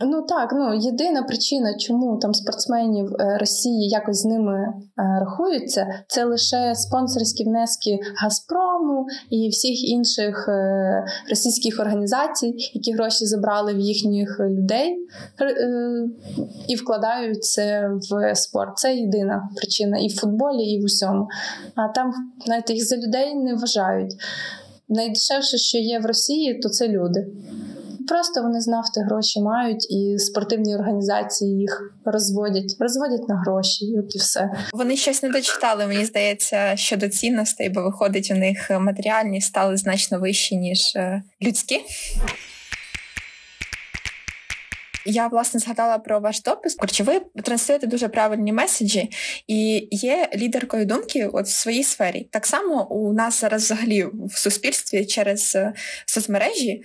Ну 0.00 0.22
так, 0.22 0.52
ну 0.52 0.74
єдина 0.74 1.22
причина, 1.22 1.74
чому 1.78 2.18
там 2.18 2.34
спортсменів 2.34 3.06
е, 3.20 3.38
Росії 3.40 3.88
якось 3.88 4.20
з 4.20 4.24
ними 4.24 4.54
е, 4.54 4.72
рахуються, 5.20 5.86
це 6.08 6.24
лише 6.24 6.74
спонсорські 6.74 7.44
внески 7.44 7.98
Газпрому 8.22 9.06
і 9.30 9.48
всіх 9.48 9.88
інших 9.88 10.48
е, 10.48 11.04
російських 11.30 11.80
організацій, 11.80 12.54
які 12.74 12.92
гроші 12.92 13.26
забрали 13.26 13.74
в 13.74 13.80
їхніх 13.80 14.40
людей 14.40 14.96
і 16.68 16.76
вкладають 16.76 17.44
це 17.44 17.90
в 18.10 18.34
спорт. 18.34 18.78
Це 18.78 18.96
єдина 18.96 19.48
причина 19.56 19.98
і 19.98 20.08
в 20.08 20.16
футболі, 20.16 20.62
і 20.62 20.82
в 20.82 20.84
усьому. 20.84 21.26
А 21.74 21.88
там 21.88 22.12
знаєте, 22.44 22.72
їх 22.74 22.86
за 22.86 22.96
людей 22.96 23.34
не 23.34 23.54
вважають. 23.54 24.12
Найдешевше, 24.88 25.58
що 25.58 25.78
є 25.78 25.98
в 25.98 26.06
Росії, 26.06 26.60
то 26.62 26.68
це 26.68 26.88
люди. 26.88 27.26
Просто 28.08 28.42
вони 28.42 28.60
з 28.60 28.66
нафти 28.66 29.00
гроші 29.00 29.40
мають, 29.40 29.90
і 29.90 30.18
спортивні 30.18 30.76
організації 30.76 31.60
їх 31.60 31.94
розводять, 32.04 32.76
розводять 32.80 33.28
на 33.28 33.36
гроші, 33.36 33.84
і 33.84 33.98
от 33.98 34.14
і 34.14 34.18
все. 34.18 34.50
Вони 34.72 34.96
щось 34.96 35.22
не 35.22 35.28
дочитали. 35.28 35.86
Мені 35.86 36.04
здається, 36.04 36.76
щодо 36.76 37.08
цінностей, 37.08 37.68
бо 37.68 37.82
виходить, 37.82 38.30
у 38.34 38.34
них 38.34 38.70
матеріальні 38.80 39.40
стали 39.40 39.76
значно 39.76 40.20
вищі 40.20 40.56
ніж 40.56 40.96
е, 40.96 41.22
людські. 41.42 41.80
Я 45.06 45.28
власне 45.28 45.60
згадала 45.60 45.98
про 45.98 46.20
ваш 46.20 46.42
допис. 46.42 46.74
Коротше, 46.74 47.02
ви 47.04 47.20
транслюєте 47.42 47.86
дуже 47.86 48.08
правильні 48.08 48.52
меседжі 48.52 49.10
і 49.46 49.88
є 49.90 50.28
лідеркою 50.36 50.86
думки 50.86 51.26
от 51.32 51.46
в 51.46 51.50
своїй 51.50 51.84
сфері. 51.84 52.28
Так 52.30 52.46
само 52.46 52.88
у 52.90 53.12
нас 53.12 53.40
зараз 53.40 53.64
взагалі 53.64 54.04
в 54.04 54.38
суспільстві 54.38 55.06
через 55.06 55.56
е, 55.56 55.72
соцмережі 56.06 56.82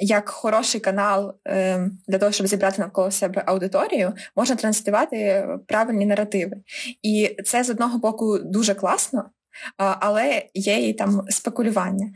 як 0.00 0.28
хороший 0.28 0.80
канал 0.80 1.34
е, 1.48 1.90
для 2.08 2.18
того, 2.18 2.32
щоб 2.32 2.46
зібрати 2.46 2.82
навколо 2.82 3.10
себе 3.10 3.42
аудиторію, 3.46 4.12
можна 4.36 4.56
транслювати 4.56 5.48
правильні 5.66 6.06
наративи. 6.06 6.56
І 7.02 7.36
це 7.44 7.64
з 7.64 7.70
одного 7.70 7.98
боку 7.98 8.38
дуже 8.38 8.74
класно. 8.74 9.30
Але 9.76 10.46
є 10.54 10.88
і 10.88 10.92
там 10.92 11.22
спекулювання. 11.28 12.10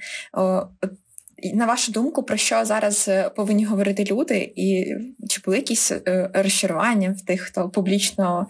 На 1.55 1.67
вашу 1.67 1.93
думку, 1.93 2.23
про 2.23 2.37
що 2.37 2.65
зараз 2.65 3.09
е, 3.09 3.31
повинні 3.37 3.65
говорити 3.65 4.05
люди, 4.05 4.53
і 4.57 4.87
чи 5.29 5.41
були 5.45 5.57
якісь 5.57 5.93
е, 5.93 6.31
розчарування 6.35 7.17
в 7.19 7.27
тих, 7.27 7.41
хто 7.41 7.69
публічно 7.69 8.47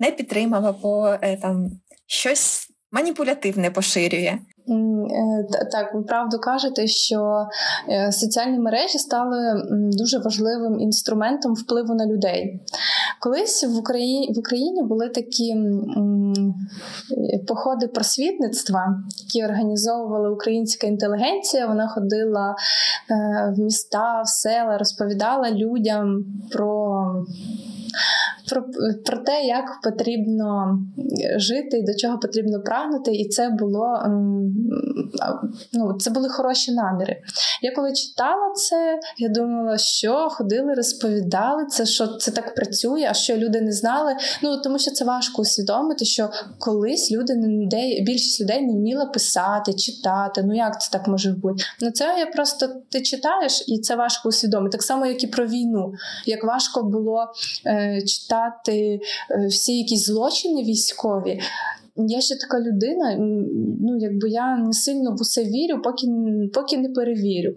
не 0.00 0.10
підтримав 0.10 0.66
або 0.66 1.16
е, 1.22 1.36
там 1.36 1.70
щось 2.06 2.68
маніпулятивне 2.92 3.70
поширює? 3.70 4.38
Так, 5.72 5.94
ви 5.94 6.02
правду 6.02 6.38
кажете, 6.38 6.86
що 6.86 7.46
соціальні 8.10 8.58
мережі 8.58 8.98
стали 8.98 9.62
дуже 9.70 10.18
важливим 10.18 10.80
інструментом 10.80 11.54
впливу 11.54 11.94
на 11.94 12.06
людей. 12.06 12.60
Колись 13.20 13.64
в 13.64 13.76
Україні 13.76 14.32
в 14.34 14.38
Україні 14.38 14.82
були 14.82 15.08
такі 15.08 15.56
походи 17.48 17.88
просвітництва, 17.88 19.02
які 19.18 19.44
організовувала 19.44 20.30
українська 20.30 20.86
інтелігенція. 20.86 21.66
Вона 21.66 21.88
ходила 21.88 22.54
в 23.56 23.58
міста, 23.58 24.22
в 24.22 24.28
села, 24.28 24.78
розповідала 24.78 25.50
людям 25.50 26.24
про 26.52 27.04
про 28.48 28.62
про 29.06 29.18
те, 29.18 29.42
як 29.42 29.80
потрібно 29.82 30.78
жити 31.36 31.78
і 31.78 31.82
до 31.82 31.94
чого 31.94 32.18
потрібно 32.18 32.60
прагнути, 32.60 33.12
і 33.12 33.28
це 33.28 33.48
було 33.48 34.02
ем, 34.04 34.54
ну, 35.72 35.98
це 35.98 36.10
були 36.10 36.28
хороші 36.28 36.72
наміри. 36.72 37.16
Я 37.62 37.72
коли 37.74 37.92
читала 37.92 38.52
це, 38.54 39.00
я 39.18 39.28
думала, 39.28 39.78
що 39.78 40.28
ходили, 40.30 40.74
розповідали 40.74 41.66
це, 41.66 41.86
що 41.86 42.06
це 42.06 42.30
так 42.30 42.54
працює, 42.54 43.06
а 43.10 43.14
що 43.14 43.36
люди 43.36 43.60
не 43.60 43.72
знали. 43.72 44.16
Ну 44.42 44.56
тому 44.56 44.78
що 44.78 44.90
це 44.90 45.04
важко 45.04 45.42
усвідомити, 45.42 46.04
що 46.04 46.30
колись 46.58 47.12
люди 47.12 47.34
не 47.34 47.66
більшість 48.02 48.40
людей 48.40 48.66
не 48.66 48.72
вміла 48.72 49.06
писати, 49.06 49.74
читати. 49.74 50.42
Ну 50.44 50.56
як 50.56 50.80
це 50.80 50.90
так 50.92 51.08
може 51.08 51.32
бути? 51.32 51.64
Ну 51.80 51.90
це 51.90 52.14
я 52.18 52.26
просто 52.26 52.68
ти 52.88 53.02
читаєш, 53.02 53.64
і 53.66 53.78
це 53.78 53.96
важко 53.96 54.28
усвідомити. 54.28 54.72
Так 54.72 54.82
само, 54.82 55.06
як 55.06 55.24
і 55.24 55.26
про 55.26 55.46
війну, 55.46 55.92
як 56.26 56.44
важко 56.44 56.82
було 56.82 57.32
е, 57.66 58.02
читати 58.02 58.37
читати 58.38 59.00
е, 59.30 59.46
всі 59.46 59.78
якісь 59.78 60.04
злочини 60.04 60.62
військові. 60.62 61.40
Я 62.06 62.20
ще 62.20 62.34
така 62.38 62.60
людина, 62.60 63.16
ну 63.80 63.96
якби 63.98 64.28
я 64.30 64.56
не 64.56 64.72
сильно 64.72 65.10
в 65.10 65.20
усе 65.20 65.44
вірю, 65.44 65.82
поки 65.82 66.06
поки 66.54 66.78
не 66.78 66.88
перевірю. 66.88 67.54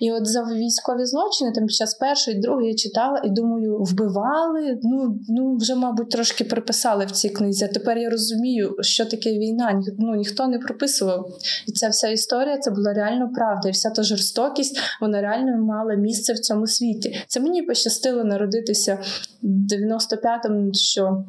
І 0.00 0.12
от 0.12 0.26
за 0.26 0.42
військові 0.42 1.04
злочини, 1.04 1.52
там 1.54 1.66
під 1.66 1.76
час 1.76 1.94
першої, 1.94 2.40
другої 2.40 2.68
я 2.68 2.74
читала 2.74 3.22
і 3.24 3.30
думаю, 3.30 3.78
вбивали. 3.80 4.78
Ну 4.82 5.18
ну 5.28 5.56
вже, 5.56 5.74
мабуть, 5.74 6.10
трошки 6.10 6.44
приписали 6.44 7.06
в 7.06 7.10
цій 7.10 7.28
книзі. 7.28 7.64
А 7.64 7.68
тепер 7.68 7.98
я 7.98 8.10
розумію, 8.10 8.76
що 8.80 9.06
таке 9.06 9.32
війна. 9.32 9.82
Ну 9.98 10.14
ніхто 10.14 10.46
не 10.46 10.58
прописував. 10.58 11.28
І 11.68 11.72
ця 11.72 11.88
вся 11.88 12.08
історія 12.08 12.58
це 12.58 12.70
була 12.70 12.92
реально 12.92 13.30
правда. 13.34 13.68
І 13.68 13.72
вся 13.72 13.90
та 13.90 14.02
жорстокість 14.02 14.80
вона 15.00 15.20
реально 15.20 15.64
мала 15.64 15.94
місце 15.94 16.32
в 16.32 16.38
цьому 16.38 16.66
світі. 16.66 17.16
Це 17.28 17.40
мені 17.40 17.62
пощастило 17.62 18.24
народитися 18.24 18.98
в 19.42 19.46
95-му, 19.46 20.74
що 20.74 21.24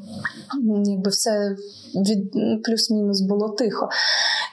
якби 0.85 1.09
все 1.09 1.55
від 1.95 2.35
плюс-мінус 2.63 3.21
було 3.21 3.49
тихо. 3.49 3.89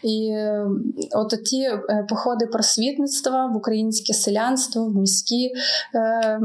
І 0.02 0.28
е, 0.32 0.66
от 1.12 1.44
ті 1.44 1.62
е, 1.62 2.06
походи 2.08 2.46
просвітництва 2.46 3.46
в 3.46 3.56
українське 3.56 4.12
селянство, 4.12 4.84
в 4.84 4.94
міські 4.96 5.52
е, 5.94 6.38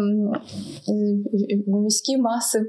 в 1.67 1.81
міські 1.81 2.17
маси, 2.17 2.65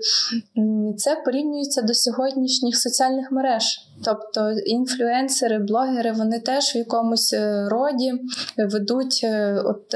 це 0.97 1.23
порівнюється 1.25 1.83
до 1.83 1.95
сьогоднішніх 1.95 2.77
соціальних 2.77 3.33
мереж. 3.33 3.88
Тобто 4.05 4.51
інфлюенсери, 4.67 5.59
блогери, 5.59 6.13
вони 6.13 6.41
теж 6.41 6.75
в 6.75 6.77
якомусь 6.77 7.35
роді 7.71 8.13
ведуть 8.59 9.27
от 9.65 9.95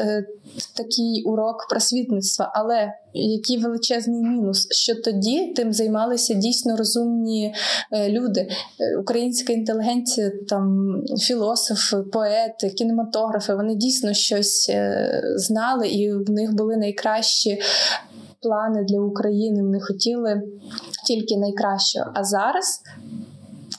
такий 0.76 1.22
урок 1.26 1.66
просвітництва, 1.70 2.53
але 2.55 2.92
який 3.14 3.59
величезний 3.59 4.22
мінус, 4.22 4.66
що 4.70 4.94
тоді 4.94 5.53
тим 5.57 5.72
займалися 5.72 6.34
дійсно 6.34 6.76
розумні 6.76 7.55
е, 7.92 8.11
люди, 8.11 8.40
е, 8.40 8.96
українська 9.00 9.53
інтелігенція, 9.53 10.32
там 10.48 10.94
філософи, 11.18 11.96
поети, 11.96 12.70
кінематографи. 12.70 13.55
Вони 13.55 13.74
дійсно 13.74 14.12
щось 14.12 14.68
е, 14.70 15.22
знали, 15.36 15.88
і 15.88 16.12
в 16.12 16.30
них 16.30 16.55
були 16.55 16.76
найкращі. 16.76 17.61
Плани 18.40 18.84
для 18.84 19.00
України 19.00 19.62
вони 19.62 19.80
хотіли 19.80 20.42
тільки 21.07 21.36
найкращого. 21.36 22.11
А 22.14 22.24
зараз 22.24 22.80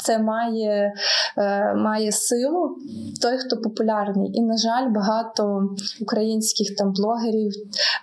це 0.03 0.19
має 0.19 0.93
е, 1.37 1.73
має 1.73 2.11
силу 2.11 2.77
той, 3.21 3.37
хто 3.37 3.57
популярний. 3.57 4.31
І, 4.33 4.41
на 4.41 4.57
жаль, 4.57 4.89
багато 4.89 5.69
українських 6.01 6.75
там 6.75 6.93
блогерів 6.93 7.51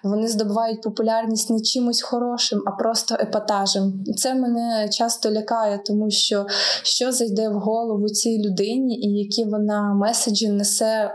вони 0.05 0.29
здобувають 0.29 0.83
популярність 0.83 1.51
не 1.51 1.61
чимось 1.61 2.03
хорошим, 2.03 2.63
а 2.67 2.71
просто 2.71 3.15
епатажем. 3.21 4.05
І 4.07 4.15
це 4.15 4.35
мене 4.35 4.89
часто 4.89 5.31
лякає, 5.31 5.81
тому 5.87 6.11
що 6.11 6.47
що 6.83 7.13
зайде 7.13 7.49
в 7.49 7.53
голову 7.53 8.09
цій 8.09 8.43
людині, 8.49 9.01
і 9.01 9.19
які 9.19 9.45
вона 9.45 9.95
меседжі 9.95 10.49
несе. 10.49 11.15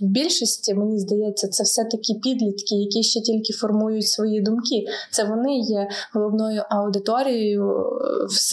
В 0.00 0.04
більшості, 0.04 0.74
мені 0.74 0.98
здається, 0.98 1.48
це 1.48 1.62
все 1.62 1.84
такі 1.84 2.14
підлітки, 2.14 2.74
які 2.74 3.02
ще 3.02 3.20
тільки 3.20 3.52
формують 3.52 4.08
свої 4.08 4.40
думки. 4.40 4.84
Це 5.10 5.24
вони 5.24 5.58
є 5.58 5.88
головною 6.14 6.62
аудиторією 6.70 7.70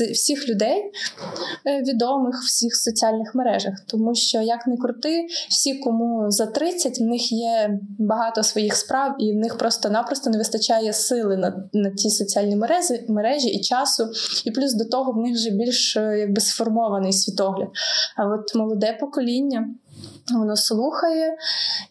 е, 0.02 0.12
всіх 0.14 0.50
людей, 0.50 0.92
е, 1.68 1.82
відомих 1.82 2.36
в 2.36 2.46
всіх 2.46 2.76
соціальних 2.76 3.36
мережах. 3.36 3.74
Тому 3.88 4.16
що, 4.16 4.42
як 4.42 4.68
не 4.68 4.78
крути, 4.78 5.28
всі, 5.50 5.80
кому 5.80 6.32
за 6.32 6.46
30, 6.46 7.00
в 7.00 7.04
них 7.04 7.32
є 7.32 7.80
багато 8.00 8.44
своїх 8.44 8.76
справ, 8.76 9.16
і 9.20 9.34
в 9.34 9.36
них 9.36 9.58
просто-напросто 9.58 10.30
не 10.30 10.38
вистачає 10.38 10.94
сили 10.94 11.38
на 11.38 11.70
на 11.74 11.90
ті 11.90 12.10
соціальні 12.10 12.56
мережі, 12.56 13.06
мережі 13.08 13.48
і 13.48 13.62
часу. 13.62 14.08
І 14.46 14.52
плюс 14.52 14.74
до 14.74 14.86
того 14.86 15.12
в 15.12 15.18
них 15.18 15.36
вже 15.36 15.50
більш 15.50 15.98
е, 15.98 16.18
якби 16.20 16.42
сформований 16.42 17.14
світогляд. 17.14 17.68
А 18.18 18.26
от 18.26 18.56
молоде 18.56 18.98
покоління. 19.00 19.68
Воно 20.34 20.56
слухає, 20.56 21.38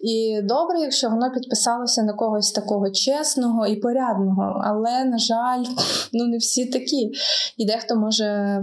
і 0.00 0.40
добре, 0.42 0.80
якщо 0.80 1.08
воно 1.10 1.30
підписалося 1.30 2.02
на 2.02 2.12
когось 2.12 2.52
такого 2.52 2.90
чесного 2.90 3.66
і 3.66 3.76
порядного. 3.76 4.62
Але, 4.64 5.04
на 5.04 5.18
жаль, 5.18 5.64
ну 6.12 6.26
не 6.26 6.38
всі 6.38 6.66
такі. 6.66 7.12
І 7.56 7.66
дехто 7.66 7.96
може 7.96 8.62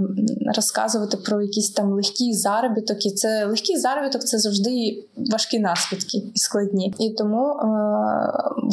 розказувати 0.56 1.18
про 1.18 1.42
якийсь 1.42 1.72
там 1.72 1.94
легкий 1.94 2.34
заробіток. 2.34 3.06
І 3.06 3.12
це 3.12 3.46
легкий 3.46 3.78
заробіток 3.78 4.24
це 4.24 4.38
завжди 4.38 5.04
важкі 5.32 5.60
наслідки 5.60 6.18
і 6.34 6.40
складні. 6.40 6.94
І 7.00 7.10
тому 7.10 7.50
е- 7.50 7.62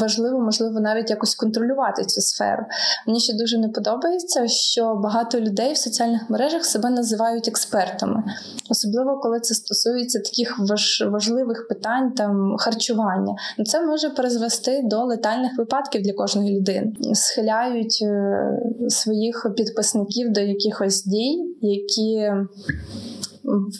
важливо, 0.00 0.40
можливо, 0.40 0.80
навіть 0.80 1.10
якось 1.10 1.34
контролювати 1.34 2.04
цю 2.04 2.20
сферу. 2.20 2.64
Мені 3.06 3.20
ще 3.20 3.34
дуже 3.34 3.58
не 3.58 3.68
подобається, 3.68 4.48
що 4.48 4.94
багато 4.94 5.40
людей 5.40 5.72
в 5.72 5.76
соціальних 5.76 6.30
мережах 6.30 6.64
себе 6.64 6.90
називають 6.90 7.48
експертами, 7.48 8.22
особливо 8.70 9.20
коли 9.20 9.40
це 9.40 9.54
стосується 9.54 10.18
таких 10.18 10.58
важ 11.00 11.28
важливих 11.28 11.68
питань 11.68 12.12
там 12.12 12.56
харчування. 12.58 13.34
Ну, 13.58 13.64
це 13.64 13.86
може 13.86 14.10
призвести 14.10 14.80
до 14.84 15.04
летальних 15.04 15.58
випадків 15.58 16.02
для 16.02 16.12
кожної 16.12 16.58
людини. 16.58 16.92
Схиляють 17.12 17.98
е, 18.02 18.88
своїх 18.88 19.46
підписників 19.56 20.32
до 20.32 20.40
якихось 20.40 21.04
дій, 21.04 21.56
які 21.60 22.30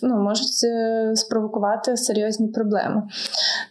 ну, 0.03 0.17
можуть 0.17 0.65
е, 0.65 1.13
спровокувати 1.17 1.97
серйозні 1.97 2.49
проблеми. 2.49 3.03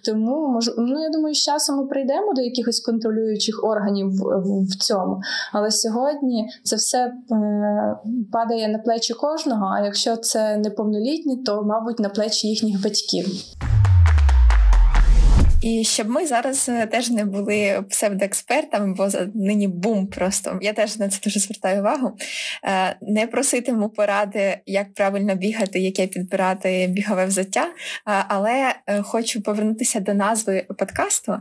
Тому 0.06 0.48
мож, 0.48 0.72
ну, 0.78 1.04
я 1.04 1.10
думаю, 1.10 1.36
з 1.36 1.38
часом 1.38 1.78
ми 1.78 1.88
прийдемо 1.88 2.34
до 2.34 2.42
якихось 2.42 2.80
контролюючих 2.80 3.64
органів 3.64 4.08
в, 4.08 4.64
в, 4.64 4.76
цьому. 4.80 5.22
Але 5.54 5.72
сьогодні 5.72 6.50
це 6.64 6.76
все 6.76 6.98
е, 6.98 7.14
падає 8.32 8.68
на 8.68 8.80
плечі 8.80 9.14
кожного. 9.14 9.66
А 9.78 9.86
якщо 9.86 10.16
це 10.16 10.58
неповнолітні, 10.58 11.38
то 11.38 11.64
мабуть 11.64 12.00
на 12.00 12.10
плечі 12.10 12.48
їхніх 12.48 12.84
батьків. 12.84 13.26
І 15.62 15.84
щоб 15.84 16.10
ми 16.10 16.26
зараз 16.26 16.70
е, 16.70 16.86
теж 16.86 17.10
не 17.10 17.26
були 17.26 17.84
псевдоекспертами, 17.90 18.94
бо 18.94 19.10
нині 19.36 19.68
бум 19.68 20.08
просто 20.08 20.60
я 20.62 20.74
теж 20.74 20.98
на 20.98 21.10
це 21.10 21.20
дуже 21.24 21.40
звертаю 21.40 21.80
увагу. 21.80 22.18
Е, 22.64 22.96
не 23.02 23.28
проситиму 23.28 23.90
поради, 23.90 24.58
як 24.66 24.94
правильно 24.94 25.36
бігати, 25.36 25.80
яке 25.80 26.08
підбирати 26.08 26.88
бігове 26.90 27.26
взуття. 27.26 27.66
Е, 27.66 27.72
але 28.06 28.74
хочу 29.02 29.42
повернутися 29.42 30.00
до 30.00 30.14
назви 30.14 30.66
подкасту. 30.78 31.38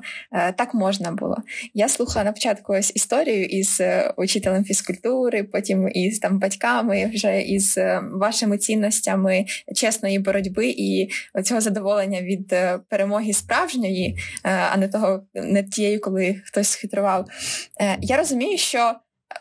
Так 0.56 0.74
можна 0.74 1.12
було. 1.12 1.36
Я 1.74 1.88
слухала 1.88 2.24
на 2.24 2.32
початку 2.32 2.72
ось 2.72 2.92
історію 2.94 3.44
із 3.44 3.82
учителем 4.16 4.64
фізкультури, 4.64 5.42
потім 5.42 5.88
із 5.94 6.18
там 6.18 6.38
батьками, 6.38 7.10
вже 7.14 7.40
із 7.42 7.78
вашими 8.12 8.58
цінностями 8.58 9.44
чесної 9.74 10.18
боротьби 10.18 10.68
і 10.68 11.08
цього 11.44 11.60
задоволення 11.60 12.22
від 12.22 12.54
перемоги 12.88 13.32
справжньої. 13.32 14.05
Е, 14.44 14.50
а 14.50 14.76
не 14.76 14.88
того, 14.88 15.22
не 15.34 15.62
тією, 15.62 16.00
коли 16.00 16.42
хтось 16.44 16.68
схитрував. 16.68 17.26
Е, 17.80 17.98
я 18.00 18.16
розумію, 18.16 18.58
що 18.58 18.94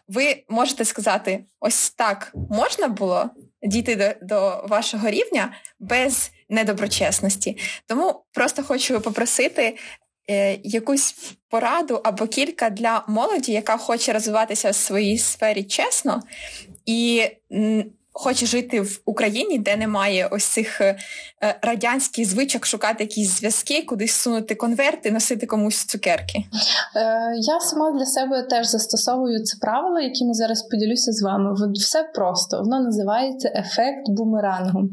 ви 0.08 0.44
можете 0.50 0.86
сказати, 0.86 1.46
ось 1.60 1.90
так 1.90 2.32
можна 2.50 2.88
було 2.88 3.30
дійти 3.64 3.96
до, 3.96 4.26
до 4.28 4.66
вашого 4.68 5.10
рівня 5.10 5.54
без 5.80 6.32
недоброчесності. 6.50 7.58
Тому 7.88 8.24
просто 8.32 8.64
хочу 8.64 9.02
попросити. 9.02 9.78
Е, 10.30 10.60
якусь 10.64 11.16
пораду 11.50 12.02
або 12.04 12.28
кілька 12.28 12.70
для 12.70 13.06
молоді, 13.08 13.52
яка 13.52 13.78
хоче 13.78 14.14
розвиватися 14.14 14.70
в 14.70 14.76
своїй 14.76 15.18
сфері 15.18 15.64
чесно, 15.64 16.24
і 16.86 17.24
хоче 18.18 18.46
жити 18.46 18.82
в 18.82 19.02
Україні, 19.06 19.60
де 19.60 19.76
немає 19.76 20.30
ось 20.32 20.46
цих 20.46 20.82
е, 20.82 20.98
радянських 21.62 22.30
звичок 22.30 22.66
шукати 22.66 23.04
якісь 23.04 23.40
зв'язки, 23.40 23.82
кудись 23.82 24.12
сунути 24.16 24.56
конверти, 24.56 25.12
носити 25.12 25.46
комусь 25.46 25.86
цукерки? 25.86 26.38
Е, 26.96 27.34
Я 27.36 27.60
сама 27.60 27.92
для 27.92 28.06
себе 28.06 28.44
теж 28.44 28.68
застосовую 28.68 29.44
це 29.44 29.58
правило, 29.62 30.00
яким 30.00 30.34
зараз 30.34 30.62
поділюся 30.62 31.12
з 31.12 31.22
вами. 31.22 31.56
Все 31.74 32.04
просто 32.04 32.60
воно 32.60 32.80
називається 32.80 33.52
ефект 33.56 34.10
бумерангу. 34.10 34.90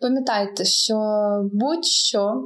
Пам'ятайте, 0.00 0.64
що 0.64 0.96
будь-що, 1.52 2.42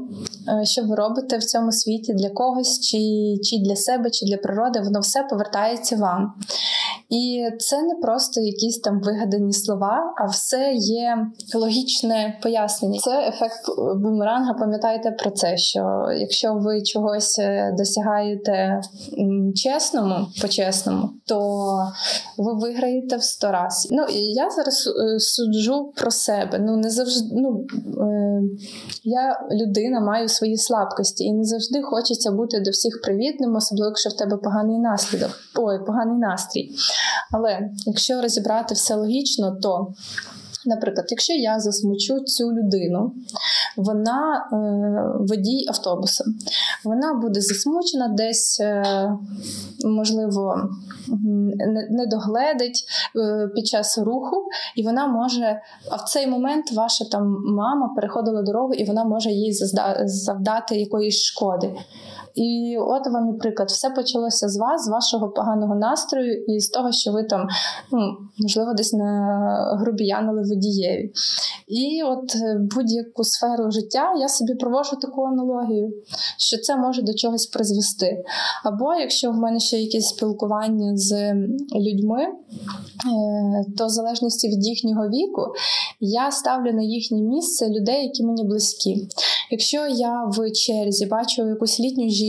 е, 0.63 0.65
що 0.65 0.83
ви 0.83 0.97
робите 0.97 1.39
в 1.39 1.45
цьому 1.45 1.73
світі 1.73 2.15
для 2.15 2.31
когось, 2.31 2.81
чи, 2.81 2.99
чи 3.43 3.59
для 3.59 3.77
себе, 3.77 4.11
чи 4.11 4.27
для 4.27 4.37
природи, 4.37 4.81
воно 4.81 5.01
все 5.01 5.23
повертається 5.23 5.97
вам. 5.97 6.35
І 7.09 7.45
це 7.59 7.83
не 7.83 7.95
просто 7.95 8.41
якісь 8.41 8.79
там 8.79 9.01
вигадані 9.01 9.53
слова, 9.53 10.15
а 10.17 10.27
все 10.27 10.73
є 10.75 11.27
логічне 11.55 12.39
пояснення. 12.43 13.01
Це 13.01 13.29
ефект 13.29 13.61
бумеранга. 13.97 14.55
Пам'ятайте 14.55 15.11
про 15.11 15.31
це, 15.31 15.57
що 15.57 16.09
якщо 16.17 16.55
ви 16.55 16.83
чогось 16.83 17.39
е, 17.39 17.75
досягаєте 17.79 18.81
чесному, 19.55 20.27
по-чесному, 20.43 21.11
то 21.27 21.39
ви 22.39 22.55
виграєте 22.55 23.17
в 23.17 23.23
сто 23.23 23.53
раз. 23.53 23.89
Ну 23.91 24.03
і 24.03 24.21
я 24.21 24.51
зараз 24.51 24.87
е, 24.87 25.21
суджу 25.21 25.93
про 25.97 26.11
себе. 26.11 26.59
Ну 26.59 26.77
не 26.77 26.91
завжди 26.91 27.29
ну 27.33 27.67
е, 28.05 28.43
я 29.05 29.41
людина, 29.53 30.01
маю 30.01 30.29
свої 30.29 30.57
слабкості, 30.57 31.25
і 31.25 31.33
не 31.33 31.45
завжди 31.45 31.83
хочеться 31.83 32.31
бути 32.31 32.61
до 32.61 32.71
всіх 32.71 33.03
привітним, 33.03 33.57
особливо 33.57 33.91
якщо 33.91 34.11
в 34.11 34.17
тебе 34.17 34.37
поганий 34.37 34.79
наслідок. 34.79 35.31
Ой, 35.57 35.85
поганий 35.87 36.19
настрій. 36.19 36.71
Але 37.33 37.71
якщо 37.87 38.23
розібрати 38.23 38.75
все 38.75 38.95
логічно, 38.95 39.57
то 39.63 39.95
Наприклад, 40.67 41.07
якщо 41.11 41.33
я 41.33 41.61
засмучу 41.61 42.21
цю 42.21 42.53
людину, 42.53 43.13
вона 43.77 44.49
е, 44.53 44.57
водій 45.29 45.67
автобуса, 45.69 46.25
вона 46.85 47.15
буде 47.15 47.41
засмучена 47.41 48.09
десь, 48.09 48.61
е, 48.61 49.11
можливо, 49.85 50.69
не 51.91 52.07
догледить 52.07 52.85
е, 53.17 53.49
під 53.55 53.67
час 53.67 53.99
руху, 53.99 54.37
і 54.77 54.83
вона 54.83 55.07
може, 55.07 55.61
а 55.91 55.97
в 55.97 56.03
цей 56.03 56.27
момент 56.27 56.73
ваша 56.73 57.05
там 57.05 57.37
мама 57.45 57.93
переходила 57.97 58.43
дорогу, 58.43 58.75
і 58.75 58.85
вона 58.85 59.05
може 59.05 59.31
їй 59.31 59.53
завдати 60.05 60.77
якоїсь 60.77 61.23
шкоди. 61.23 61.75
І 62.39 62.77
от 62.81 63.07
вам 63.07 63.35
і 63.35 63.39
приклад, 63.39 63.69
все 63.69 63.91
почалося 63.91 64.49
з 64.49 64.57
вас, 64.57 64.85
з 64.85 64.89
вашого 64.89 65.29
поганого 65.29 65.75
настрою, 65.75 66.45
і 66.45 66.61
з 66.61 66.69
того, 66.69 66.93
що 66.93 67.13
ви 67.13 67.25
там, 67.25 67.49
ну 67.93 68.17
можливо, 68.39 68.75
десь 68.75 68.93
на 68.93 69.77
грубіянили 69.81 70.43
водієві. 70.43 71.13
І 71.69 72.03
от 72.03 72.37
е, 72.37 72.59
будь-яку 72.75 73.25
сферу 73.25 73.71
життя 73.71 74.15
я 74.21 74.29
собі 74.29 74.55
провожу 74.55 74.97
таку 74.97 75.23
аналогію, 75.23 75.93
що 76.39 76.57
це 76.59 76.77
може 76.77 77.03
до 77.03 77.15
чогось 77.15 77.47
призвести. 77.47 78.25
Або 78.65 78.95
якщо 78.95 79.31
в 79.31 79.35
мене 79.35 79.61
ще 79.61 79.79
якесь 79.79 80.09
спілкування 80.09 80.97
з 80.97 81.35
людьми, 81.75 82.23
е, 82.23 82.35
то 83.79 83.87
в 83.87 83.89
залежності 83.89 84.49
від 84.49 84.67
їхнього 84.67 85.09
віку 85.09 85.43
я 86.01 86.31
ставлю 86.31 86.73
на 86.73 86.83
їхнє 86.83 87.23
місце 87.23 87.69
людей, 87.69 88.05
які 88.05 88.25
мені 88.25 88.45
близькі. 88.45 89.09
Якщо 89.51 89.87
я 89.87 90.25
в 90.25 90.51
черзі 90.51 91.07
бачу 91.07 91.49
якусь 91.49 91.81
літню 91.81 92.09
жінку, 92.09 92.28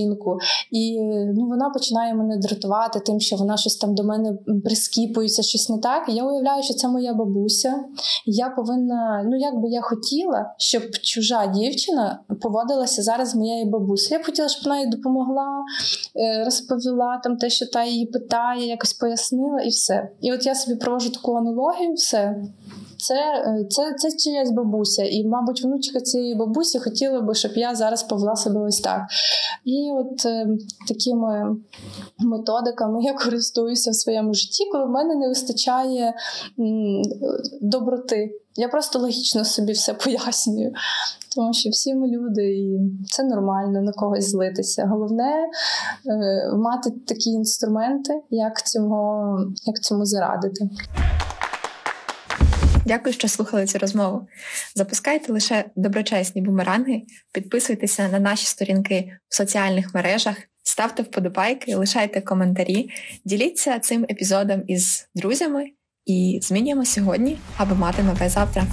і 0.71 1.01
ну, 1.35 1.47
вона 1.47 1.69
починає 1.69 2.13
мене 2.13 2.37
дратувати 2.37 2.99
тим, 2.99 3.19
що 3.19 3.35
вона 3.35 3.57
щось 3.57 3.75
там 3.75 3.95
до 3.95 4.03
мене 4.03 4.33
прискіпується, 4.63 5.41
щось 5.41 5.69
не 5.69 5.77
так. 5.77 6.09
Я 6.09 6.23
уявляю, 6.23 6.63
що 6.63 6.73
це 6.73 6.87
моя 6.87 7.13
бабуся. 7.13 7.83
Я 8.25 8.49
повинна, 8.49 9.23
ну 9.25 9.37
як 9.37 9.61
би 9.61 9.69
я 9.69 9.81
хотіла, 9.81 10.53
щоб 10.57 10.83
чужа 10.91 11.47
дівчина 11.47 12.19
поводилася 12.41 13.01
зараз 13.01 13.29
з 13.29 13.35
моєю 13.35 13.65
бабусею. 13.65 14.17
Я 14.17 14.23
б 14.23 14.25
хотіла, 14.25 14.47
щоб 14.47 14.63
вона 14.63 14.79
їй 14.79 14.87
допомогла, 14.87 15.63
е, 16.15 16.43
розповіла 16.45 17.21
там 17.23 17.37
те, 17.37 17.49
що 17.49 17.65
та 17.65 17.83
її 17.83 18.05
питає, 18.05 18.67
якось 18.67 18.93
пояснила, 18.93 19.61
і 19.61 19.69
все. 19.69 20.09
І 20.21 20.33
от 20.33 20.45
я 20.45 20.55
собі 20.55 20.77
провожу 20.77 21.09
таку 21.09 21.35
аналогію, 21.35 21.93
все 21.93 22.35
це 22.99 23.15
е, 23.15 23.65
це, 23.69 23.93
це 23.97 24.17
чиясь 24.17 24.51
бабуся. 24.51 25.03
І, 25.03 25.27
мабуть, 25.27 25.63
внучка 25.63 26.01
цієї 26.01 26.35
бабусі 26.35 26.79
хотіла 26.79 27.21
би, 27.21 27.35
щоб 27.35 27.51
я 27.55 27.75
зараз 27.75 28.03
повела 28.03 28.35
себе 28.35 28.61
ось 28.61 28.79
так. 28.79 29.01
І 29.65 29.91
от 29.93 30.25
е, 30.25 30.47
такими 30.87 31.55
методиками 32.19 33.03
я 33.03 33.13
користуюся 33.13 33.91
в 33.91 33.95
своєму 33.95 34.33
житті, 34.33 34.63
коли 34.71 34.85
в 34.85 34.89
мене 34.89 35.15
не 35.15 35.27
вистачає 35.27 36.13
м, 36.59 37.01
доброти. 37.61 38.31
Я 38.55 38.67
просто 38.67 38.99
логічно 38.99 39.45
собі 39.45 39.71
все 39.71 39.93
пояснюю. 39.93 40.73
Тому 41.35 41.53
що 41.53 41.69
всі 41.69 41.95
ми 41.95 42.07
люди, 42.07 42.43
і 42.43 42.79
це 43.11 43.23
нормально 43.23 43.81
на 43.81 43.91
когось 43.91 44.29
злитися. 44.29 44.87
Головне 44.91 45.49
е, 46.05 46.51
мати 46.55 46.91
такі 47.07 47.29
інструменти, 47.29 48.21
як 48.29 48.65
цьому, 48.67 49.25
як 49.65 49.79
цьому 49.79 50.05
зарадити. 50.05 50.69
Дякую, 52.85 53.13
що 53.13 53.27
слухали 53.27 53.65
цю 53.65 53.77
розмову. 53.77 54.27
Запускайте 54.75 55.33
лише 55.33 55.65
доброчесні 55.75 56.41
бумеранги, 56.41 57.01
підписуйтеся 57.33 58.07
на 58.07 58.19
наші 58.19 58.45
сторінки 58.45 59.11
в 59.29 59.35
соціальних 59.35 59.95
мережах, 59.95 60.35
ставте 60.63 61.03
вподобайки, 61.03 61.75
лишайте 61.75 62.21
коментарі, 62.21 62.89
діліться 63.25 63.79
цим 63.79 64.03
епізодом 64.03 64.63
із 64.67 65.09
друзями 65.15 65.65
і 66.05 66.39
змінюємо 66.41 66.85
сьогодні, 66.85 67.37
аби 67.57 67.75
мати 67.75 68.03
нове 68.03 68.29
завтра. 68.29 68.65